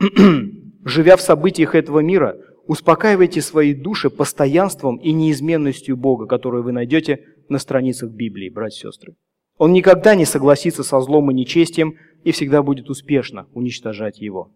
Живя 0.84 1.16
в 1.16 1.20
событиях 1.20 1.74
этого 1.74 2.00
мира, 2.00 2.36
успокаивайте 2.66 3.40
свои 3.40 3.74
души 3.74 4.10
постоянством 4.10 4.96
и 4.96 5.12
неизменностью 5.12 5.96
Бога, 5.96 6.26
которую 6.26 6.64
вы 6.64 6.72
найдете 6.72 7.24
на 7.48 7.58
страницах 7.58 8.10
Библии, 8.10 8.48
братья 8.48 8.88
и 8.88 8.90
сестры. 8.90 9.16
Он 9.58 9.72
никогда 9.72 10.14
не 10.14 10.24
согласится 10.24 10.82
со 10.82 11.00
злом 11.00 11.30
и 11.30 11.34
нечестием 11.34 11.96
и 12.24 12.32
всегда 12.32 12.62
будет 12.62 12.88
успешно 12.88 13.46
уничтожать 13.52 14.18
его. 14.20 14.52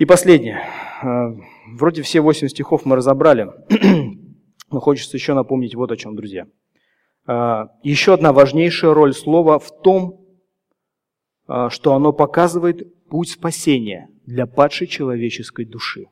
И 0.00 0.06
последнее. 0.06 0.62
Э, 1.02 1.36
вроде 1.74 2.00
все 2.00 2.22
восемь 2.22 2.48
стихов 2.48 2.86
мы 2.86 2.96
разобрали. 2.96 3.50
Но 4.70 4.80
хочется 4.80 5.18
еще 5.18 5.34
напомнить 5.34 5.74
вот 5.74 5.92
о 5.92 5.96
чем, 5.98 6.16
друзья. 6.16 6.46
А, 7.26 7.68
еще 7.82 8.14
одна 8.14 8.32
важнейшая 8.32 8.94
роль 8.94 9.12
слова 9.12 9.58
в 9.58 9.82
том, 9.82 10.24
а, 11.46 11.68
что 11.68 11.94
оно 11.94 12.14
показывает 12.14 13.06
путь 13.08 13.28
спасения 13.28 14.08
для 14.24 14.46
падшей 14.46 14.86
человеческой 14.86 15.66
души. 15.66 16.06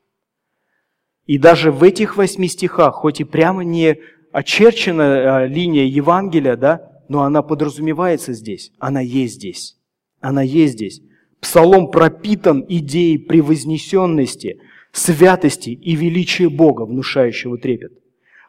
И 1.24 1.38
даже 1.38 1.72
в 1.72 1.82
этих 1.82 2.18
восьми 2.18 2.48
стихах, 2.48 2.96
хоть 2.96 3.20
и 3.20 3.24
прямо 3.24 3.64
не 3.64 3.96
очерчена 4.32 5.46
линия 5.46 5.84
Евангелия, 5.84 6.56
да, 6.56 7.02
но 7.08 7.22
она 7.22 7.40
подразумевается 7.40 8.34
здесь, 8.34 8.70
она 8.78 9.00
есть 9.00 9.36
здесь, 9.36 9.78
она 10.20 10.42
есть 10.42 10.74
здесь. 10.74 11.00
Псалом 11.40 11.90
пропитан 11.90 12.64
идеей 12.68 13.18
превознесенности, 13.18 14.60
святости 14.92 15.70
и 15.70 15.94
величия 15.94 16.48
Бога, 16.48 16.82
внушающего 16.82 17.58
трепет. 17.58 17.92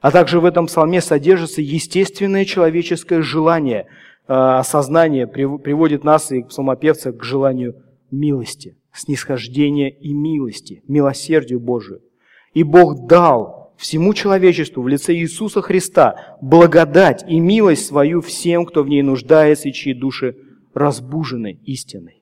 А 0.02 0.12
также 0.12 0.40
в 0.40 0.46
этом 0.46 0.68
псалме 0.68 1.02
содержится 1.02 1.62
естественное 1.62 2.46
человеческое 2.46 3.22
желание, 3.22 3.88
э, 4.28 4.34
осознание 4.34 5.28
приводит 5.28 6.04
нас 6.04 6.32
и 6.32 6.44
псалмопевца 6.44 7.12
к 7.12 7.24
желанию 7.24 7.76
милости, 8.10 8.78
снисхождения 8.94 9.90
и 9.90 10.14
милости, 10.14 10.82
милосердию 10.88 11.60
Божию. 11.60 12.02
И 12.54 12.64
Бог 12.64 13.08
дал 13.08 13.74
всему 13.78 14.14
человечеству 14.14 14.82
в 14.82 14.88
лице 14.88 15.14
Иисуса 15.14 15.62
Христа 15.62 16.38
благодать 16.42 17.24
и 17.28 17.40
милость 17.40 17.86
свою 17.86 18.22
всем, 18.22 18.66
кто 18.66 18.84
в 18.84 18.90
ней 18.90 19.02
нуждается 19.02 19.70
и 19.70 19.74
чьи 19.74 19.94
души 19.94 20.36
разбужены 20.74 21.60
истиной. 21.66 22.19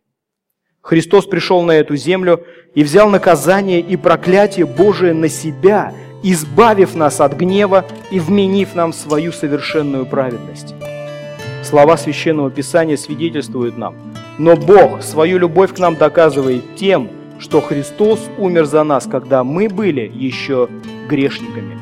Христос 0.87 1.25
пришел 1.25 1.63
на 1.63 1.73
эту 1.73 1.97
землю 1.97 2.45
и 2.73 2.81
взял 2.81 3.09
наказание 3.09 3.81
и 3.81 3.97
проклятие 3.97 4.65
Божие 4.65 5.13
на 5.13 5.27
себя, 5.27 5.93
избавив 6.23 6.95
нас 6.95 7.19
от 7.19 7.33
гнева 7.33 7.83
и 8.09 8.21
вменив 8.21 8.73
нам 8.73 8.93
свою 8.93 9.33
совершенную 9.33 10.05
праведность. 10.05 10.75
Слова 11.61 11.97
Священного 11.97 12.49
Писания 12.49 12.95
свидетельствуют 12.95 13.77
нам, 13.77 13.97
но 14.37 14.55
Бог 14.55 15.01
свою 15.01 15.39
любовь 15.39 15.75
к 15.75 15.79
нам 15.79 15.97
доказывает 15.97 16.63
тем, 16.77 17.09
что 17.37 17.59
Христос 17.59 18.21
умер 18.37 18.63
за 18.63 18.85
нас, 18.85 19.07
когда 19.07 19.43
мы 19.43 19.67
были 19.67 20.09
еще 20.15 20.69
грешниками. 21.09 21.77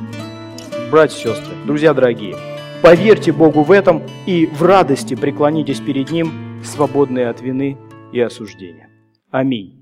Братья 0.90 1.16
и 1.16 1.34
сестры, 1.36 1.54
друзья 1.64 1.94
дорогие, 1.94 2.38
поверьте 2.82 3.32
Богу 3.32 3.62
в 3.62 3.72
этом 3.72 4.02
и 4.26 4.48
в 4.48 4.64
радости 4.64 5.14
преклонитесь 5.14 5.80
перед 5.80 6.10
Ним, 6.10 6.34
свободные 6.64 7.30
от 7.30 7.40
вины 7.40 7.78
и 8.12 8.20
осуждения. 8.20 8.90
a 9.36 9.44
mim. 9.44 9.75